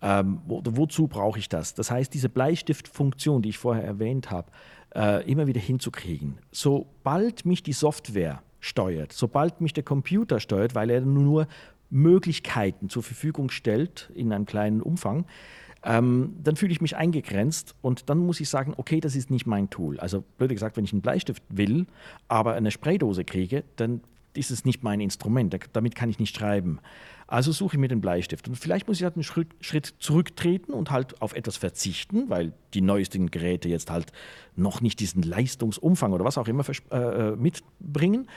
Ähm, 0.01 0.41
wo, 0.45 0.61
wozu 0.66 1.07
brauche 1.07 1.39
ich 1.39 1.49
das? 1.49 1.74
Das 1.74 1.89
heißt, 1.89 2.14
diese 2.14 2.30
Bleistiftfunktion, 2.30 3.41
die 3.41 3.49
ich 3.49 3.57
vorher 3.57 3.84
erwähnt 3.84 4.32
habe, 4.32 4.51
äh, 4.95 5.30
immer 5.30 5.47
wieder 5.47 5.61
hinzukriegen. 5.61 6.38
Sobald 6.51 7.45
mich 7.45 7.64
die 7.64 7.74
Software 7.74 8.41
steuert, 8.59 9.14
sobald 9.14 9.61
mich 9.61 9.74
der 9.74 9.84
Computer 9.84 10.39
steuert, 10.39 10.76
weil 10.76 10.89
er 10.89 11.01
nur 11.01 11.47
Möglichkeiten 11.93 12.89
zur 12.89 13.03
Verfügung 13.03 13.51
stellt 13.51 14.11
in 14.15 14.33
einem 14.33 14.45
kleinen 14.45 14.81
Umfang, 14.81 15.25
ähm, 15.85 16.35
dann 16.41 16.55
fühle 16.55 16.71
ich 16.71 16.81
mich 16.81 16.95
eingegrenzt 16.95 17.75
und 17.81 18.09
dann 18.09 18.17
muss 18.17 18.39
ich 18.39 18.49
sagen, 18.49 18.73
okay, 18.77 18.99
das 18.99 19.15
ist 19.15 19.29
nicht 19.29 19.45
mein 19.45 19.69
Tool. 19.69 19.99
Also 19.99 20.23
blöd 20.37 20.49
gesagt, 20.49 20.75
wenn 20.75 20.85
ich 20.85 20.93
einen 20.93 21.01
Bleistift 21.01 21.43
will, 21.49 21.85
aber 22.27 22.53
eine 22.53 22.71
Spraydose 22.71 23.23
kriege, 23.23 23.63
dann 23.75 24.01
ist 24.33 24.49
es 24.49 24.65
nicht 24.65 24.83
mein 24.83 24.99
Instrument. 25.01 25.55
Damit 25.73 25.93
kann 25.93 26.09
ich 26.09 26.17
nicht 26.17 26.35
schreiben. 26.35 26.79
Also 27.27 27.51
suche 27.51 27.75
ich 27.75 27.79
mir 27.79 27.89
den 27.89 28.01
Bleistift. 28.01 28.47
Und 28.47 28.55
vielleicht 28.55 28.87
muss 28.87 28.97
ich 28.97 29.03
halt 29.03 29.15
einen 29.15 29.23
Schritt, 29.23 29.49
Schritt 29.61 29.93
zurücktreten 29.99 30.73
und 30.73 30.89
halt 30.89 31.21
auf 31.21 31.35
etwas 31.35 31.57
verzichten, 31.57 32.29
weil 32.29 32.53
die 32.73 32.81
neuesten 32.81 33.29
Geräte 33.29 33.69
jetzt 33.69 33.91
halt 33.91 34.11
noch 34.55 34.81
nicht 34.81 34.99
diesen 34.99 35.21
Leistungsumfang 35.21 36.13
oder 36.13 36.25
was 36.25 36.39
auch 36.39 36.47
immer 36.47 36.65
äh, 36.91 36.95
äh, 36.97 37.35
mitbringen 37.35 38.27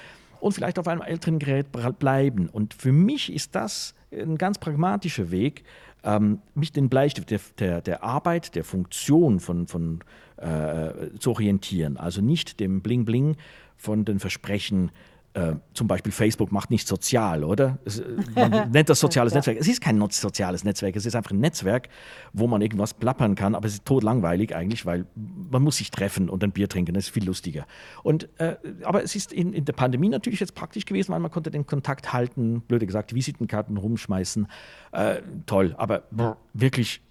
und 0.41 0.53
vielleicht 0.53 0.79
auf 0.79 0.89
einem 0.89 1.03
älteren 1.03 1.39
Gerät 1.39 1.67
bleiben. 1.99 2.49
Und 2.49 2.75
für 2.75 2.93
mich 2.93 3.33
ist 3.33 3.55
das 3.55 3.95
ein 4.13 4.39
ganz 4.39 4.59
pragmatischer 4.59 5.31
Weg, 5.31 5.65
ähm, 6.05 6.41
mich 6.55 6.73
den 6.73 6.89
Bleistift 6.89 7.31
der, 7.31 7.41
der, 7.59 7.81
der, 7.81 8.05
Arbeit, 8.05 8.55
der 8.55 8.65
Funktion 8.65 9.41
von, 9.41 9.67
von 9.67 10.01
äh, 10.37 11.19
zu 11.19 11.31
orientieren. 11.31 11.97
Also 11.97 12.21
nicht 12.21 12.61
dem 12.61 12.83
Bling-Bling 12.83 13.37
von 13.77 14.05
den 14.05 14.21
Versprechen 14.21 14.91
äh, 15.37 15.57
zum 15.75 15.87
Beispiel 15.87 16.13
Facebook 16.13 16.51
macht 16.51 16.71
nicht 16.71 16.89
sozial, 16.89 17.45
oder? 17.45 17.79
Es, 17.85 17.99
äh, 17.99 18.05
man 18.35 18.71
nennt 18.73 18.89
das 18.89 19.01
soziales 19.01 19.35
Netzwerk. 19.35 19.59
Es 19.61 19.69
ist 19.69 19.83
kein 19.83 20.01
soziales 20.11 20.65
Netzwerk, 20.65 20.97
es 20.97 21.05
ist 21.05 21.15
einfach 21.15 21.31
ein 21.31 21.41
Netzwerk, 21.41 21.91
wo 22.33 22.47
man 22.47 22.63
irgendwas 22.63 22.95
plappern 22.95 23.35
kann, 23.35 23.55
aber 23.55 23.67
es 23.67 23.75
ist 23.75 23.85
totlangweilig 23.85 24.57
eigentlich, 24.57 24.87
weil 24.87 25.05
man 25.15 25.63
muss 25.63 25.77
sich 25.77 25.91
treffen 25.91 26.31
und 26.31 26.43
ein 26.43 26.53
Bier 26.53 26.71
trinken, 26.71 26.95
das 26.95 27.05
ist 27.05 27.11
viel 27.11 27.27
lustiger. 27.27 27.67
Und, 28.03 28.31
äh, 28.41 28.57
aber 28.83 29.03
es 29.03 29.15
ist 29.15 29.31
in, 29.31 29.53
in, 29.53 29.67
der 29.67 29.75
Pandemie 29.75 30.09
natürlich 30.09 30.41
jetzt 30.41 30.55
praktisch 30.55 30.87
gewesen, 30.87 31.13
weil 31.13 31.21
man 31.21 31.31
konnte 31.31 31.51
den 31.51 31.67
Kontakt 31.67 32.15
halten, 32.15 32.63
blöde 32.63 32.87
gesagt, 32.87 33.15
Visitenkarten 33.15 33.77
rumschmeißen. 33.77 34.49
Äh, 34.93 35.21
toll, 35.45 35.75
aber 35.77 36.05
brr, 36.11 36.39
wirklich 36.55 37.03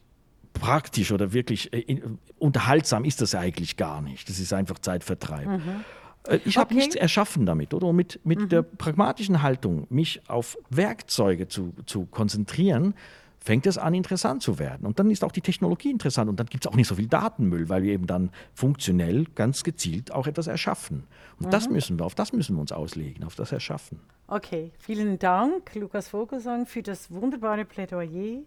praktisch 0.53 1.11
oder 1.11 1.31
wirklich 1.31 1.71
äh, 1.73 2.01
unterhaltsam 2.39 3.05
ist 3.05 3.21
das 3.21 3.35
eigentlich 3.35 3.77
gar 3.77 4.01
nicht. 4.01 4.29
Das 4.29 4.39
ist 4.39 4.51
einfach 4.51 4.79
Zeitvertreib. 4.79 5.45
Mhm. 5.45 5.85
Äh, 6.27 6.39
ich 6.45 6.57
habe 6.57 6.73
okay. 6.73 6.75
nichts 6.75 6.95
erschaffen 6.95 7.45
damit, 7.45 7.73
oder? 7.73 7.93
mit, 7.93 8.19
mit 8.23 8.39
mhm. 8.39 8.49
der 8.49 8.61
pragmatischen 8.61 9.41
Haltung, 9.41 9.87
mich 9.89 10.21
auf 10.27 10.57
Werkzeuge 10.69 11.47
zu, 11.47 11.73
zu 11.85 12.05
konzentrieren, 12.05 12.93
fängt 13.39 13.67
es 13.67 13.77
an, 13.77 13.93
interessant 13.93 14.41
zu 14.41 14.57
werden. 14.57 14.87
Und 14.87 14.97
dann 14.97 15.11
ist 15.11 15.23
auch 15.23 15.31
die 15.31 15.41
Technologie 15.41 15.91
interessant 15.91 16.29
und 16.29 16.39
dann 16.39 16.47
gibt 16.47 16.65
es 16.65 16.71
auch 16.71 16.75
nicht 16.75 16.87
so 16.87 16.95
viel 16.95 17.07
Datenmüll, 17.07 17.69
weil 17.69 17.83
wir 17.83 17.93
eben 17.93 18.07
dann 18.07 18.31
funktionell 18.55 19.25
ganz 19.35 19.63
gezielt 19.63 20.11
auch 20.11 20.25
etwas 20.25 20.47
erschaffen. 20.47 21.03
Und 21.39 21.47
mhm. 21.47 21.51
das 21.51 21.69
müssen 21.69 21.99
wir, 21.99 22.05
auf 22.05 22.15
das 22.15 22.33
müssen 22.33 22.55
wir 22.55 22.61
uns 22.61 22.71
auslegen, 22.71 23.23
auf 23.23 23.35
das 23.35 23.51
Erschaffen. 23.51 23.99
Okay, 24.27 24.71
vielen 24.79 25.19
Dank, 25.19 25.75
Lukas 25.75 26.07
Vogelsang, 26.07 26.65
für 26.65 26.81
das 26.81 27.11
wunderbare 27.11 27.65
Plädoyer. 27.65 28.41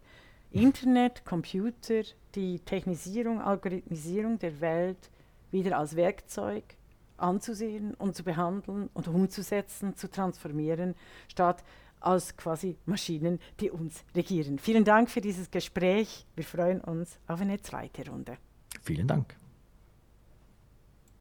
Internet, 0.50 1.24
Computer, 1.24 2.02
die 2.34 2.58
Technisierung, 2.60 3.40
Algorithmisierung 3.40 4.38
der 4.38 4.60
Welt 4.60 5.10
wieder 5.50 5.78
als 5.78 5.94
Werkzeug 5.94 6.64
anzusehen 7.18 7.94
und 7.94 8.16
zu 8.16 8.24
behandeln 8.24 8.88
und 8.94 9.08
umzusetzen, 9.08 9.96
zu 9.96 10.10
transformieren, 10.10 10.94
statt 11.28 11.64
als 12.00 12.36
quasi 12.36 12.76
Maschinen, 12.86 13.40
die 13.60 13.70
uns 13.70 14.04
regieren. 14.14 14.58
Vielen 14.58 14.84
Dank 14.84 15.10
für 15.10 15.20
dieses 15.20 15.50
Gespräch. 15.50 16.26
Wir 16.36 16.44
freuen 16.44 16.80
uns 16.80 17.18
auf 17.26 17.40
eine 17.40 17.60
zweite 17.60 18.08
Runde. 18.08 18.38
Vielen 18.82 19.08
Dank. 19.08 19.37